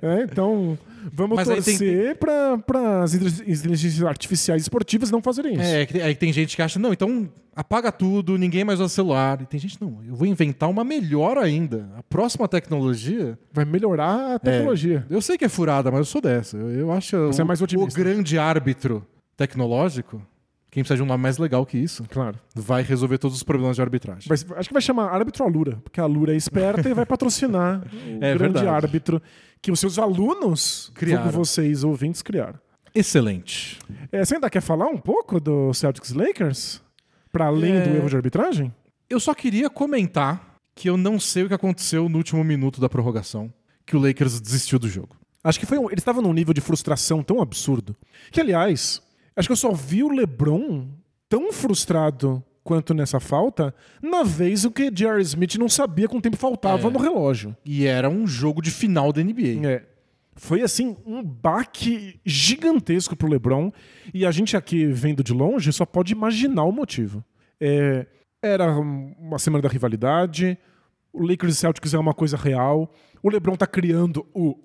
[0.03, 0.79] É, então,
[1.13, 5.63] vamos Mas aí tem- torcer para as inteligências artificiais esportivas não fazerem isso.
[5.63, 9.41] É, que- aí tem gente que acha, não, então apaga tudo, ninguém mais usa celular.
[9.41, 11.89] E tem gente, não, eu vou inventar uma melhor ainda.
[11.97, 13.39] A próxima tecnologia.
[13.53, 15.05] Vai melhorar a tecnologia.
[15.09, 16.57] Eu sei que é furada, mas eu sou dessa.
[16.57, 17.99] Eu, eu acho Você o, é mais o otimista.
[17.99, 19.05] grande árbitro
[19.37, 20.21] tecnológico,
[20.77, 22.39] quem precisa de um nome mais legal que isso, Claro.
[22.55, 24.31] vai resolver todos os problemas de arbitragem.
[24.31, 28.23] Acho que vai chamar árbitro Alura, porque a Alura é esperta e vai patrocinar o
[28.23, 28.69] É grande verdade.
[28.69, 29.23] árbitro
[29.63, 31.31] que os seus alunos, Criaram.
[31.31, 32.59] vocês ouvintes, criaram.
[32.95, 33.79] Excelente.
[34.13, 36.83] É, você ainda quer falar um pouco do Celtics Lakers?
[37.33, 37.81] Para além É.
[37.81, 38.71] do erro de arbitragem?
[39.09, 42.89] Eu só queria comentar que eu não sei o que aconteceu no último minuto da
[42.91, 43.51] prorrogação,
[43.87, 45.17] que o Lakers desistiu do jogo.
[45.43, 47.97] Acho que foi um, eles estavam num nível de frustração tão absurdo.
[48.31, 49.01] Que, aliás,
[49.37, 50.89] acho que eu só vi o LeBron
[51.29, 53.73] tão frustrado quanto nessa falta
[54.03, 55.21] na vez em que J.R.
[55.23, 56.91] Smith não sabia quanto tempo faltava É.
[56.91, 57.57] no relógio.
[57.65, 59.65] E era um jogo de final da NBA.
[59.69, 59.87] É.
[60.35, 63.71] Foi assim um baque gigantesco pro LeBron
[64.13, 67.25] e a gente aqui vendo de longe só pode imaginar o motivo.
[67.61, 68.07] É,
[68.43, 70.59] era um- uma semana da rivalidade,
[71.13, 74.59] o Lakers e Celtics é uma coisa real, o LeBron tá criando o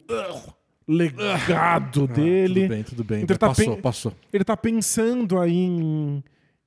[0.91, 2.65] legado dele.
[2.65, 3.21] Ah, Tudo bem, tudo bem.
[3.23, 4.13] Então ele tá passou, passou.
[4.31, 6.23] Ele tá pensando aí em,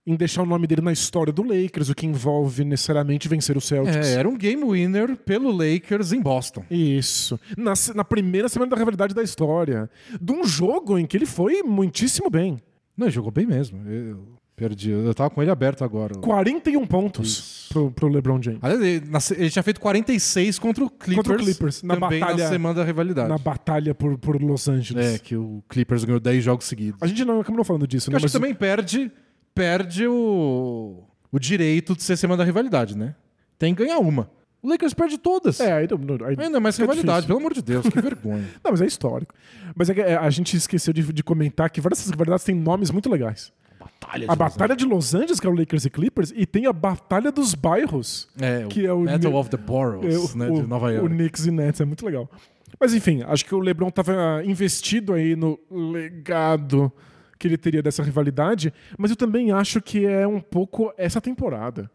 [0.06, 3.60] em deixar o nome dele na história do Lakers, o que envolve necessariamente vencer o
[3.60, 4.08] Celtics.
[4.08, 6.64] É, era um game winner pelo Lakers em Boston.
[6.70, 7.38] Isso.
[7.56, 9.88] Na, na primeira semana da rivalidade da história.
[10.20, 12.58] De um jogo em que ele foi muitíssimo bem.
[12.96, 13.80] Não, ele jogou bem mesmo.
[13.88, 14.90] Eu perdi.
[14.90, 16.14] Eu tava com ele aberto agora.
[16.16, 18.60] 41 pontos pro, pro LeBron James.
[18.62, 19.04] Aliás, ele,
[19.38, 21.16] ele tinha feito 46 contra o Clippers.
[21.16, 23.28] Contra o Clippers, na batalha- na semana da rivalidade.
[23.28, 25.14] Na batalha por, por Los Angeles.
[25.14, 27.02] É, que o Clippers ganhou 10 jogos seguidos.
[27.02, 28.18] A gente não acabou falando disso, Eu né?
[28.18, 29.10] que Mas também perde,
[29.54, 31.02] perde o,
[31.32, 33.14] o direito de ser semana da rivalidade, né?
[33.58, 34.30] Tem que ganhar uma.
[34.62, 35.60] O Lakers perde todas.
[35.60, 35.86] É, aí,
[36.26, 37.26] aí, Ainda mais rivalidade, difícil.
[37.26, 38.44] pelo amor de Deus, que vergonha.
[38.64, 39.34] Não, mas é histórico.
[39.76, 42.90] Mas é é, a gente esqueceu de, de comentar que várias dessas rivalidades têm nomes
[42.90, 43.52] muito legais.
[44.06, 46.72] Batalha A Batalha de Los Angeles, que é o Lakers e Clippers, e tem a
[46.72, 50.66] Batalha dos Bairros, É, que é o Battle of the Boroughs, É, né, o, de
[50.68, 51.08] Nova o York.
[51.14, 52.30] Knicks e Nets, é muito legal.
[52.78, 56.92] Mas enfim, acho que o LeBron estava investido aí no legado
[57.38, 61.90] que ele teria dessa rivalidade, mas eu também acho que é um pouco essa temporada.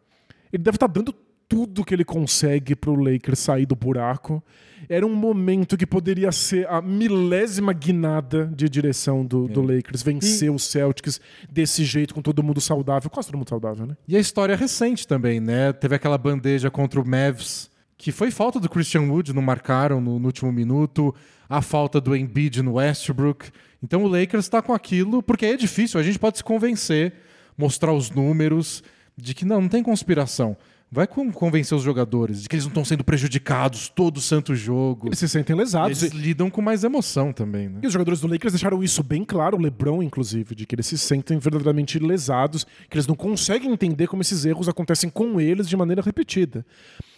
[0.51, 1.13] Ele deve estar dando
[1.49, 4.41] tudo que ele consegue pro Lakers sair do buraco.
[4.87, 10.51] Era um momento que poderia ser a milésima guinada de direção do, do Lakers, vencer
[10.51, 11.19] os Celtics
[11.49, 13.09] desse jeito, com todo mundo saudável.
[13.09, 13.97] Quase todo mundo saudável, né?
[14.07, 15.73] E a história é recente também, né?
[15.73, 20.19] Teve aquela bandeja contra o Mavs, que foi falta do Christian Wood, não marcaram no,
[20.19, 21.13] no último minuto.
[21.49, 23.49] A falta do Embiid no Westbrook.
[23.83, 27.13] Então o Lakers está com aquilo, porque aí é difícil, a gente pode se convencer,
[27.57, 28.83] mostrar os números,
[29.17, 30.55] de que não, não tem conspiração.
[30.91, 35.07] Vai con- convencer os jogadores de que eles não estão sendo prejudicados todo santo jogo.
[35.09, 36.01] Eles se sentem lesados.
[36.01, 37.79] Eles lidam com mais emoção também, né?
[37.83, 40.87] E os jogadores do Lakers deixaram isso bem claro, o LeBron, inclusive, de que eles
[40.87, 45.69] se sentem verdadeiramente lesados, que eles não conseguem entender como esses erros acontecem com eles
[45.69, 46.65] de maneira repetida.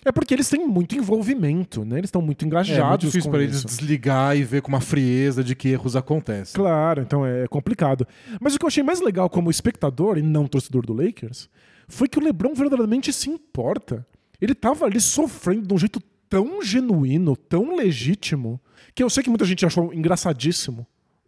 [0.04, 2.00] É porque eles têm muito envolvimento, né?
[2.00, 5.44] Eles estão muito É engajados muito difícil para eles desligar e ver com uma frieza
[5.44, 6.56] de que erros acontecem.
[6.56, 8.06] Claro, então é complicado.
[8.42, 11.48] Mas o que eu achei mais legal como espectador e não torcedor do Lakers
[11.92, 14.06] foi que o LeBron verdadeiramente se importa.
[14.40, 18.60] Ele tava ali sofrendo de um jeito tão genuíno, tão legítimo,
[18.96, 20.88] que eu sei que muita gente achou engraçadíssimo,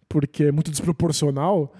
[0.10, 1.74] porque é muito desproporcional,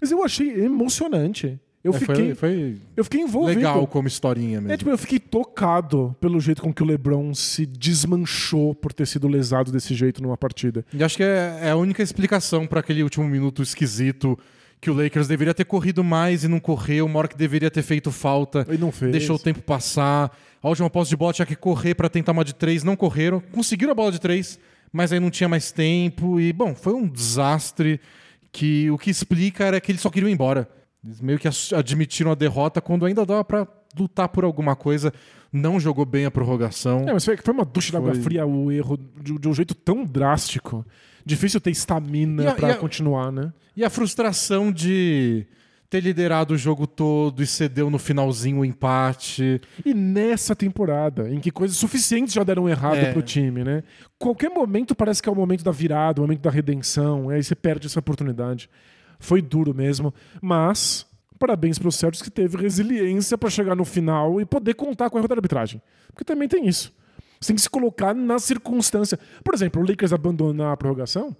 [0.00, 1.60] mas eu achei emocionante.
[1.82, 3.56] Eu É, foi- fiquei, foi, eu fiquei envolvido.
[3.56, 4.72] legal como historinha mesmo.
[4.72, 9.06] É, tipo, eu fiquei tocado pelo jeito com que o LeBron se desmanchou por ter
[9.06, 10.84] sido lesado desse jeito numa partida.
[10.92, 14.38] E acho que é, é a única explicação para aquele último minuto esquisito
[14.80, 17.82] que o Lakers deveria ter corrido mais e não correu, uma hora que deveria ter
[17.82, 18.64] feito falta.
[18.68, 19.12] Ele não fez.
[19.12, 20.34] Deixou o tempo passar.
[20.62, 23.42] A última posse de bola tinha que correr para tentar uma de três, não correram.
[23.52, 24.58] Conseguiram a bola de três,
[24.92, 26.40] mas aí não tinha mais tempo.
[26.40, 28.00] E, bom, foi um desastre
[28.50, 30.68] que o que explica era que eles só queriam ir embora.
[31.04, 33.66] Eles meio que admitiram a derrota quando ainda dava para
[33.98, 35.12] lutar por alguma coisa.
[35.52, 37.08] Não jogou bem a prorrogação.
[37.08, 38.22] É, mas foi, uma ducha d'água Foi.
[38.22, 40.86] fria o erro de, de um jeito tão drástico.
[41.24, 43.52] Difícil ter estamina E a- pra e a- continuar, né?
[43.76, 45.46] E a frustração de
[45.88, 49.60] ter liderado o jogo todo e cedeu no finalzinho o empate.
[49.84, 53.12] E nessa temporada, em que coisas suficientes já deram errado É.
[53.12, 53.82] pro time, né?
[54.18, 57.54] Qualquer momento parece que é o momento da virada, o momento da redenção, aí você
[57.56, 58.70] perde essa oportunidade.
[59.18, 61.04] Foi duro mesmo, mas
[61.38, 65.20] parabéns pro Celtics que teve resiliência pra chegar no final e poder contar com o
[65.20, 65.80] erro da arbitragem.
[66.12, 66.92] Porque também tem isso.
[67.40, 69.18] Você tem que se colocar na circunstância.
[69.42, 71.34] Por exemplo, o Lakers abandonar a prorrogação,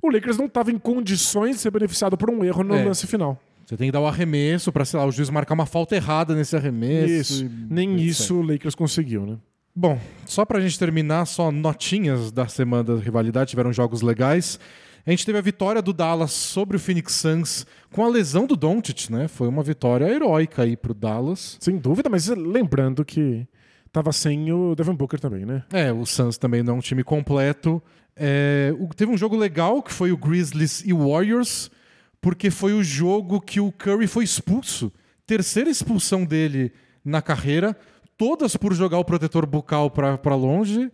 [0.00, 2.84] o Lakers não estava em condições de ser beneficiado por um erro no É.
[2.84, 3.38] lance final.
[3.66, 6.34] Você tem que dar o arremesso pra, sei lá, o juiz marcar uma falta errada
[6.34, 7.12] nesse arremesso.
[7.12, 7.44] Isso.
[7.44, 9.38] e- Nem isso o Lakers conseguiu, né?
[9.74, 14.58] Bom, só pra gente terminar, só notinhas da semana da rivalidade, tiveram jogos legais.
[15.06, 18.56] A gente teve a vitória do Dallas sobre o Phoenix Suns com a lesão do
[18.56, 19.28] Doncic, né?
[19.28, 21.56] Foi uma vitória heróica aí pro Dallas.
[21.60, 23.46] Sem dúvida, mas lembrando que
[23.92, 25.62] tava sem o Devin Booker também, né?
[25.72, 27.82] É, o Suns também não é um time completo.
[28.16, 31.70] É, o- teve um jogo legal que foi o Grizzlies e Warriors,
[32.20, 34.92] porque foi o jogo que o Curry foi expulso.
[35.26, 36.72] Terceira expulsão dele
[37.04, 37.76] na carreira,
[38.18, 40.90] todas por jogar o protetor bucal pra pra longe.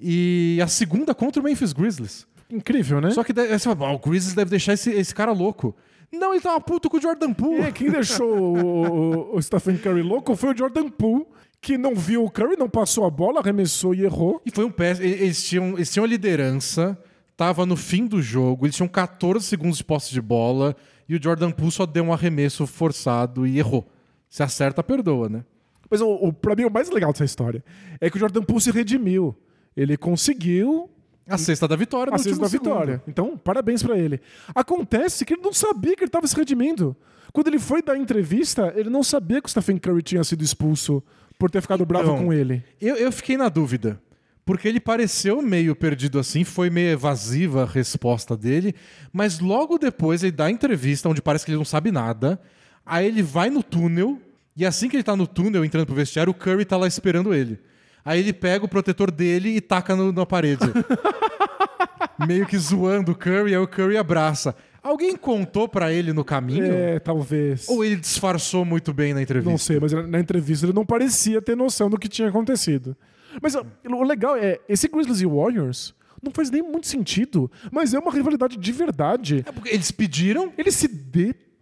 [0.00, 2.26] E a segunda contra o Memphis Grizzlies.
[2.50, 3.10] Incrível, né?
[3.10, 5.74] Só que daí, aí você fala, "Ah, o Grizzlies deve deixar esse, esse cara louco.
[6.12, 7.62] Não, ele tava puto com o Jordan Poole.
[7.62, 11.26] É, quem deixou o, o- o Stephen Curry louco foi o Jordan Poole,
[11.60, 14.40] que não viu o Curry, não passou a bola, arremessou e errou.
[14.46, 15.06] E foi um péssimo.
[15.06, 16.96] Eles tinham, eles tinham a liderança,
[17.36, 20.76] tava no fim do jogo, eles tinham 14 segundos de posse de bola
[21.08, 23.86] e o Jordan Poole só deu um arremesso forçado e errou.
[24.28, 25.44] Se acerta, perdoa, né?
[25.90, 27.64] Mas o, o, pra mim, o mais legal dessa história
[28.00, 29.34] é que o Jordan Poole se redimiu.
[29.76, 30.90] Ele conseguiu
[31.26, 32.94] A sexta da vitória, a sexta da vitória.
[32.94, 33.08] segundo.
[33.08, 34.20] Então, parabéns pra ele.
[34.54, 36.94] Acontece que ele não sabia que ele tava se redimindo.
[37.32, 41.02] Quando ele foi dar entrevista, ele não sabia que o Stephen Curry tinha sido expulso
[41.38, 42.62] por ter ficado bravo Então, com ele.
[42.80, 44.00] Eu, eu fiquei na dúvida.
[44.44, 48.74] Porque ele pareceu meio perdido assim, foi meio evasiva a resposta dele,
[49.12, 52.40] mas logo depois ele dá a entrevista onde parece que ele não sabe nada.
[52.84, 54.18] Aí ele vai no túnel,
[54.56, 57.34] e assim que ele tá no túnel entrando pro vestiário, o Curry tá lá esperando
[57.34, 57.58] ele.
[58.02, 60.64] Aí ele pega o protetor dele e taca no- na parede.
[62.26, 64.54] meio que zoando o Curry, aí o Curry abraça.
[64.88, 66.64] Alguém contou pra ele no caminho?
[66.64, 67.68] É, talvez.
[67.68, 69.50] Ou ele disfarçou muito bem na entrevista?
[69.50, 72.96] Não sei, mas na entrevista ele não parecia ter noção do que tinha acontecido.
[73.42, 77.98] Mas o legal é, esse Grizzlies e Warriors não faz nem muito sentido, mas é
[77.98, 79.44] uma rivalidade de verdade.
[79.46, 80.88] É porque eles pediram Eles se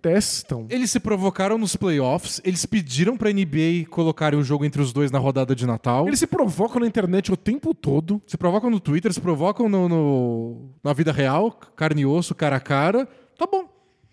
[0.06, 0.66] detestam.
[0.70, 5.10] Eles se provocaram nos playoffs, eles pediram pra NBA colocarem o jogo entre os dois
[5.10, 6.06] na rodada de Natal.
[6.06, 8.20] Eles se provocam na internet o tempo todo.
[8.26, 12.56] se provocam no Twitter, se provocam no, no- na vida real, carne e osso, cara
[12.56, 13.06] a cara.
[13.38, 13.64] Tá bom.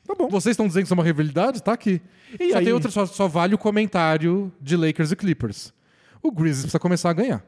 [0.06, 0.28] Tá bom.
[0.28, 1.64] Vocês estão dizendo que isso é uma rivalidade?
[1.64, 2.02] Tá aqui.
[2.40, 2.66] E só, aí?
[2.66, 5.74] tem outra, só, só vale o comentário de Lakers e Clippers.
[6.22, 7.46] O Grizzlies precisa começar a ganhar.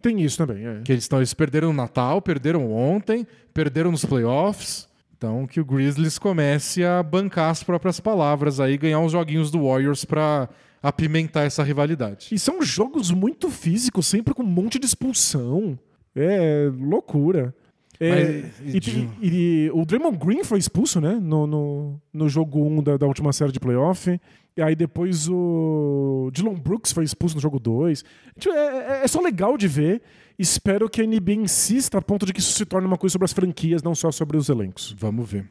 [0.00, 0.80] Tem isso também, é.
[0.82, 3.24] Que eles, tão, eles perderam no Natal, perderam ontem,
[3.54, 4.88] perderam nos playoffs.
[5.22, 9.68] Então que o Grizzlies comece a bancar as próprias palavras aí, ganhar uns joguinhos do
[9.68, 10.48] Warriors pra
[10.82, 12.26] apimentar essa rivalidade.
[12.32, 15.78] E são jogos muito físicos, sempre com um monte de expulsão.
[16.16, 17.54] É loucura.
[18.00, 19.28] É, Mas, e, de- e-
[19.66, 21.16] e o Draymond Green foi expulso, né?
[21.22, 24.20] No, no, no jogo 1 da, da última série de playoff.
[24.56, 28.04] E aí depois o Dylan Brooks foi expulso no jogo 2.
[28.40, 30.02] Tipo, É, é- é só legal de ver.
[30.38, 33.24] Espero que a NBA insista a ponto de que isso se torne uma coisa sobre
[33.24, 34.94] as franquias, não só sobre os elencos.
[34.98, 35.48] Vamos ver.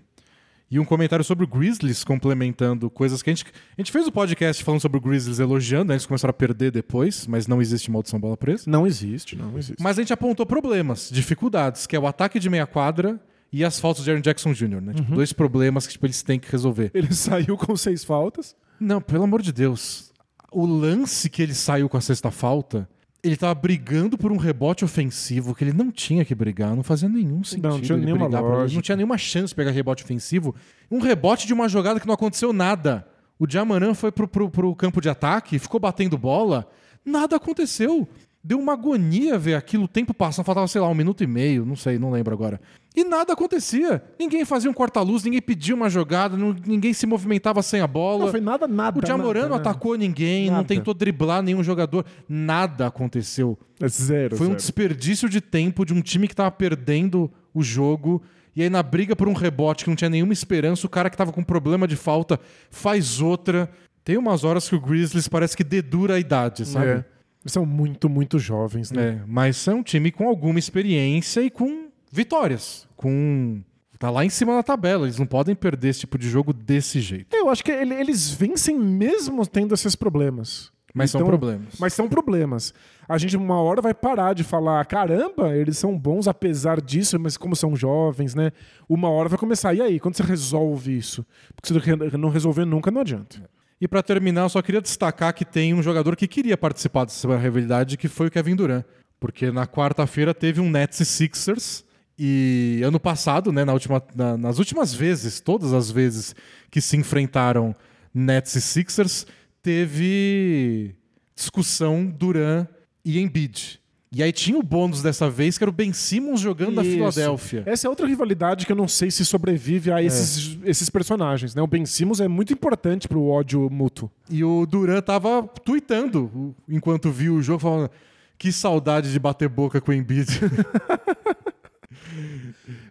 [0.72, 3.46] E um comentário sobre o Grizzlies, complementando coisas que a gente.
[3.78, 5.96] A gente fez o podcast falando sobre o Grizzlies elogiando, né?
[5.96, 8.64] eles começaram a perder depois, mas não existe maldição bola presa.
[8.68, 9.84] Não existe, não existe.
[9.84, 13.20] Mas a gente apontou problemas, dificuldades, que é o ataque de meia quadra
[13.52, 14.94] e as faltas de Aaron Jackson Jr., né?
[14.94, 16.90] Tipo, dois problemas que tipo, eles têm que resolver.
[16.94, 18.56] Ele saiu com seis faltas.
[18.80, 20.14] Não, pelo amor de Deus.
[20.54, 22.88] O lance que ele saiu com a sexta falta,
[23.24, 27.07] ele tava brigando por um rebote ofensivo que ele não tinha que brigar, não fazia
[27.07, 27.80] nenhum sentido.
[27.82, 30.55] tinha ele nenhuma brigar não tinha nenhuma chance de pegar rebote ofensivo.
[30.89, 33.07] Um rebote de uma jogada que não aconteceu nada.
[33.38, 36.67] O Diamaran foi pro, pro, pro campo de ataque, ficou batendo bola,
[37.05, 38.07] nada aconteceu.
[38.44, 41.64] Deu uma agonia ver aquilo, o tempo passando, faltava, sei lá, um minuto e meio,
[41.64, 42.60] não sei, não lembro agora.
[42.96, 44.04] E nada acontecia.
[44.20, 48.26] Ninguém fazia um corta-luz, ninguém pedia uma jogada, não- ninguém se movimentava sem a bola.
[48.26, 48.98] Não foi nada, nada.
[48.98, 49.70] o Diamorano nada, né?
[49.70, 50.68] atacou ninguém, não Nada.
[50.68, 52.04] tentou driblar nenhum jogador.
[52.28, 53.58] Nada aconteceu.
[53.80, 54.36] É zero.
[54.36, 54.58] Foi um zero.
[54.60, 58.24] desperdício de tempo de um time que tava perdendo o jogo.
[58.56, 61.16] E aí, na briga por um rebote que não tinha nenhuma esperança, o cara que
[61.16, 62.39] tava com problema de falta
[62.72, 63.70] faz outra.
[64.04, 66.88] Tem umas horas que o Grizzlies parece que dedura a idade, sabe?
[66.88, 67.06] É.
[67.46, 69.20] São muito, muito jovens, né?
[69.22, 72.88] É, mas é um time com alguma experiência e com vitórias.
[72.96, 73.62] Com.
[73.98, 75.06] Tá lá em cima da tabela.
[75.06, 77.36] Eles não podem perder esse tipo de jogo desse jeito.
[77.36, 80.72] Eu acho que ele- eles vencem mesmo tendo esses problemas.
[80.94, 81.76] Mas são Então, problemas.
[81.80, 82.74] Mas são problemas.
[83.08, 87.38] A gente uma hora vai parar de falar, caramba, eles são bons apesar disso, mas
[87.38, 88.52] como são jovens, né?
[88.89, 89.74] Uma hora vai começar.
[89.74, 91.26] E aí, quando você resolve isso?
[91.56, 93.50] Porque se não resolver nunca, não adianta.
[93.82, 97.36] E pra terminar, eu só queria destacar que tem um jogador que queria participar dessa
[97.36, 98.86] rivalidade, que foi o Kevin Durant.
[99.20, 101.84] Porque na quarta-feira teve um Nets e Sixers.
[102.18, 106.36] E ano passado, né, na última, na- nas últimas vezes, todas as vezes
[106.70, 107.76] que se enfrentaram
[108.14, 109.26] Nets e Sixers,
[109.64, 110.94] teve
[111.36, 112.68] discussão Durant
[113.04, 113.81] e Embiid.
[114.14, 116.91] E aí tinha o bônus dessa vez, que era o Ben Simmons jogando na Isso.
[116.91, 117.64] Filadélfia.
[117.66, 121.62] Essa é outra rivalidade que eu não sei se sobrevive a esses, esses personagens, né?
[121.62, 124.12] O Ben Simmons é muito importante pro ódio mútuo.
[124.30, 127.89] E o Duran tava tweetando enquanto viu o jogo, falando
[128.38, 130.28] que saudade de bater boca com o Embiid.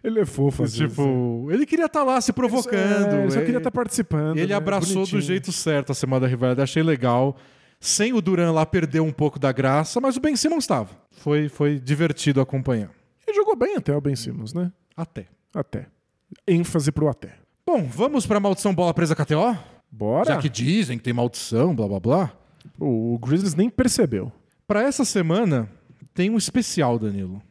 [0.03, 3.13] Ele é fofo, às vezes, tipo, ele queria estar lá se provocando.
[3.13, 4.37] É, ele só queria Ele- estar participando.
[4.37, 4.53] Ele né?
[4.55, 5.21] abraçou Bonitinho.
[5.21, 7.37] do jeito certo a semana da rivalidade, achei legal.
[7.83, 10.89] Sem o Duran lá perdeu um pouco da graça, mas o Ben Simmons estava.
[11.11, 12.91] Foi, foi divertido acompanhar.
[13.27, 14.71] Ele jogou bem até o Ben Simmons, né?
[14.95, 15.25] Até.
[15.53, 15.87] Até.
[16.47, 17.33] ênfase pro até.
[17.65, 19.57] Bom, vamos pra maldição bola presa KTO?
[19.91, 20.25] Bora.
[20.25, 22.31] Já que dizem que tem maldição, blá blá blá.
[22.79, 24.31] O Grizzlies nem percebeu.
[24.67, 25.67] Pra essa semana
[26.13, 27.41] tem um especial, Danilo.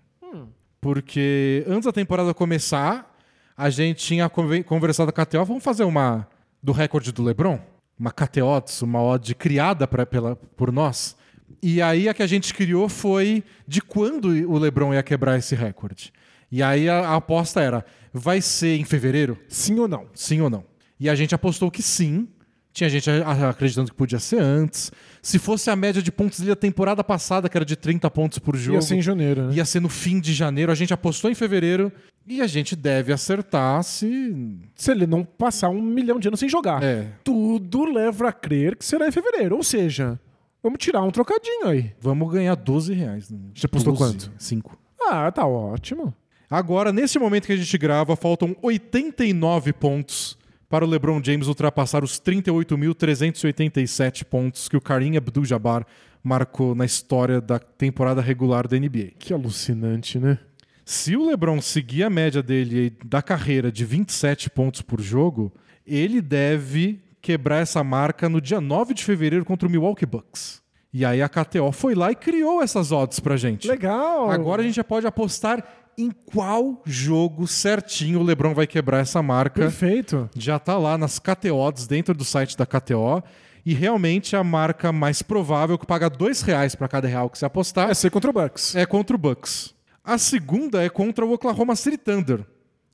[0.80, 3.14] Porque antes da temporada começar,
[3.56, 6.26] a gente tinha conve- conversado com a KTO, vamos fazer uma
[6.62, 7.58] do recorde do LeBron?
[8.00, 11.14] Uma KTO, uma odd criada pra, pela, por nós.
[11.62, 15.54] E aí a que a gente criou foi de quando o LeBron ia quebrar esse
[15.54, 16.10] recorde.
[16.50, 19.38] E aí a, a aposta era, vai ser em fevereiro?
[19.46, 20.06] Sim ou não?
[20.14, 20.64] Sim ou não?
[20.98, 22.26] E a gente apostou que sim.
[22.72, 23.10] Tinha gente
[23.48, 24.90] acreditando que podia ser antes.
[25.22, 28.56] Se fosse a média de pontos da temporada passada, que era de 30 pontos por
[28.56, 29.54] jogo, Ia ser em janeiro, né?
[29.54, 30.72] ia ser no fim de janeiro.
[30.72, 31.92] A gente apostou em fevereiro
[32.26, 34.58] e a gente deve acertar se.
[34.74, 36.82] Se ele não passar um milhão de anos sem jogar.
[36.82, 37.08] É.
[37.22, 39.56] Tudo leva a crer que será em fevereiro.
[39.56, 40.18] Ou seja,
[40.62, 41.92] vamos tirar um trocadinho aí.
[42.00, 43.28] Vamos ganhar 12 reais.
[43.30, 43.38] né?
[43.54, 44.32] Já apostou 12, quanto?
[44.38, 44.78] 5.
[45.02, 46.14] Ah, tá ótimo.
[46.48, 50.36] Agora, nesse momento que a gente grava, faltam 89 pontos
[50.70, 55.84] para o LeBron James ultrapassar os 38.387 pontos que o Karim Abdul-Jabbar
[56.22, 59.14] marcou na história da temporada regular da NBA.
[59.18, 60.38] Que alucinante, né?
[60.84, 65.52] Se o LeBron seguir a média dele da carreira de 27 pontos por jogo,
[65.84, 70.62] ele deve quebrar essa marca no dia 9 de fevereiro contra o Milwaukee Bucks.
[70.92, 73.68] E aí a KTO foi lá e criou essas odds pra gente.
[73.68, 74.30] Legal.
[74.30, 75.64] Agora a gente já pode apostar
[75.98, 79.60] em qual jogo certinho o LeBron vai quebrar essa marca.
[79.62, 80.28] Perfeito.
[80.36, 83.22] Já tá lá nas KTO odds dentro do site da KTO.
[83.64, 87.44] E realmente a marca mais provável que paga dois reais para cada real que você
[87.44, 88.74] apostar É ser contra o Bucks.
[88.74, 89.74] é contra o Bucks.
[90.02, 92.40] A segunda é contra o Oklahoma City Thunder,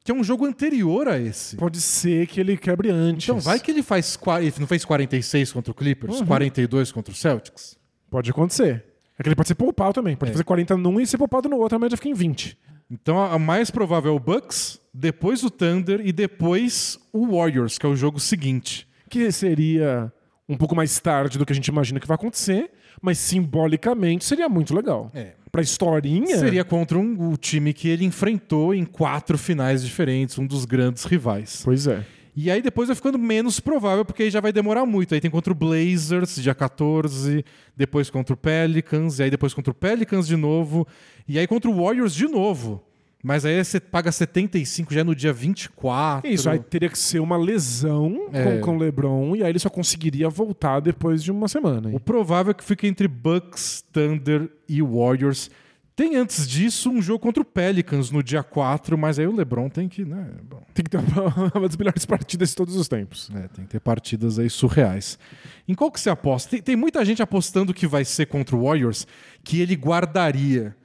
[0.05, 1.57] que é um jogo anterior a esse.
[1.57, 3.29] Pode ser que ele quebre antes.
[3.29, 4.19] Então, vai que ele faz.
[4.41, 7.79] Ele não fez 46 contra o Clippers, 42 contra o Celtics?
[8.11, 8.85] Pode acontecer.
[9.19, 10.15] É que ele pode ser poupado também.
[10.17, 10.33] Pode É.
[10.33, 12.57] fazer 40 num e ser poupado no outro, a média fica em 20.
[12.91, 17.87] Então, a mais provável é o Bucks, depois o Thunder e depois o Warriors, que
[17.87, 18.87] é o jogo seguinte.
[19.09, 20.13] Que seria
[20.49, 22.71] um pouco mais tarde do que a gente imagina que vai acontecer,
[23.03, 25.11] mas simbolicamente seria muito legal.
[25.15, 25.33] É.
[25.51, 26.37] Pra historinha.
[26.39, 31.05] Seria contra um, o time que ele enfrentou em quatro finais diferentes, um dos grandes
[31.05, 31.63] rivais.
[31.65, 32.05] Pois é.
[32.37, 35.15] E aí depois vai ficando menos provável, porque aí já vai demorar muito.
[35.15, 37.43] Aí tem contra o Blazers, dia 14,
[37.75, 40.87] depois contra o Pelicans, e aí depois contra o Pelicans de novo,
[41.27, 42.83] e aí contra o Warriors de novo.
[43.25, 46.31] Mas aí você paga 75 já no dia 24.
[46.31, 48.45] Isso, aí teria que ser uma lesão É.
[48.45, 51.89] com, com o LeBron e aí ele só conseguiria voltar depois de uma semana.
[51.89, 51.97] hein?
[51.97, 55.51] O provável é que fique entre Bucks, Thunder e Warriors.
[55.97, 59.71] Tem antes disso um jogo contra o Pelicans no dia 4, mas aí o LeBron
[59.71, 60.31] tem que, né?
[60.47, 63.31] Bom, Tem que ter uma, uma das melhores partidas de todos os tempos.
[63.35, 65.19] É, tem que ter partidas aí surreais.
[65.67, 66.51] Em qual que você aposta?
[66.51, 69.07] Tem, tem muita gente apostando que vai ser contra o Warriors,
[69.43, 70.77] que ele guardaria.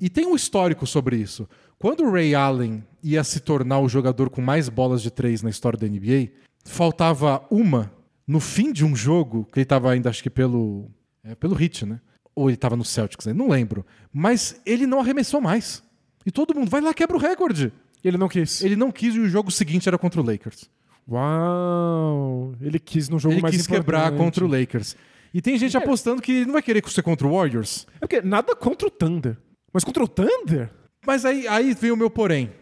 [0.00, 1.48] E tem um histórico sobre isso.
[1.78, 5.48] Quando o Ray Allen ia se tornar o jogador com mais bolas de três na
[5.48, 6.28] história da NBA,
[6.62, 7.90] faltava uma
[8.26, 10.90] no fim de um jogo, que ele estava ainda, acho que pelo,
[11.24, 12.00] é, pelo hit, né?
[12.36, 13.32] Ou ele tava no Celtics, né?
[13.32, 13.84] não lembro.
[14.12, 15.82] Mas ele não arremessou mais.
[16.24, 17.72] E todo mundo vai lá, quebra o recorde.
[18.04, 18.62] Ele não quis.
[18.62, 20.70] Ele não quis e o jogo seguinte era contra o Lakers.
[21.08, 22.54] Uau!
[22.60, 24.18] Ele quis no jogo ele mais quis quebrar importante.
[24.18, 24.96] contra o Lakers.
[25.32, 27.86] E tem gente apostando que ele não vai querer ser contra o Warriors.
[27.96, 29.36] É porque nada contra o Thunder.
[29.72, 30.70] Mas contra o Thunder?
[31.06, 32.52] Mas aí, aí vem o meu porém.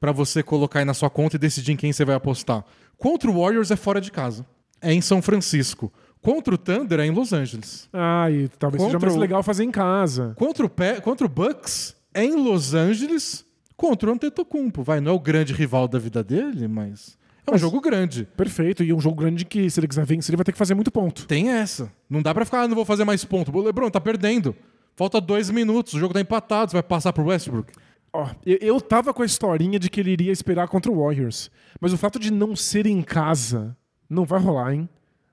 [0.00, 2.64] Pra você colocar aí na sua conta e decidir em quem você vai apostar.
[2.96, 4.46] Contra o Warriors é fora de casa.
[4.80, 5.92] É em São Francisco.
[6.20, 7.88] Contra o Thunder é em Los Angeles.
[7.92, 10.34] Ah, e talvez seja Contra mais o- legal fazer em casa.
[10.36, 13.44] Contra o, Pe- contra o Bucks é em Los Angeles
[13.76, 14.82] contra o Antetokounmpo.
[14.82, 17.16] Vai, não é o grande rival da vida dele, mas
[17.46, 18.26] é um Mas- jogo grande.
[18.36, 18.82] Perfeito.
[18.82, 20.90] E um jogo grande que, se ele quiser vencer, ele vai ter que fazer muito
[20.90, 21.26] ponto.
[21.26, 21.90] Tem essa.
[22.10, 23.56] Não dá pra ficar, ah, não vou fazer mais ponto.
[23.56, 24.54] O LeBron tá perdendo.
[24.96, 27.72] Falta dois minutos, o jogo tá empatado, você vai passar pro Westbrook.
[28.12, 31.50] Ó, eu, eu tava com a historinha de que ele iria esperar contra o Warriors.
[31.80, 33.76] Mas o fato de não ser em casa
[34.10, 34.88] não vai rolar, hein?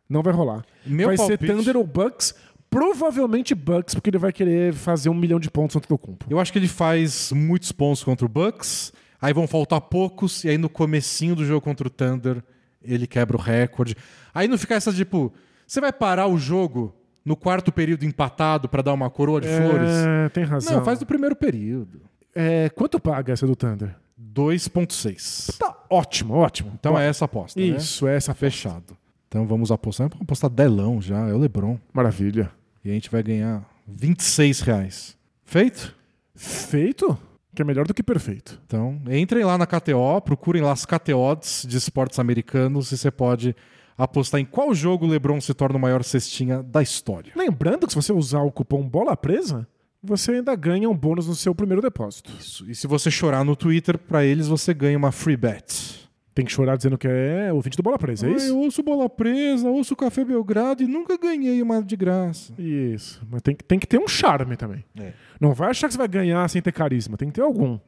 [0.09, 0.63] Não vai rolar.
[0.85, 2.33] Meu vai ser palpite- Thunder ou Bucks.
[2.69, 6.25] Provavelmente Bucks, porque ele vai querer fazer um milhão de pontos contra o Kumpo.
[6.29, 8.91] Eu acho que ele faz muitos pontos contra o Bucks,
[9.21, 12.43] aí vão faltar poucos, e aí no comecinho do jogo contra o Thunder,
[12.83, 13.95] ele quebra o recorde.
[14.33, 15.31] Aí não fica essa tipo,
[15.65, 16.93] você vai parar o jogo
[17.23, 19.89] no quarto período empatado pra dar uma coroa de flores?
[20.05, 20.77] É, tem razão.
[20.77, 22.01] Não, faz do primeiro período.
[22.33, 23.95] É, quanto paga essa do Thunder?
[24.19, 25.57] 2.6.
[25.57, 26.71] Tá ótimo, ótimo.
[26.77, 27.67] Então Ó, é essa aposta, né?
[27.67, 28.97] Isso, é essa Fechado.
[29.35, 30.07] Então vamos apostar.
[30.07, 31.77] Vamos apostar delão já, é o LeBron.
[31.91, 32.49] Maravilha.
[32.85, 35.17] E a gente vai ganhar 26 reais.
[35.43, 35.93] Feito?
[36.33, 37.17] Feito?
[37.53, 38.61] Que é melhor do que perfeito.
[38.65, 43.53] Então, entrem lá na KTO, procurem lá as KTOs de esportes americanos e você pode
[43.97, 47.33] apostar em qual jogo o LeBron se torna o maior cestinha da história.
[47.35, 49.67] Lembrando que se você usar o cupom Bola Presa,
[50.01, 52.31] você ainda ganha um bônus no seu primeiro depósito.
[52.39, 52.71] Isso.
[52.71, 56.04] E se você chorar no Twitter, pra eles você ganha uma free bet.
[56.35, 58.47] Tem que chorar dizendo que é ouvinte do Bola Presa, é Ah, isso?
[58.47, 62.53] eu ouço Bola Presa, ouço Café Belgrado e nunca ganhei uma de graça.
[62.59, 63.21] Isso.
[63.31, 64.83] Mas tem, que- tem que ter um charme também.
[64.99, 65.13] É.
[65.39, 67.15] Não vai achar que você vai ganhar sem ter carisma.
[67.15, 67.79] Tem que ter algum.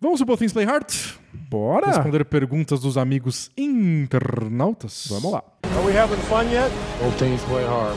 [0.00, 0.90] Vamos ao Both Things Play Hard?
[1.50, 1.86] Bora!
[1.88, 5.06] Responder perguntas dos amigos internautas?
[5.10, 5.42] Vamos lá.
[5.62, 6.70] Are we having fun yet?
[7.02, 7.96] Both teams play hard.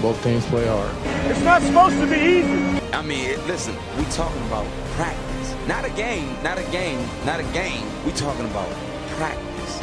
[0.00, 0.90] Both teams play hard.
[1.30, 2.82] It's not supposed to be easy.
[2.92, 4.66] I mean, listen, we talking about
[4.96, 5.33] practice.
[5.68, 7.84] Not a game, not a game, not a game.
[8.04, 8.68] We talking about
[9.16, 9.80] practice.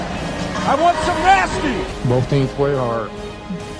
[0.67, 2.07] I want some nasty.
[2.07, 3.09] Both teams play hard.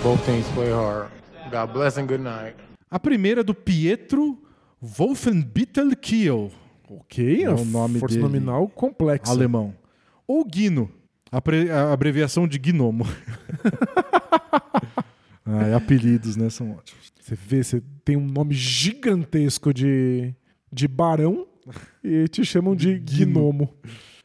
[0.04, 1.10] Both teams play hard.
[1.52, 2.56] God bless and good night.
[2.90, 4.38] A primeira é do Pietro
[4.82, 6.52] Wolfenbittel-Kiel,
[6.90, 8.28] Ok, É o nome força dele.
[8.28, 9.32] nominal complexa.
[9.32, 9.74] alemão.
[10.28, 10.90] Ou Guino,
[11.32, 13.06] a, pre- a abreviação de gnomo.
[15.46, 16.50] Ai, apelidos, né?
[16.50, 17.12] São ótimos.
[17.22, 20.34] Você vê, você tem um nome gigantesco de,
[20.74, 21.46] de barão
[22.04, 23.74] e te chamam de gnomo.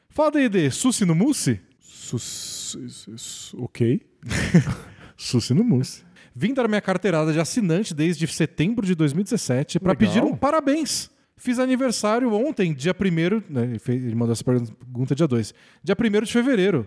[0.09, 0.71] Fala daí, D.
[0.71, 1.61] Susi no Mousse?
[1.81, 4.01] Sus- ok.
[5.17, 6.05] Susi no Mousse.
[6.35, 11.11] Vim dar minha carteirada de assinante desde setembro de 2017 para pedir um parabéns.
[11.39, 15.55] Fiz aniversário ontem, dia 1 né, ele mandou essa pergunta dia 2.
[15.83, 16.87] Dia 1 de fevereiro.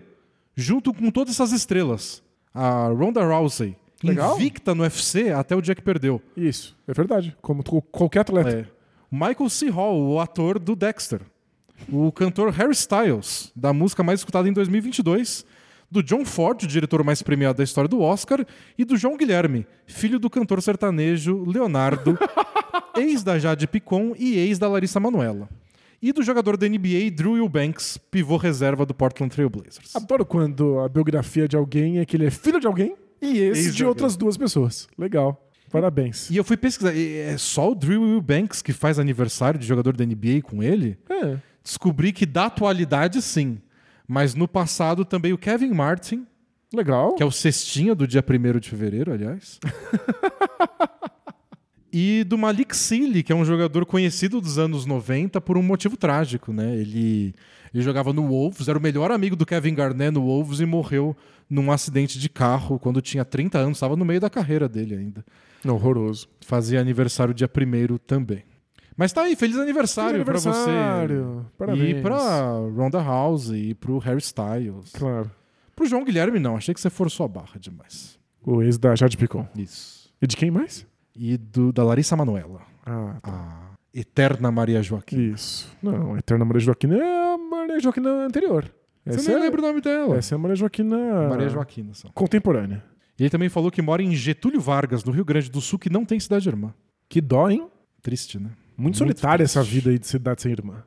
[0.56, 2.22] Junto com todas essas estrelas.
[2.52, 4.36] A Ronda Rousey, Legal.
[4.36, 6.20] invicta no UFC até o dia que perdeu.
[6.36, 7.36] Isso, é verdade.
[7.40, 8.50] Como qualquer atleta.
[8.50, 8.79] É.
[9.10, 9.68] Michael C.
[9.70, 11.22] Hall, o ator do Dexter.
[11.90, 15.44] O cantor Harry Styles, da música mais escutada em 2022.
[15.90, 18.46] Do John Ford, o diretor mais premiado da história do Oscar.
[18.78, 22.16] E do João Guilherme, filho do cantor sertanejo Leonardo,
[22.96, 25.48] ex da Jade Picon e ex da Larissa Manoela.
[26.00, 29.94] E do jogador da NBA Drew Eubanks, pivô reserva do Portland Trail Blazers.
[29.96, 33.66] Adoro quando a biografia de alguém é que ele é filho de alguém e esse
[33.66, 34.88] Ex de de outras duas pessoas.
[34.96, 35.49] Legal.
[35.70, 36.28] Parabéns.
[36.30, 40.04] E eu fui pesquisar, é só o Drew Eubanks que faz aniversário de jogador da
[40.04, 40.98] NBA com ele?
[41.08, 41.36] É.
[41.62, 43.58] descobri que da atualidade sim.
[44.06, 46.26] Mas no passado também o Kevin Martin,
[46.74, 47.14] Legal.
[47.14, 49.60] que é o cestinha do dia 1 de fevereiro, aliás.
[51.92, 55.96] e do Malik Sealy, que é um jogador conhecido dos anos 90 por um motivo
[55.96, 56.74] trágico, né?
[56.74, 57.32] Ele,
[57.72, 61.16] ele jogava no Wolves, era o melhor amigo do Kevin Garnett no Wolves e morreu
[61.48, 65.24] num acidente de carro quando tinha 30 anos, estava no meio da carreira dele ainda.
[65.66, 66.28] Horroroso.
[66.40, 68.44] Fazia aniversário dia 1 também.
[68.96, 70.70] Mas tá aí, feliz aniversário, Feliz pra você.
[70.70, 71.46] aniversário.
[71.56, 71.98] Parabéns.
[71.98, 74.92] E pra Ronda House e pro Harry Styles.
[74.92, 75.30] Claro.
[75.74, 76.56] Pro João Guilherme, não.
[76.56, 78.18] Achei que você forçou a barra demais.
[78.44, 79.46] O ex da Jade Picon.
[79.56, 80.10] Isso.
[80.20, 80.86] E de quem mais?
[81.16, 82.60] E do, da Larissa Manoela.
[82.84, 85.32] Ah, A eterna Maria Joaquim.
[85.32, 85.70] isso.
[85.82, 87.19] Não, a Eterna Maria Joaquina é
[87.80, 88.64] Maria Joaquina anterior.
[89.06, 90.16] Você Essa nem é, lembra o nome dela.
[90.16, 91.94] Essa é a Maria Joaquina Maria Joaquina.
[91.94, 92.08] Só.
[92.10, 92.84] contemporânea.
[93.18, 95.90] E ele também falou que mora em Getúlio Vargas, no Rio Grande do Sul, que
[95.90, 96.72] não tem cidade irmã.
[97.08, 97.68] Que dó, hein?
[98.02, 98.50] Triste, né?
[98.76, 99.58] Muito, solitária triste.
[99.58, 100.82] essa vida aí de cidade sem irmã.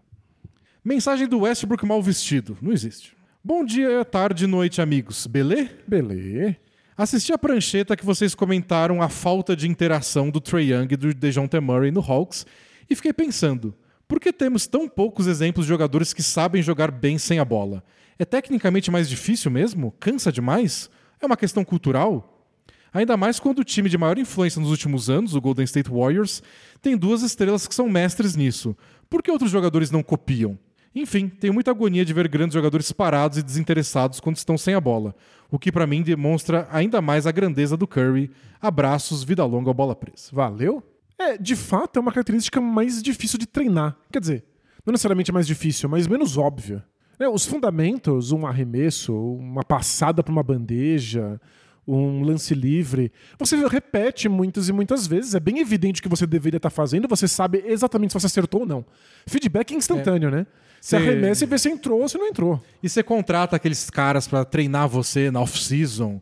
[0.84, 2.58] Mensagem do Westbrook mal vestido.
[2.62, 3.16] Não existe.
[3.44, 5.28] Bom dia, tarde, noite, amigos.
[5.28, 5.70] Belê?
[5.88, 6.56] Belê.
[6.96, 11.14] Assisti a prancheta que vocês comentaram a falta de interação do Trae Young e do
[11.14, 12.46] DeJounte Murray no Hawks
[12.90, 13.74] e fiquei pensando,
[14.14, 17.84] por que temos tão poucos exemplos de jogadores que sabem jogar bem sem a bola?
[18.20, 19.92] É tecnicamente mais difícil mesmo?
[20.00, 20.88] Cansa demais?
[21.20, 22.48] É uma questão cultural?
[22.94, 26.44] Ainda mais quando o time de maior influência nos últimos anos, o Golden State Warriors,
[26.80, 28.78] tem duas estrelas que são mestres nisso.
[29.10, 30.60] Por que outros jogadores não copiam?
[30.94, 34.80] Enfim, tenho muita agonia de ver grandes jogadores parados e desinteressados quando estão sem a
[34.80, 35.16] bola,
[35.50, 38.30] o que para mim demonstra ainda mais a grandeza do Curry.
[38.62, 40.30] Abraços, vida longa bola presa.
[40.32, 40.84] Valeu?
[41.30, 43.96] É, de fato, é uma característica mais difícil de treinar.
[44.12, 44.44] Quer dizer,
[44.86, 46.84] não necessariamente mais difícil, mas menos óbvia.
[47.20, 51.40] É, os fundamentos, um arremesso, uma passada para uma bandeja,
[51.88, 55.36] um lance livre, você repete muitas e muitas vezes.
[55.36, 58.62] É bem evidente o que você deveria estar fazendo, você sabe exatamente se você acertou
[58.62, 58.86] ou não.
[59.28, 60.48] Feedback é instantâneo, né?
[60.82, 62.62] Você Cê- arremessa e vê se entrou ou se não entrou.
[62.82, 66.22] E você contrata aqueles caras pra treinar você na off-season.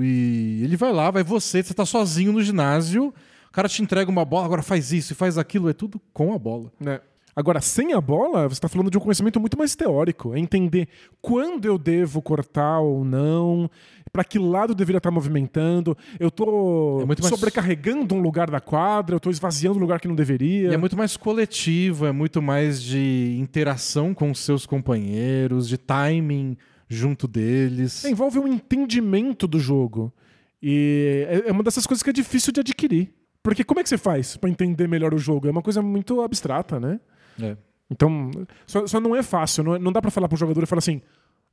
[0.00, 3.12] E ele vai lá, vai você, você tá sozinho no ginásio,
[3.52, 6.32] o cara te entrega uma bola, agora faz isso e faz aquilo, é tudo com
[6.32, 6.72] a bola.
[6.80, 7.00] né?
[7.36, 10.34] Agora, sem a bola, você está falando de um conhecimento muito mais teórico.
[10.34, 10.86] É entender
[11.20, 13.70] quando eu devo cortar ou não,
[14.12, 15.96] para que lado eu deveria estar movimentando.
[16.20, 19.98] Eu estou É muito mais- sobrecarregando um lugar da quadra, eu estou esvaziando um lugar
[19.98, 20.70] que não deveria.
[20.70, 25.78] E é muito mais coletivo, é muito mais de interação com os seus companheiros, de
[25.78, 26.56] timing
[26.88, 28.04] junto deles.
[28.04, 30.12] É, envolve um entendimento do jogo.
[30.62, 33.10] E é é uma dessas coisas que é difícil de adquirir.
[33.42, 35.48] Porque como é que você faz para entender melhor o jogo?
[35.48, 37.00] É uma coisa muito abstrata, né?
[37.40, 37.56] É.
[37.90, 38.30] Então,
[38.66, 39.64] só, só não é fácil.
[39.64, 41.02] Não, é- não dá para falar pro jogador e falar assim: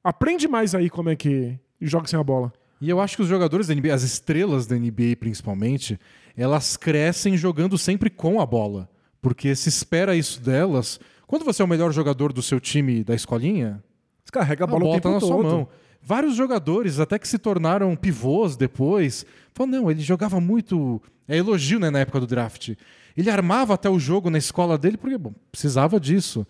[0.04, 2.54] aprende mais aí como é que joga sem a bola.
[2.82, 6.00] E eu acho que os jogadores da NBA, as estrelas da NBA principalmente,
[6.38, 8.88] elas crescem jogando sempre com a bola.
[9.22, 10.98] Porque se espera isso delas.
[11.28, 13.84] Quando você é o melhor jogador do seu time da escolinha,
[14.24, 15.28] Você carrega a a bola, bola o tempo tá na todo.
[15.30, 15.68] sua mão.
[16.02, 21.02] Vários jogadores, até que se tornaram pivôs depois, falam, não, ele jogava muito.
[21.28, 22.72] É elogio, né, na época do draft.
[23.16, 26.48] Ele armava até o jogo na escola dele, porque, bom, precisava disso.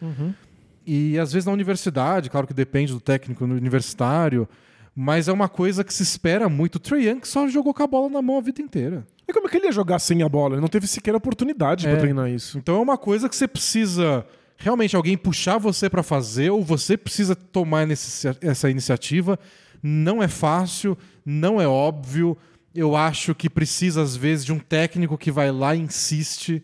[0.86, 4.48] E às vezes na universidade, claro que depende do técnico no universitário,
[4.96, 6.76] mas é uma coisa que se espera muito.
[6.76, 9.06] O Trae Young só jogou com a bola na mão a vida inteira.
[9.28, 10.56] E como é que ele ia jogar sem a bola?
[10.56, 11.92] Ele não teve sequer oportunidade É.
[11.92, 12.58] pra treinar isso.
[12.58, 14.26] Então é uma coisa que você precisa
[14.60, 19.40] realmente alguém puxar você para fazer ou você precisa tomar nesse- essa iniciativa.
[19.82, 22.38] Não é fácil, não é óbvio.
[22.76, 26.62] Eu acho que precisa às vezes de um técnico que vai lá e insiste.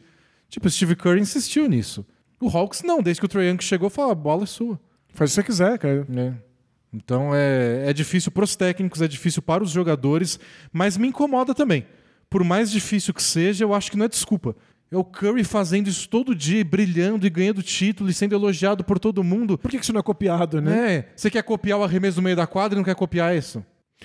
[0.49, 2.05] Tipo, o Steve Curry insistiu nisso.
[2.39, 4.79] O Hawks não, desde que o Trae Young chegou, fala, a bola é sua.
[5.13, 6.05] Faz o que você quiser, cara.
[6.09, 6.35] né?
[6.93, 10.39] Então é, é difícil para os técnicos, é difícil para os jogadores,
[10.71, 11.85] mas me incomoda também.
[12.29, 14.55] Por mais difícil que seja, eu acho que não é desculpa.
[14.95, 18.97] É o Curry fazendo isso todo dia, brilhando e ganhando título e sendo elogiado por
[18.97, 19.57] todo mundo.
[19.57, 20.95] Por que isso não é copiado, né?
[20.95, 23.61] É, você quer copiar o arremesso no meio da quadra e não quer copiar isso?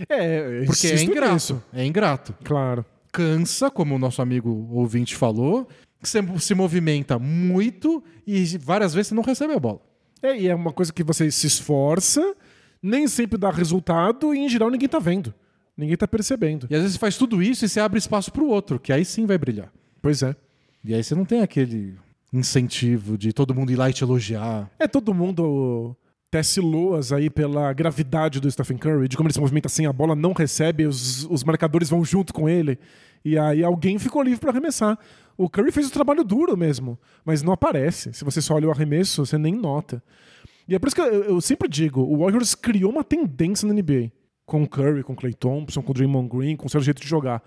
[0.09, 1.33] É, Porque é ingrato.
[1.35, 1.63] nisso.
[1.73, 2.35] É ingrato.
[2.43, 2.85] Claro.
[3.13, 5.69] Cansa, como o nosso amigo ouvinte falou,
[6.03, 9.81] que você se movimenta muito e várias vezes você não recebe a bola.
[10.21, 12.35] É, e é uma coisa que você se esforça,
[12.83, 15.33] nem sempre dá resultado e em geral ninguém tá vendo.
[15.77, 16.67] Ninguém tá percebendo.
[16.69, 18.93] E às vezes você faz tudo isso e você abre espaço para o outro, que
[18.93, 19.73] aí sim vai brilhar.
[20.03, 20.35] Pois é.
[20.85, 21.97] E aí você não tem aquele
[22.33, 24.71] incentivo de todo mundo ir lá e te elogiar.
[24.79, 25.97] É todo mundo
[26.31, 29.93] tece loas aí pela gravidade do Stephen Curry, de como ele se movimenta sem a
[29.93, 32.79] bola, não recebe, os, os marcadores vão junto com ele.
[33.25, 34.99] E aí alguém ficou livre para arremessar.
[35.37, 38.13] O Curry fez o trabalho duro mesmo, mas não aparece.
[38.13, 40.03] Se você só olha o arremesso, você nem nota.
[40.69, 43.75] E é por isso que eu, eu sempre digo, o Warriors criou uma tendência na
[43.75, 44.13] NBA.
[44.51, 47.01] Com o Curry, com o Clay Thompson, com o Draymond Green, com o seu jeito
[47.01, 47.41] de jogar.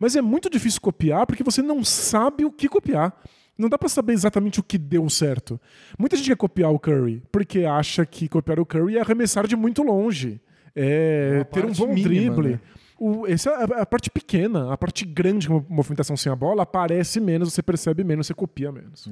[0.00, 3.16] Mas é muito difícil copiar porque você não sabe o que copiar.
[3.56, 5.60] Não dá pra saber exatamente o que deu certo.
[5.96, 9.54] Muita gente quer copiar o Curry porque acha que copiar o Curry é arremessar de
[9.54, 10.40] muito longe.
[10.74, 12.52] É Uma ter um bom mínima, drible.
[12.54, 12.60] né?
[12.98, 16.34] O, essa é a, a parte pequena, a parte grande de uma movimentação sem a
[16.34, 19.08] bola aparece menos, você percebe menos, você copia menos.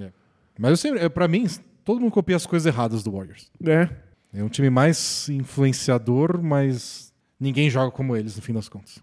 [0.58, 1.46] Mas eu sempre, é, pra mim,
[1.84, 3.52] todo mundo copia as coisas erradas do Warriors.
[3.64, 3.88] É.
[4.34, 7.05] É um time mais influenciador, mas
[7.38, 9.02] ninguém joga como eles, no fim das contas.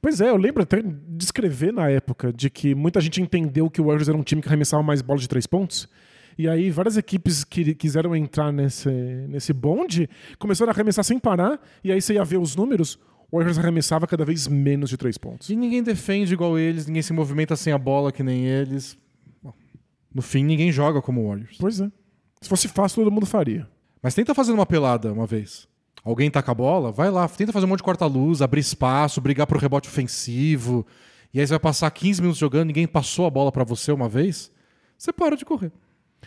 [0.00, 3.80] Pois é, eu lembro até de escrever na época de que muita gente entendeu que
[3.80, 5.88] o Warriors era um time que arremessava mais bola de três pontos.
[6.36, 10.08] E aí várias equipes que quiseram entrar nesse, nesse bonde
[10.38, 11.58] começaram a arremessar sem parar.
[11.82, 12.98] E aí você ia ver os números,
[13.30, 15.48] o Warriors arremessava cada vez menos de três pontos.
[15.48, 18.98] E ninguém defende igual eles, ninguém se movimenta sem a bola que nem eles.
[19.42, 19.54] Bom,
[20.14, 21.56] no fim, ninguém joga como o Warriors.
[21.58, 21.90] Pois é.
[22.42, 23.66] Se fosse fácil, todo mundo faria.
[24.02, 25.66] Mas tenta fazer uma pelada uma vez.
[26.04, 29.46] Alguém taca a bola, vai lá, tenta fazer um monte de corta-luz, abrir espaço, brigar
[29.46, 30.86] pro rebote ofensivo.
[31.32, 34.08] E aí você vai passar 15 minutos jogando, ninguém passou a bola pra você uma
[34.08, 34.50] vez.
[34.98, 35.72] Você para de correr.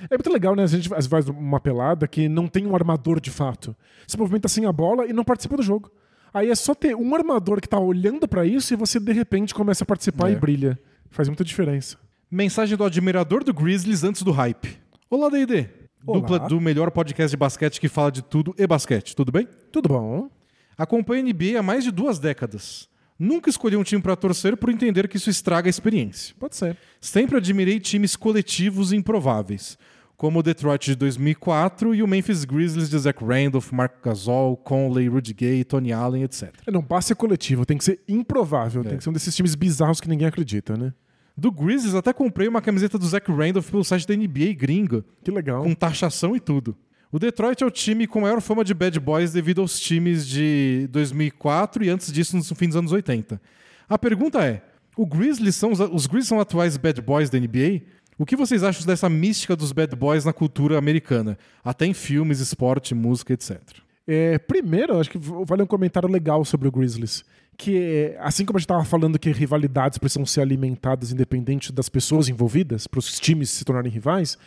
[0.10, 0.64] É muito legal, né?
[0.64, 3.76] A gente faz uma pelada que não tem um armador de fato.
[4.08, 5.91] Se movimenta sem a bola e não participa do jogo.
[6.34, 9.54] Aí é só ter um armador que tá olhando pra isso e você de repente
[9.56, 10.34] começa a participar É.
[10.34, 10.78] e brilha.
[11.10, 11.98] Faz muita diferença.
[12.30, 14.78] Mensagem do admirador do Grizzlies antes do hype.
[15.10, 15.68] Olá, D&D.
[16.06, 16.19] Olá.
[16.19, 19.15] Dupla do melhor podcast de basquete que fala de tudo e basquete.
[19.15, 19.48] Tudo bem?
[19.72, 20.30] Tudo bom?
[20.78, 22.88] Acompanho a NBA há mais de duas décadas.
[23.19, 26.36] Nunca escolhi um time para torcer por entender que isso estraga a experiência.
[26.40, 26.78] Pode ser.
[27.02, 29.76] Sempre admirei times coletivos improváveis,
[30.15, 35.07] como o Detroit de 2004 e o Memphis Grizzlies de Zach Randolph, Mark Gasol, Conley,
[35.07, 36.53] Rudy Gay, Tony Allen, etc.
[36.72, 38.82] Não basta ser coletivo, tem que ser improvável.
[38.82, 38.90] É.
[38.90, 40.94] Tem que ser um desses times bizarros que ninguém acredita, né?
[41.38, 45.30] Do Grizzlies até comprei uma camiseta do Zach Randolph pelo site da NBA gringa, Que
[45.30, 45.64] legal.
[45.64, 46.76] com taxação e tudo.
[47.12, 50.88] O Detroit é o time com maior fama de bad boys devido aos times de
[50.92, 53.40] 2004 e antes disso no fim dos anos 80.
[53.88, 54.64] A pergunta é:
[54.98, 57.84] o Grizzlies são os, os Grizzlies são atuais bad boys da NBA?
[58.18, 62.40] O que vocês acham dessa mística dos bad boys na cultura americana, até em filmes,
[62.40, 63.62] esporte, música, etc.
[64.08, 67.24] É, primeiro, acho que vale um comentário legal sobre o Grizzlies.
[67.58, 72.30] Que assim como a gente estava falando que rivalidades precisam ser alimentadas independente das pessoas
[72.30, 74.38] envolvidas, para os times se tornarem rivais,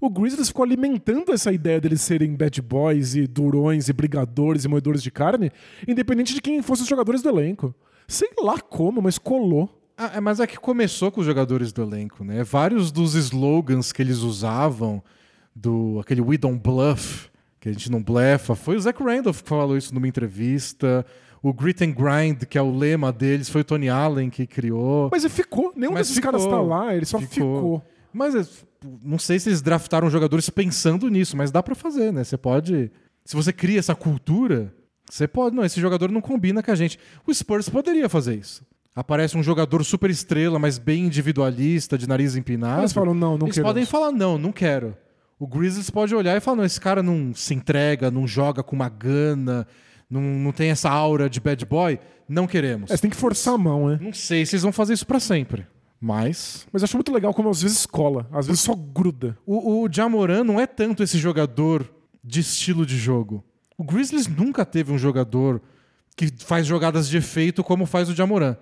[0.00, 4.68] o Grizzlies ficou alimentando essa ideia deles serem bad boys e durões e brigadores e
[4.68, 5.50] moedores de carne,
[5.86, 7.74] independente de quem fossem os jogadores do elenco.
[8.06, 9.68] Sei lá como, mas colou.
[9.96, 12.42] Ah, é, mas é que começou com os jogadores do elenco, né?
[12.42, 15.02] Vários dos slogans que eles usavam,
[15.54, 19.48] do aquele We Don't Bluff, que a gente não blefa, foi o Zach Randolph que
[19.48, 21.06] falou isso numa entrevista.
[21.44, 25.10] O Grit and Grind, que é o lema deles, foi o Tony Allen que criou.
[25.12, 25.74] Mas ficou.
[25.76, 26.32] Nenhum Mas desses ficou.
[26.32, 27.84] caras tá lá, ele só ficou.
[28.14, 28.46] Mas é,
[29.04, 32.24] não sei se eles draftaram jogadores pensando nisso, mas dá pra fazer, né?
[32.24, 32.90] Você pode.
[33.26, 34.72] Se você cria essa cultura,
[35.06, 35.54] você pode.
[35.54, 36.98] Não, esse jogador não combina com a gente.
[37.26, 38.64] O Spurs poderia fazer isso.
[38.96, 42.80] Aparece um jogador super estrela, mas bem individualista, de nariz empinado.
[42.80, 43.68] Eles falam, não, não Eles queremos.
[43.68, 44.96] podem falar, não, não quero.
[45.38, 48.74] O Grizzlies pode olhar e falar, não, esse cara não se entrega, não joga com
[48.74, 49.66] uma gana,
[50.14, 52.90] não, não tem essa aura de bad boy, não queremos.
[52.90, 53.98] É, você tem que forçar a mão, né?
[54.00, 55.66] Não sei se eles vão fazer isso pra sempre.
[56.00, 59.36] Mas Mas acho muito legal como às vezes cola, às vezes só gruda.
[59.46, 61.90] O, o Jamoran não é tanto esse jogador
[62.22, 63.44] de estilo de jogo.
[63.76, 65.60] O Grizzlies nunca teve um jogador
[66.16, 68.56] que faz jogadas de efeito como faz o Jamoran.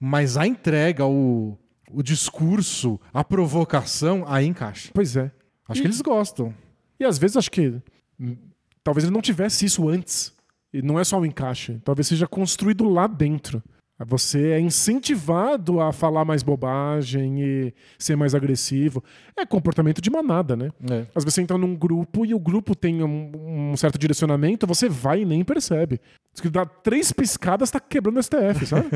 [0.00, 1.58] Mas a entrega, o,
[1.90, 4.90] o discurso, a provocação, aí encaixa.
[4.94, 5.30] Pois é.
[5.68, 6.54] Acho que eles gostam.
[6.98, 7.80] E às vezes acho que
[8.18, 8.36] hum,
[8.82, 10.33] talvez ele não tivesse isso antes.
[10.74, 11.80] E não é só um encaixe.
[11.84, 13.62] Talvez seja construído lá dentro.
[14.06, 19.02] Você é incentivado a falar mais bobagem e ser mais agressivo.
[19.36, 20.70] É comportamento de manada, né?
[20.90, 21.06] É.
[21.14, 24.88] Às vezes você entra num grupo e o grupo tem um, um certo direcionamento, você
[24.88, 26.00] vai e nem percebe.
[26.34, 28.88] Se dá três piscadas, tá quebrando o STF, sabe?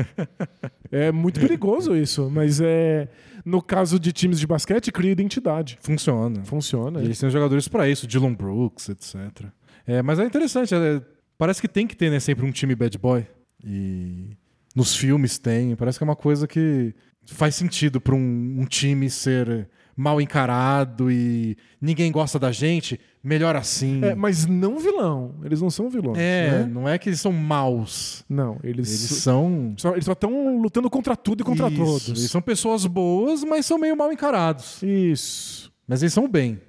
[0.91, 3.07] é muito perigoso isso, mas é
[3.45, 5.77] no caso de times de basquete, cria identidade.
[5.81, 6.43] Funciona.
[6.43, 6.99] Funciona.
[6.99, 9.45] E eles têm jogadores pra isso, Dylan Brooks, etc.
[9.87, 11.01] É, mas é interessante, é,
[11.39, 13.25] parece que tem que ter né, sempre um time bad boy.
[13.63, 14.37] E
[14.75, 16.93] nos filmes tem, parece que é uma coisa que
[17.25, 23.55] faz sentido pra um, um time ser mal encarado e ninguém gosta da gente, melhor
[23.55, 24.03] assim.
[24.03, 25.35] É, mas não vilão.
[25.43, 26.17] Eles não são vilões.
[26.17, 26.65] É, né?
[26.65, 28.23] não é que eles são maus.
[28.29, 29.73] Não, eles, Eles são.
[29.77, 32.07] só eles só estão lutando contra tudo e contra Isso, todos.
[32.09, 34.81] Eles são pessoas boas, mas são meio mal encarados.
[34.83, 35.71] Isso.
[35.87, 36.59] Mas eles são bem.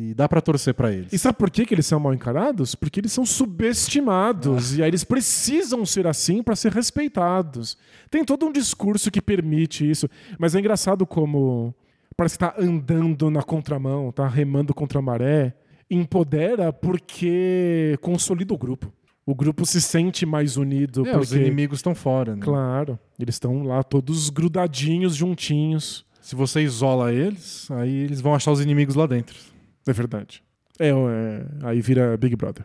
[0.00, 1.12] E dá pra torcer pra eles.
[1.12, 2.76] E sabe por que, que eles são mal encarados?
[2.76, 4.78] Porque eles são subestimados.
[4.78, 7.76] E aí eles precisam ser assim para ser respeitados.
[8.08, 10.08] Tem todo um discurso que permite isso.
[10.38, 11.74] Mas é engraçado como
[12.16, 15.52] parece que tá andando na contramão, tá remando contra a maré.
[15.90, 18.92] Empodera porque consolida o grupo.
[19.26, 21.00] O grupo se sente mais unido.
[21.00, 21.24] É, porque...
[21.24, 22.42] os inimigos estão fora, né?
[22.42, 22.96] Claro.
[23.18, 26.06] Eles estão lá todos grudadinhos, juntinhos.
[26.20, 29.57] Se você isola eles, aí eles vão achar os inimigos lá dentro.
[29.88, 30.42] É verdade.
[30.78, 32.64] É, é, aí vira Big Brother.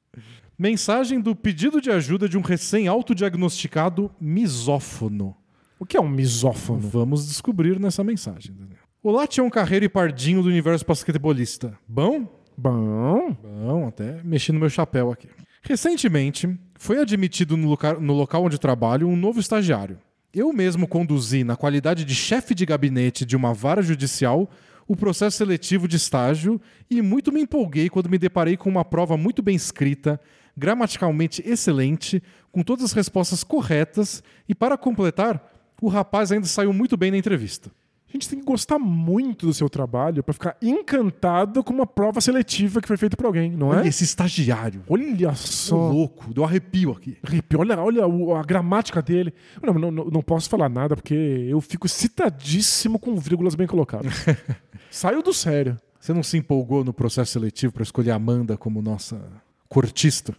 [0.58, 5.36] Mensagem do pedido de ajuda de um recém-autodiagnosticado misófono.
[5.78, 6.80] O que é um misófono?
[6.80, 8.54] Vamos descobrir nessa mensagem.
[8.54, 8.78] Daniel.
[9.02, 11.78] Olá, Tião Carreiro e Pardinho do universo basquetebolista.
[11.86, 12.26] Bom?
[12.56, 13.36] Bom.
[13.42, 15.28] Bom, até mexi no meu chapéu aqui.
[15.62, 19.98] Recentemente, foi admitido no local, no local onde trabalho um novo estagiário.
[20.32, 24.50] Eu mesmo conduzi, na qualidade de chefe de gabinete de uma vara judicial,
[24.86, 29.16] o processo seletivo de estágio e muito me empolguei quando me deparei com uma prova
[29.16, 30.20] muito bem escrita,
[30.56, 36.96] gramaticalmente excelente, com todas as respostas corretas e, para completar, o rapaz ainda saiu muito
[36.96, 37.70] bem na entrevista.
[38.14, 42.20] A gente tem que gostar muito do seu trabalho pra ficar encantado com uma prova
[42.20, 43.78] seletiva que foi feita por alguém, não é?
[43.78, 44.84] Olha esse estagiário.
[44.88, 45.90] Olha só.
[45.90, 47.18] louco, deu arrepio aqui.
[47.24, 47.58] Arrepio.
[47.58, 48.04] Olha, olha
[48.38, 49.34] a gramática dele.
[49.60, 54.14] Não, não, não, posso falar nada porque eu fico citadíssimo com vírgulas bem colocadas.
[54.92, 55.76] Saiu do sério.
[55.98, 59.20] Você não se empolgou no processo seletivo para escolher a Amanda como nossa
[59.68, 60.36] cortista?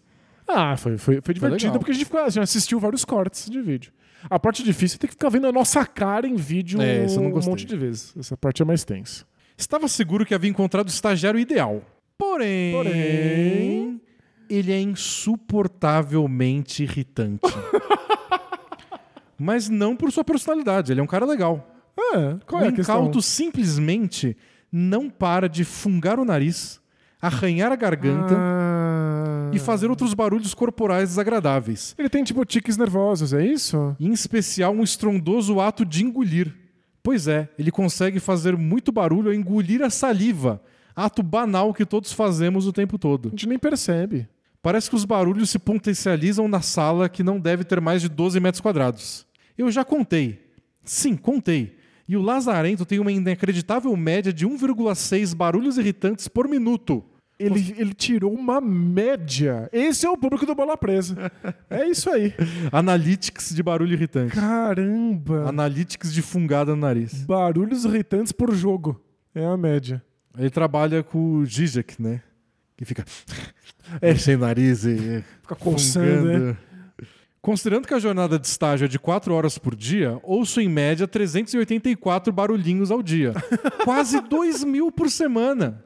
[0.48, 1.80] Ah, foi, foi, foi divertido legal.
[1.80, 3.92] porque a gente, ficou, a gente assistiu vários cortes de vídeo.
[4.30, 7.20] A parte difícil é ter que ficar vendo a nossa cara em vídeo É, isso
[7.20, 8.14] eu não um monte de vezes.
[8.18, 9.26] Essa parte é mais tensa.
[9.58, 11.82] Estava seguro que havia encontrado o estagiário ideal.
[12.18, 14.02] Porém, Porém-
[14.50, 17.42] ele é insuportavelmente irritante.
[19.38, 21.68] Mas não por sua personalidade, ele é um cara legal.
[21.98, 22.96] É, qual o é questão?
[23.00, 24.36] incauto simplesmente
[24.72, 26.80] não para de fungar o nariz,
[27.22, 29.35] arranhar a garganta Ah.
[29.56, 31.96] E fazer outros barulhos corporais desagradáveis.
[31.98, 33.96] Ele tem tipo tiques nervosos, é isso?
[34.00, 36.54] Em especial um estrondoso ato de engolir.
[37.02, 40.62] Pois é, ele consegue fazer muito barulho ao engolir a saliva,
[40.96, 43.30] ato banal que todos fazemos o tempo A todo.
[43.30, 44.28] gente nem percebe.
[44.62, 48.40] Parece que os barulhos se potencializam na sala que não deve ter mais de 12
[48.40, 49.26] metros quadrados.
[49.56, 50.40] Eu já contei.
[50.84, 51.78] Sim, contei.
[52.08, 57.04] E o Lazarento tem uma inacreditável média de 1,6 barulhos irritantes por minuto.
[57.38, 59.70] Ele, ele tirou uma média.
[59.74, 61.32] Esse é o público do Bola Presa.
[61.70, 62.34] É isso aí.
[62.72, 64.34] Analytics de barulho irritante.
[64.34, 65.50] Caramba.
[65.50, 67.26] Analytics de fungada no nariz.
[67.26, 69.02] Barulhos irritantes por jogo.
[69.34, 70.02] É a média.
[70.38, 72.22] Ele trabalha com o Zizek, né?
[72.78, 73.04] Que fica
[74.02, 74.36] É.
[74.36, 76.58] o nariz e Fica coçando, né?
[77.42, 81.08] Considerando que a jornada de estágio é de 4 horas por dia, ouço em média
[81.08, 83.34] 384 barulhinhos ao dia.
[83.86, 85.84] Quase 2 mil por semana.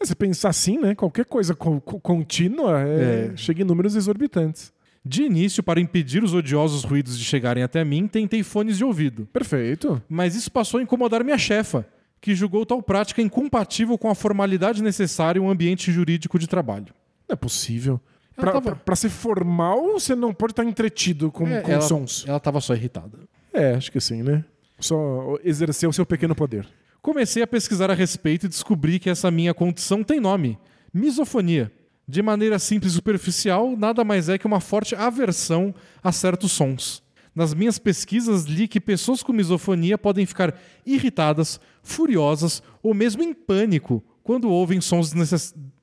[0.00, 0.94] É, Se pensar assim, né?
[0.94, 3.36] Qualquer coisa co- co- contínua é, É.
[3.36, 4.72] chega em números exorbitantes.
[5.04, 9.26] De início, para impedir os odiosos ruídos de chegarem até mim, tentei fones de ouvido.
[9.32, 10.02] Perfeito.
[10.08, 11.86] Mas isso passou a incomodar minha chefa,
[12.20, 16.86] que julgou tal prática incompatível com a formalidade necessária em um ambiente jurídico de trabalho.
[17.28, 18.00] Não é possível.
[18.36, 21.72] Ela Pra, tava- pra- pra ser formal, você não pode estar entretido com, É, com
[21.72, 22.24] ela, sons.
[22.28, 23.18] ela tava só irritada.
[23.52, 24.44] É, acho que sim, né?
[24.78, 26.68] Só exercer o seu pequeno poder.
[27.08, 30.58] Comecei a pesquisar a respeito e descobri que essa minha condição tem nome:
[30.92, 31.72] misofonia.
[32.06, 35.74] De maneira simples e superficial, nada mais é que uma forte aversão
[36.04, 37.02] a certos sons.
[37.34, 40.54] Nas minhas pesquisas, li que pessoas com misofonia podem ficar
[40.84, 45.10] irritadas, furiosas ou mesmo em pânico quando ouvem sons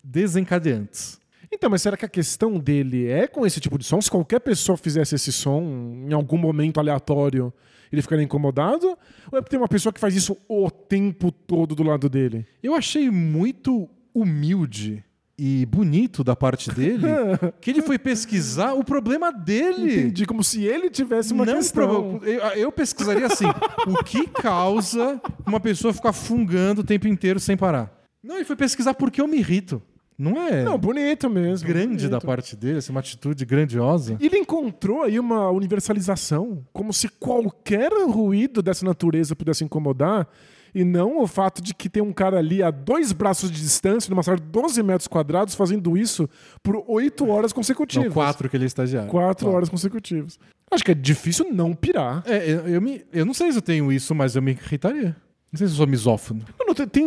[0.04, 1.20] desencadeantes.
[1.52, 4.00] Então, mas será que a questão dele é com esse tipo de som?
[4.00, 5.64] Se qualquer pessoa fizesse esse som
[6.08, 7.52] em algum momento aleatório,
[7.92, 8.88] ele ficaria incomodado?
[9.32, 12.46] Ou é porque tem uma pessoa que faz isso o tempo todo do lado dele?
[12.62, 15.04] Eu achei muito humilde
[15.38, 17.04] e bonito da parte dele
[17.60, 20.00] que ele foi pesquisar o problema dele.
[20.00, 22.22] Entendi, como se ele tivesse uma não questão.
[22.24, 23.46] eu, eu pesquisaria assim:
[23.88, 27.92] o que causa uma pessoa ficar fungando o tempo inteiro sem parar?
[28.24, 29.82] Não, ele foi pesquisar porque eu me irrito.
[30.18, 31.68] Não é Não, bonito mesmo.
[31.68, 32.26] grande da bonito.
[32.26, 34.18] parte dele, é uma atitude grandiosa.
[34.20, 40.28] E Ele encontrou aí uma universalização, como se qualquer ruído dessa natureza pudesse incomodar,
[40.74, 44.10] e não o fato de que tem um cara ali a dois braços de distância,
[44.10, 46.30] numa sala de 12 metros quadrados, fazendo isso
[46.62, 48.08] por oito horas consecutivas.
[48.08, 49.10] Não, quatro que ele é estagiário.
[49.10, 50.38] Quatro horas consecutivas.
[50.70, 52.24] Acho que é difícil não pirar.
[52.26, 55.16] É, eu, eu, me, eu não sei se eu tenho isso, mas eu me irritaria.
[55.52, 56.44] Não sei se eu sou misófono.
[56.60, 57.06] Mano, tem, tem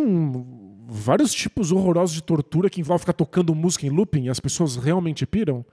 [0.89, 4.75] vários tipos horrorosos de tortura que envolve ficar tocando música em looping e as pessoas
[4.75, 5.63] realmente piram.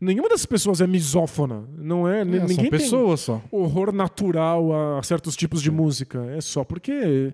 [0.00, 1.62] Nenhuma dessas pessoas é misófona.
[1.76, 3.40] Não é, É, ninguém são tem pessoas só.
[3.52, 6.24] horror natural a certos tipos de música.
[6.36, 7.32] É só porque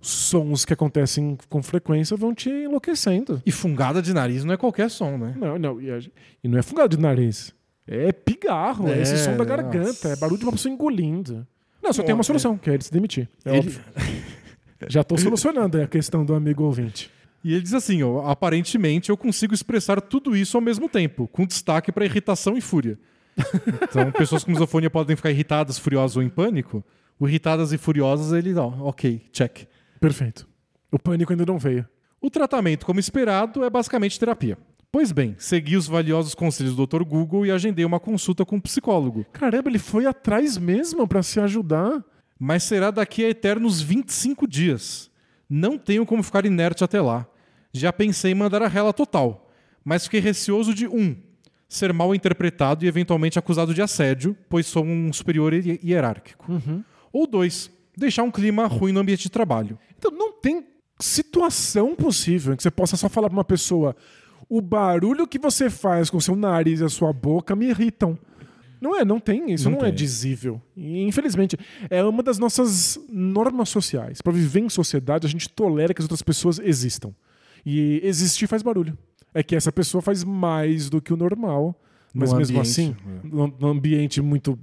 [0.00, 3.42] os sons que acontecem com frequência vão te enlouquecendo.
[3.44, 5.34] E fungada de nariz não é qualquer som, né?
[5.36, 5.80] Não, não.
[5.80, 6.10] E,
[6.48, 7.52] não é fungado de nariz.
[7.86, 8.88] É pigarro.
[8.88, 9.44] É, É, esse som da nossa.
[9.50, 10.08] garganta.
[10.08, 11.46] É barulho de uma pessoa engolindo.
[11.82, 13.28] Não, só tem uma solução, que é ele se demitir.
[13.44, 13.80] É Ele- óbvio.
[14.88, 17.10] Já tô solucionando a questão do amigo ouvinte.
[17.42, 21.46] E ele diz assim: ó, aparentemente eu consigo expressar tudo isso ao mesmo tempo, com
[21.46, 22.98] destaque para irritação e fúria.
[23.82, 26.84] Então, pessoas com misofonia podem ficar irritadas, furiosas ou em pânico.
[27.18, 29.66] O irritadas e furiosas, ele, ó, ok, check.
[30.00, 30.46] Perfeito.
[30.90, 31.86] O pânico ainda não veio.
[32.20, 34.58] O tratamento, como esperado, é basicamente terapia.
[34.90, 37.02] Pois bem, segui os valiosos conselhos do Dr.
[37.04, 39.26] Google e agendei uma consulta com um psicólogo.
[39.32, 42.02] Caramba, ele foi atrás mesmo pra se ajudar.
[42.38, 45.10] Mas será daqui a eternos 25 dias.
[45.48, 47.26] Não tenho como ficar inerte até lá.
[47.72, 49.50] Já pensei em mandar a rela total,
[49.84, 51.14] mas fiquei receoso de um,
[51.68, 56.46] ser mal interpretado e eventualmente acusado de assédio, pois sou um superior hi- hierárquico.
[57.12, 59.78] Ou dois, deixar um clima ruim no ambiente de trabalho.
[59.98, 60.66] Então não tem
[60.98, 63.94] situação possível em que você possa só falar pra uma pessoa:
[64.48, 68.18] o barulho que você faz com seu nariz e a sua boca me irritam.
[68.80, 69.94] Não é, não tem, isso não, Não é tem.
[69.94, 70.60] dizível.
[70.76, 71.56] E, infelizmente,
[71.88, 74.20] é uma das nossas normas sociais.
[74.20, 77.12] Para viver em sociedade, a gente tolera que as outras pessoas existam.
[77.64, 78.96] E existir faz barulho.
[79.34, 81.78] É que essa pessoa faz mais do que o normal.
[82.14, 83.26] Mas No mesmo ambiente, assim, é.
[83.26, 84.58] num num ambiente muito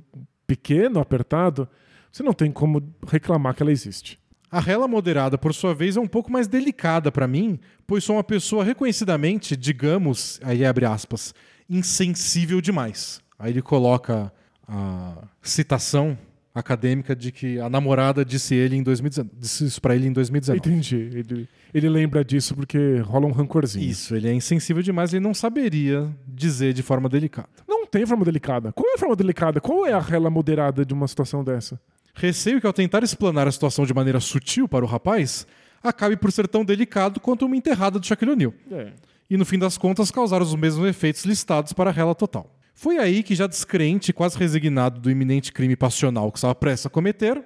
[0.47, 1.67] pequeno, apertado,
[2.11, 4.19] você não tem como reclamar que ela existe.
[4.49, 8.15] A rela moderada, por sua vez, é um pouco mais delicada para mim, pois sou
[8.17, 11.33] uma pessoa reconhecidamente, digamos, aí abre aspas,
[11.67, 13.19] insensível demais.
[13.43, 14.31] Aí ele coloca
[14.65, 16.17] a citação
[16.55, 20.59] acadêmica de que a namorada disse ele em 2019, disse isso pra ele em 2019.
[20.59, 20.95] Entendi.
[20.95, 23.85] Ele, ele lembra disso porque rola um rancorzinho.
[23.85, 27.49] Isso, ele é insensível demais, ele não saberia dizer de forma delicada.
[27.67, 28.71] Não tem forma delicada.
[28.71, 29.59] Qual é a forma delicada?
[29.59, 31.77] Qual é a rela moderada de uma situação dessa?
[32.15, 35.45] Receio que ao tentar explanar a situação de maneira sutil para o rapaz,
[35.83, 38.53] acabe por ser tão delicado quanto uma enterrada do Shaquille O'Neal.
[38.71, 38.93] É.
[39.29, 42.49] E no fim das contas causar os mesmos efeitos listados para a rela total.
[42.73, 46.89] Foi aí que, já descrente quase resignado do iminente crime passional que estava prestes a
[46.89, 47.41] cometer,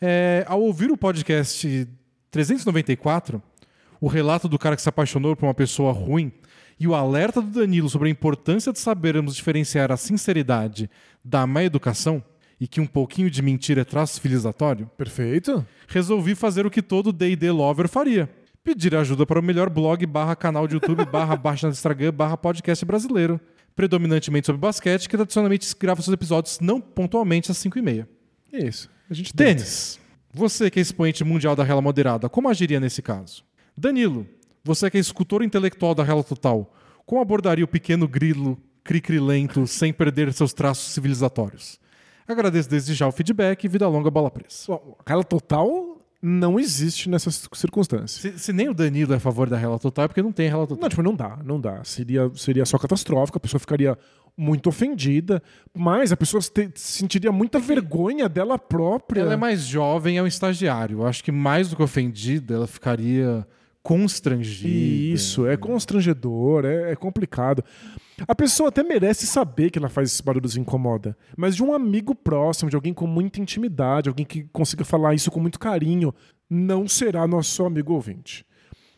[0.00, 1.88] é, ao ouvir o podcast
[2.30, 3.42] 394,
[4.00, 6.32] o relato do cara que se apaixonou por uma pessoa ruim
[6.78, 10.88] e o alerta do Danilo sobre a importância de sabermos diferenciar a sinceridade
[11.22, 12.22] da má educação
[12.58, 15.66] e que um pouquinho de mentira é traço civilizatório, Perfeito.
[15.88, 18.30] resolvi fazer o que todo D&D lover faria.
[18.62, 22.84] Pedir ajuda para o melhor blog barra canal de YouTube barra do Instagram barra podcast
[22.84, 23.40] brasileiro,
[23.80, 28.08] predominantemente sobre basquete, que tradicionalmente grava seus episódios não pontualmente às 5 e meia.
[28.52, 28.90] Isso.
[29.08, 29.34] A gente.
[29.34, 29.98] Denis,
[30.30, 33.42] você que é expoente mundial da rela moderada, como agiria nesse caso?
[33.74, 34.26] Danilo,
[34.62, 36.74] você que é escultor intelectual da rela total,
[37.06, 41.80] como abordaria o pequeno grilo cricrilento sem perder seus traços civilizatórios?
[42.28, 44.64] Agradeço desde já o feedback e vida longa bola presa.
[44.68, 45.89] Bom, a rela total
[46.22, 48.10] não existe nessas circunstâncias.
[48.34, 50.48] Se, se nem o Danilo é a favor da rela total, é porque não tem
[50.48, 50.82] rela total.
[50.82, 51.82] Não, tipo, não dá, não dá.
[51.84, 53.96] Seria, seria só catastrófico, a pessoa ficaria
[54.36, 55.42] muito ofendida,
[55.74, 59.20] mas a pessoa te- sentiria muita vergonha dela própria.
[59.22, 60.98] Ela é mais jovem, é um estagiário.
[61.00, 63.46] Eu acho que mais do que ofendida, ela ficaria
[63.82, 64.68] constrangida.
[65.14, 67.64] Isso, é constrangedor, é, é complicado.
[68.26, 71.72] A pessoa até merece saber que ela faz esses barulhos e incomoda, mas de um
[71.72, 76.14] amigo próximo, de alguém com muita intimidade, alguém que consiga falar isso com muito carinho,
[76.48, 78.44] não será nosso amigo ouvinte.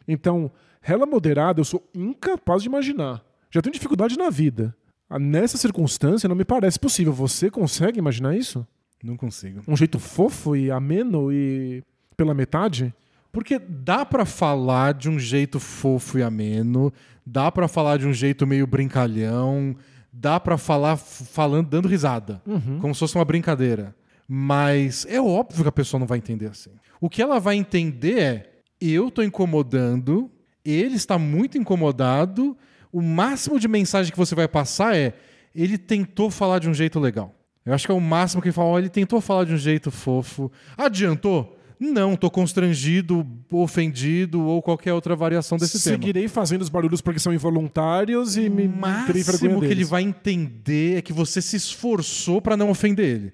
[0.06, 0.50] Então,
[0.80, 3.24] rela moderada eu sou incapaz de imaginar.
[3.50, 4.74] Já tenho dificuldade na vida.
[5.08, 7.12] Ah, Nessa circunstância, não me parece possível.
[7.12, 8.66] Você consegue imaginar isso?
[9.02, 9.60] Não consigo.
[9.68, 11.82] Um jeito fofo e ameno e
[12.16, 12.94] pela metade?
[13.30, 16.92] Porque dá pra falar de um jeito fofo e ameno,
[17.24, 19.76] dá pra falar de um jeito meio brincalhão,
[20.12, 22.42] dá pra falar falando dando risada,
[22.80, 23.94] como se fosse uma brincadeira.
[24.28, 26.70] Mas é óbvio que a pessoa não vai entender assim.
[27.00, 30.30] O que ela vai entender é: eu tô incomodando,
[30.64, 32.56] ele está muito incomodado.
[32.92, 35.14] O máximo de mensagem que você vai passar é:
[35.54, 37.34] ele tentou falar de um jeito legal.
[37.64, 39.58] Eu acho que é o máximo que ele fala: "Ó, ele tentou falar de um
[39.58, 40.50] jeito fofo.
[40.76, 41.58] Adiantou?
[41.90, 45.96] Não, tô constrangido, ofendido ou qualquer outra variação desse tema.
[45.96, 49.84] Seguirei fazendo os barulhos porque são involuntários e me O terei vergonha máximo que ele
[49.84, 53.32] vai entender é que você se esforçou pra não ofender ele.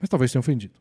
[0.00, 0.72] Mas talvez tenha ofendido.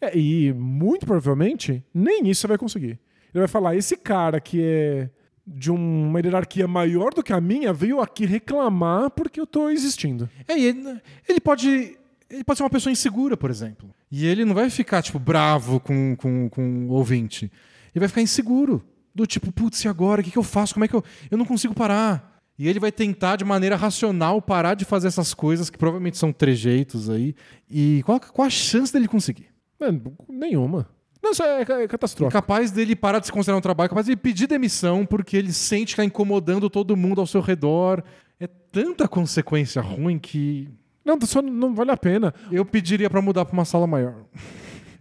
[0.00, 3.00] É, e muito provavelmente nem isso você vai conseguir.
[3.32, 5.10] Ele vai falar: esse cara que é
[5.46, 10.28] de uma hierarquia maior do que a minha veio aqui reclamar porque eu tô existindo.
[10.46, 11.98] É, e ele, ele pode.
[12.30, 13.94] Ele pode ser uma pessoa insegura, por exemplo.
[14.10, 17.50] E ele não vai ficar, tipo, bravo com, com, com o ouvinte.
[17.94, 18.82] Ele vai ficar inseguro.
[19.14, 20.20] Do tipo, putz, e agora?
[20.20, 20.74] O que, que eu faço?
[20.74, 21.04] Como é que eu.
[21.30, 22.42] Eu não consigo parar.
[22.58, 26.32] E ele vai tentar, de maneira racional, parar de fazer essas coisas que provavelmente são
[26.32, 27.34] trejeitos aí.
[27.68, 29.48] E qual, qual a chance dele conseguir?
[29.80, 29.86] É,
[30.28, 30.88] nenhuma.
[31.22, 32.32] Não, isso é, é catastrófico.
[32.32, 35.86] Capaz dele parar de se considerar um trabalho, capaz de pedir demissão porque ele sente
[35.86, 38.04] que está incomodando todo mundo ao seu redor.
[38.38, 40.68] É tanta consequência ruim que
[41.04, 42.32] Não, só não vale a pena.
[42.50, 44.24] eu pediria para mudar para uma sala maior.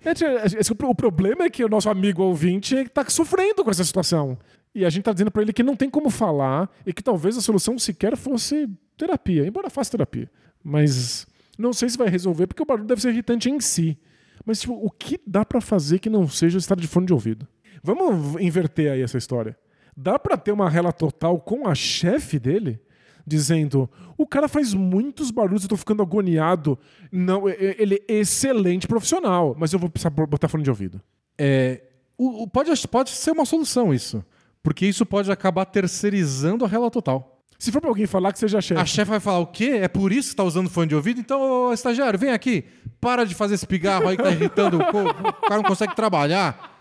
[0.05, 3.63] É, tia, esse- o pro- o problema é que o nosso amigo ouvinte tá sofrendo
[3.63, 4.37] com essa situação.
[4.75, 7.37] E a gente tá dizendo pra ele que não tem como falar e que talvez
[7.37, 8.67] a solução sequer fosse
[8.97, 10.29] terapia, embora faça terapia.
[10.63, 11.25] Mas
[11.57, 13.97] não sei se vai resolver porque o barulho deve ser irritante em si.
[14.45, 17.47] Mas tipo, o que dá pra fazer que não seja estar de fone de ouvido?
[17.81, 19.55] Vamos inverter aí essa história.
[19.95, 22.81] Dá pra ter uma rela total com a chefe dele?
[23.25, 26.77] Dizendo, o cara faz muitos barulhos, eu tô ficando agoniado.
[27.11, 31.01] Não, ele é excelente profissional, mas eu vou precisar bo- botar fone de ouvido.
[31.37, 31.81] É,
[32.17, 34.23] o, o- pode, pode ser uma solução isso.
[34.61, 37.41] Porque isso pode acabar terceirizando a rela total.
[37.57, 38.81] Se for pra alguém falar que seja chefe.
[38.81, 39.79] A chefe vai falar o quê?
[39.81, 41.19] É por isso que tá usando fone de ouvido?
[41.21, 42.65] Então, ô, estagiário, vem aqui.
[42.99, 45.29] Para de fazer esse pigarro aí que tá irritando o corpo.
[45.29, 46.71] O cara não consegue trabalhar.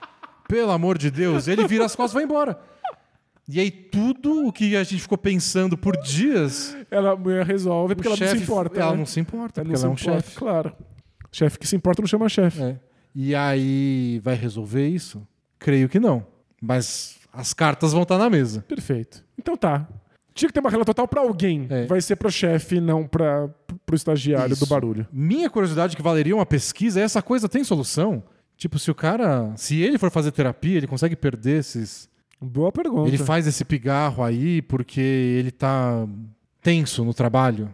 [0.48, 1.46] Pelo amor de Deus.
[1.46, 2.58] Ele vira as costas e vai embora.
[3.48, 6.76] E aí tudo o que a gente ficou pensando por dias...
[6.90, 8.80] Ela a mulher resolve porque ela não se importa.
[8.80, 8.98] Ela né?
[8.98, 10.36] não se importa, Ela porque ela é um chefe.
[10.36, 10.72] Claro.
[11.30, 12.62] Chefe que se importa não chama chefe.
[12.62, 12.78] É.
[13.14, 15.26] E aí vai resolver isso?
[15.58, 16.26] Creio que não.
[16.60, 18.62] Mas as cartas vão estar na mesa.
[18.68, 19.24] Perfeito.
[19.38, 19.88] Então tá.
[20.34, 21.66] Tinha que ter uma rela total pra alguém.
[21.68, 21.86] É.
[21.86, 23.48] Vai ser pro chefe, não pra,
[23.84, 24.64] pro estagiário Isso.
[24.64, 25.06] do barulho.
[25.12, 28.22] Minha curiosidade que valeria uma pesquisa é essa coisa tem solução?
[28.56, 32.08] Tipo, se o cara, se ele for fazer terapia, ele consegue perder esses,
[32.42, 33.08] Boa pergunta.
[33.08, 36.06] ele faz esse pigarro aí porque ele tá
[36.60, 37.72] tenso no trabalho?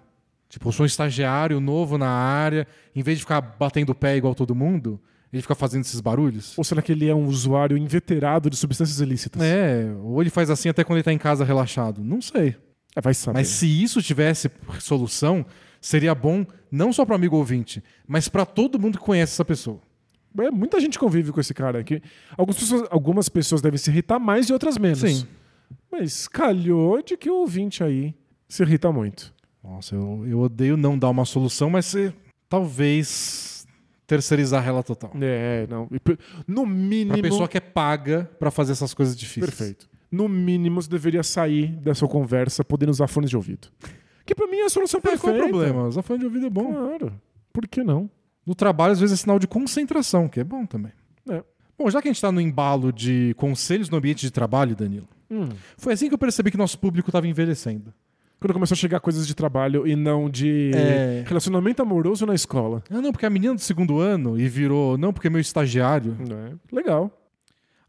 [0.49, 4.17] Tipo, eu sou um estagiário novo na área, em vez de ficar batendo o pé
[4.17, 4.99] igual todo mundo,
[5.33, 6.57] ele fica fazendo esses barulhos?
[6.57, 9.43] Ou será que ele é um usuário inveterado de substâncias ilícitas?
[9.43, 12.03] É, ou ele faz assim até quando ele tá em casa relaxado.
[12.03, 12.57] Não sei.
[12.97, 13.39] É, vai saber.
[13.39, 14.51] Mas se isso tivesse
[14.81, 15.45] solução,
[15.81, 19.81] seria bom não só para amigo ouvinte, mas para todo mundo que conhece essa pessoa.
[20.41, 22.03] É, muita gente convive com esse cara aqui.
[22.37, 25.01] Algumas pessoas, algumas pessoas devem se irritar mais e outras menos.
[25.01, 25.27] Sim.
[25.91, 28.15] Mas calhou de que o ouvinte aí
[28.49, 29.35] se irrita muito.
[29.63, 32.13] Nossa, eu, eu odeio não dar uma solução, mas se,
[32.49, 33.67] talvez
[34.07, 35.11] terceirizar ela total.
[35.21, 35.89] É, não.
[36.47, 37.13] No mínimo.
[37.13, 39.55] Pra pessoa que é paga pra fazer essas coisas difíceis.
[39.55, 39.89] Perfeito.
[40.11, 43.69] No mínimo, você deveria sair da sua conversa podendo usar fones de ouvido.
[44.25, 45.45] Que pra mim é a solução É, qual perfeita.
[45.45, 45.87] o problema?
[45.89, 46.73] Usar fone de ouvido é bom.
[46.73, 47.13] Claro.
[47.53, 48.11] Por que não?
[48.49, 50.91] No trabalho, às vezes, é sinal de concentração, que é bom também.
[51.29, 51.45] É.
[51.79, 55.07] Bom, já que a gente tá no embalo de conselhos no ambiente de trabalho, Danilo,
[55.31, 55.49] Hum.
[55.77, 57.93] foi assim que eu percebi que nosso público tava envelhecendo.
[58.41, 61.25] Quando começou a chegar coisas de trabalho e não de É.
[61.27, 62.83] relacionamento amoroso na escola.
[62.89, 66.17] Ah, não, porque a menina do segundo ano e virou, não, porque é meu estagiário.
[66.31, 66.75] É.
[66.75, 67.11] Legal.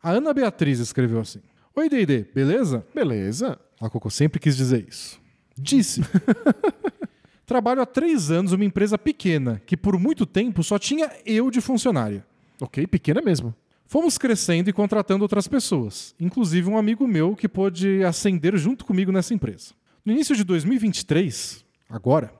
[0.03, 1.39] A Ana Beatriz escreveu assim:
[1.75, 2.85] Oi, D&D, beleza?
[2.93, 3.57] Beleza.
[3.79, 5.21] A Coco sempre quis dizer isso.
[5.57, 6.01] Disse.
[7.49, 11.59] Trabalho há três anos numa empresa pequena, que por muito tempo só tinha eu de
[11.59, 12.23] funcionária.
[12.61, 13.55] Ok, pequena mesmo.
[13.87, 19.11] Fomos crescendo e contratando outras pessoas, inclusive um amigo meu que pôde ascender junto comigo
[19.11, 19.73] nessa empresa.
[20.05, 22.31] No início de 2023, agora,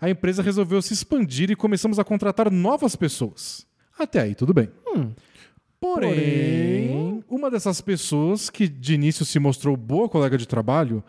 [0.00, 3.64] a empresa resolveu se expandir e começamos a contratar novas pessoas.
[3.96, 4.68] Até aí, tudo bem.
[4.92, 11.02] Porém, Porém- uma dessas pessoas, que de início se mostrou boa colega de trabalho,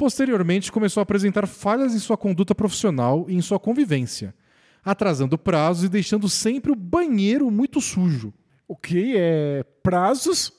[0.00, 4.34] posteriormente começou a apresentar falhas em sua conduta profissional e em sua convivência,
[4.82, 8.32] atrasando prazos e deixando sempre o banheiro muito sujo.
[8.66, 10.50] O que é prazos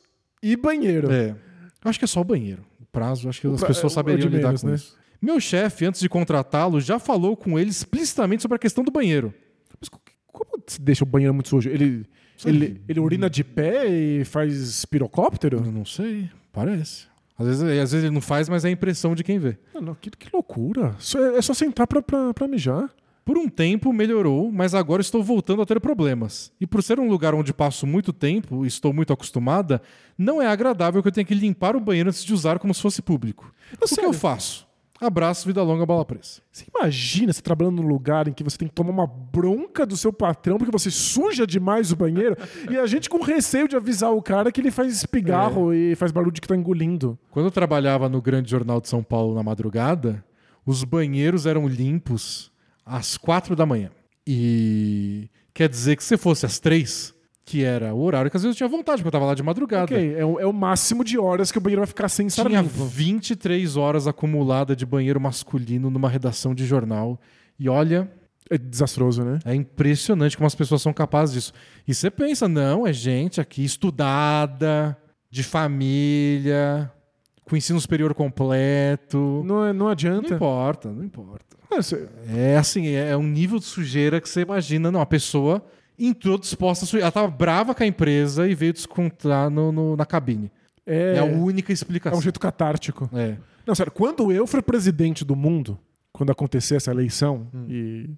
[0.43, 1.11] e banheiro.
[1.11, 1.35] É.
[1.83, 2.63] Acho que é só o banheiro.
[2.79, 4.75] O prazo, acho que as pra- pessoas o saberiam lidar menos, com né?
[4.75, 4.95] isso.
[5.19, 9.33] Meu chefe, antes de contratá-lo, já falou com ele explicitamente sobre a questão do banheiro.
[9.79, 9.99] Mas co-
[10.31, 11.67] como se deixa o banheiro muito sujo?
[11.67, 12.05] Ele,
[12.45, 15.63] ele, ele urina de pé e faz pirocóptero?
[15.65, 17.09] Eu não sei, parece.
[17.37, 19.57] Às vezes, às vezes ele não faz, mas é a impressão de quem vê.
[19.73, 20.95] Não, não, que, que loucura.
[21.15, 22.89] É, é só sentar pra, pra, pra mijar.
[23.23, 26.51] Por um tempo melhorou, mas agora estou voltando a ter problemas.
[26.59, 29.81] E por ser um lugar onde passo muito tempo e estou muito acostumada,
[30.17, 32.81] não é agradável que eu tenha que limpar o banheiro antes de usar como se
[32.81, 33.53] fosse público.
[33.73, 34.09] o que sério?
[34.09, 34.67] eu faço?
[35.01, 36.41] Abraço, vida longa, bola presa.
[36.51, 39.97] Você imagina você trabalhando num lugar em que você tem que tomar uma bronca do
[39.97, 42.37] seu patrão porque você suja demais o banheiro
[42.69, 46.11] e a gente com receio de avisar o cara que ele faz pigarro e faz
[46.11, 47.17] barulho de que tá engolindo.
[47.31, 50.23] Quando eu trabalhava no Grande Jornal de São Paulo na madrugada,
[50.63, 52.51] os banheiros eram limpos
[52.85, 53.89] às quatro da manhã.
[54.27, 57.11] E quer dizer que se fosse às três,
[57.43, 59.41] que era o horário que às vezes eu tinha vontade, porque eu tava lá de
[59.43, 59.85] madrugada.
[59.85, 62.45] Ok, é o, é o máximo de horas que o banheiro vai ficar sem estar
[62.47, 62.85] Tinha limpo.
[62.85, 67.19] 23 horas acumulada de banheiro masculino numa redação de jornal.
[67.59, 68.09] E olha,
[68.49, 69.39] É desastroso, né?
[69.45, 71.53] é impressionante como as pessoas são capazes disso.
[71.87, 74.95] E você pensa, não, é gente aqui estudada,
[75.29, 76.91] de família,
[77.45, 79.41] com ensino superior completo.
[79.45, 80.33] Não, é- não Não adianta.
[80.35, 81.57] importa, não importa.
[82.29, 84.91] É, É assim, é um nível de sujeira que você imagina.
[84.91, 85.63] Não, a pessoa
[86.07, 87.05] entrou disposta a sujeira.
[87.05, 90.51] Ela tava brava com a empresa e veio descontar no, no- na cabine.
[90.85, 92.17] é, É, a única é explicação.
[92.17, 93.09] um jeito catártico.
[93.13, 93.37] É.
[93.65, 95.77] Não, sério, quando eu for presidente do mundo,
[96.11, 97.65] quando acontecer essa eleição, Hum.
[97.69, 98.09] e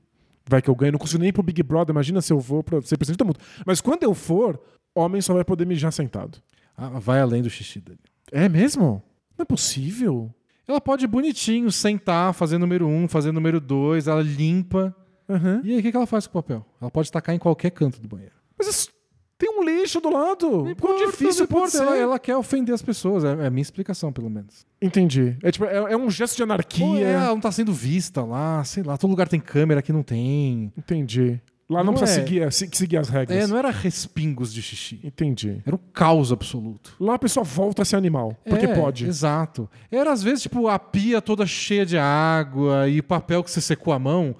[0.47, 2.63] vai que eu ganho, não consigo nem ir pro Big Brother, imagina se eu vou
[2.63, 3.39] pra ser presidente do mundo.
[3.65, 4.59] Mas quando eu for,
[4.95, 6.37] homem só vai poder mijar sentado.
[6.77, 7.99] Ah, vai além do xixi dele.
[8.31, 9.03] É mesmo?
[9.37, 10.33] Não é possível.
[10.67, 14.95] Ela pode bonitinho sentar, fazer número um, fazer número dois, ela limpa.
[15.29, 15.61] Aham.
[15.63, 16.65] E aí, o que que ela faz com o papel?
[16.81, 18.33] Ela pode tacar em qualquer canto do banheiro.
[18.57, 18.89] Mas isso-
[19.37, 20.47] tem um lixo do lado.
[20.49, 21.75] Quão Importa, difícil pode.
[21.75, 23.25] Ela, ela quer ofender as pessoas.
[23.25, 24.65] É, é a minha explicação, pelo menos.
[24.81, 25.35] Entendi.
[25.43, 26.85] É, tipo, é, é um gesto de anarquia.
[26.85, 28.97] Ou é, ela não tá sendo vista lá, sei lá.
[28.97, 30.71] Todo lugar tem câmera, aqui não tem.
[30.77, 31.41] Entendi.
[31.69, 33.37] Lá não, Não precisa é- seguir, se- seguir as regras.
[33.37, 34.99] É, não era respingos de xixi.
[35.03, 35.61] Entendi.
[35.65, 36.95] Era o caos absoluto.
[36.99, 38.37] Lá a pessoa volta a ser animal.
[38.47, 39.05] Porque É, pode.
[39.05, 39.69] Exato.
[39.91, 43.93] Era às vezes, tipo, a pia toda cheia de água e papel que você secou
[43.93, 44.35] a mão.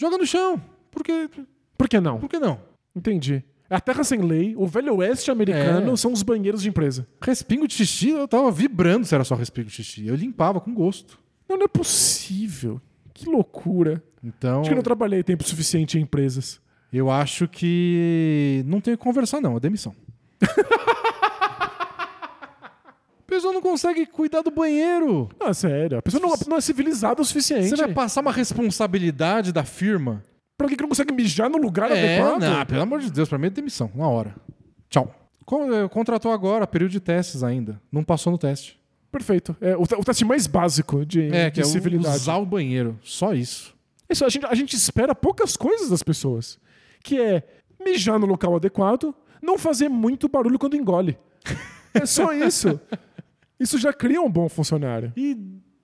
[0.00, 0.62] Joga no chão.
[0.92, 1.28] Por quê?
[1.76, 2.20] Por que não?
[2.20, 2.60] Por que não?
[2.94, 3.42] Entendi.
[3.68, 5.96] É a terra sem lei, o velho oeste americano É.
[5.96, 7.06] são os banheiros de empresa.
[7.20, 10.06] Respingo de xixi, eu tava vibrando se era só respingo de xixi.
[10.06, 11.18] Eu limpava com gosto.
[11.48, 12.80] Não, não é possível.
[13.12, 14.02] Que loucura.
[14.22, 16.60] Então, Acho que eu não trabalhei tempo suficiente em empresas.
[16.92, 19.56] eu acho que não tem o que conversar, não.
[19.56, 19.94] É demissão.
[23.28, 25.28] A pessoa não consegue cuidar do banheiro.
[25.38, 25.98] Ah, sério.
[25.98, 27.68] A pessoa não, não é civilizada o suficiente.
[27.68, 30.22] Você vai passar uma responsabilidade da firma?
[30.56, 32.40] Pra que não consegue mijar no lugar É, adequado?
[32.40, 34.34] não, pelo amor de Deus, pra mim é demissão, na hora.
[34.88, 35.14] Tchau.
[35.44, 37.78] Con- eh, Contratou agora, período de testes ainda.
[37.92, 38.78] Não passou no teste.
[39.12, 39.54] Perfeito.
[39.60, 42.16] É o, te- o teste mais básico de, É, de que é civilidade.
[42.16, 42.98] usar o banheiro.
[43.02, 43.74] Só isso.
[44.08, 46.58] Isso, a gente, a gente espera poucas coisas das pessoas.
[47.02, 47.42] Que é
[47.84, 51.16] mijar no local adequado, não fazer muito barulho quando engole.
[51.94, 52.80] É só isso.
[53.58, 55.12] Isso já cria um bom funcionário.
[55.16, 55.36] E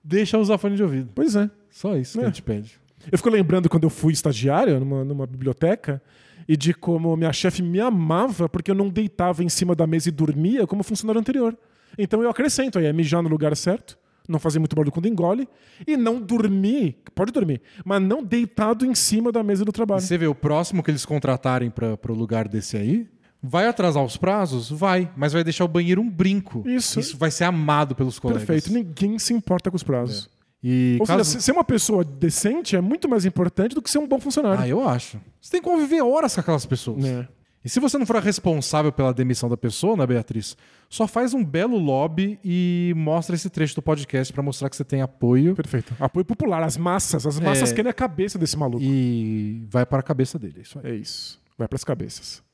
[0.03, 1.09] deixa usar fone de ouvido.
[1.13, 1.49] Pois é.
[1.69, 2.27] Só isso que É.
[2.27, 2.79] a gente pede.
[3.11, 6.01] Eu fico lembrando quando eu fui estagiário numa, numa biblioteca
[6.47, 10.09] e de como minha chefe me amava porque eu não deitava em cima da mesa
[10.09, 11.57] e dormia como funcionário anterior.
[11.97, 13.97] Então eu acrescento aí, é mijar no lugar certo,
[14.27, 15.47] não fazer muito barulho quando engole
[15.87, 20.01] e não dormir, pode dormir, mas não deitado em cima da mesa do E trabalho.
[20.01, 23.07] você vê o próximo que eles contratarem para o lugar desse aí,
[23.47, 24.69] vai atrasar os prazos?
[24.69, 26.63] Vai, mas vai deixar o banheiro um brinco.
[26.67, 26.99] Isso.
[26.99, 28.43] Isso vai ser amado pelos colegas.
[28.45, 30.29] Perfeito, ninguém se importa com os prazos.
[30.63, 31.23] E Ou caso...
[31.23, 34.59] seja, ser uma pessoa decente é muito mais importante do que ser um bom funcionário.
[34.61, 35.19] Ah, eu acho.
[35.39, 37.05] Você tem que conviver horas com aquelas pessoas.
[37.05, 37.27] É.
[37.63, 40.55] E se você não for responsável pela demissão da pessoa, né, Beatriz?
[40.87, 44.83] Só faz um belo lobby e mostra esse trecho do podcast para mostrar que você
[44.83, 45.95] tem apoio Perfeito.
[45.99, 47.25] Apoio popular, as massas.
[47.25, 47.75] As massas É.
[47.75, 48.83] querem a cabeça desse maluco.
[48.83, 50.55] e vai para a cabeça dele.
[50.57, 50.91] É isso aí.
[50.91, 51.41] É isso.
[51.57, 52.44] Vai pras cabeças.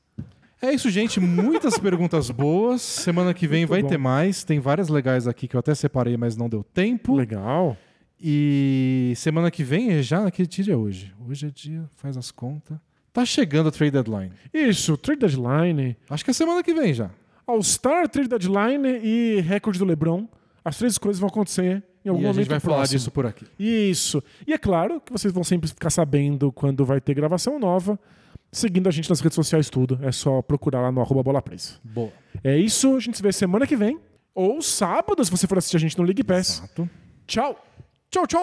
[0.64, 1.18] É isso, gente.
[1.18, 2.80] Muitas perguntas boas.
[2.80, 3.88] Semana que vem Muito vai bom.
[3.88, 4.44] ter mais.
[4.44, 7.16] Tem várias legais aqui que eu até separei, mas não deu tempo.
[7.16, 7.76] Legal.
[8.20, 11.12] E semana que vem é já que dia é hoje?
[11.28, 12.78] Hoje é dia, faz as contas.
[13.12, 14.30] Tá chegando a trade deadline.
[14.54, 17.10] Isso, trade deadline, Acho que é semana que vem já.
[17.44, 20.28] All-Star, trade deadline e recorde do LeBron.
[20.64, 22.98] As três coisas vão acontecer em algum e a momento gente vai falar próximo.
[22.98, 23.44] disso por aqui.
[23.58, 24.22] Isso.
[24.46, 27.98] E é claro que vocês vão sempre ficar sabendo quando vai ter gravação nova,
[28.52, 29.98] seguindo a gente nas redes sociais tudo.
[30.02, 31.80] É só procurar lá no arroba bola presa.
[31.82, 32.12] Boa.
[32.44, 33.98] É isso, a gente se vê semana que vem.
[34.34, 36.58] Ou sábado, se você for assistir a gente no League Pass.
[36.58, 36.88] Exato.
[37.26, 37.56] Tchau!
[38.10, 38.42] Tchau, tchau!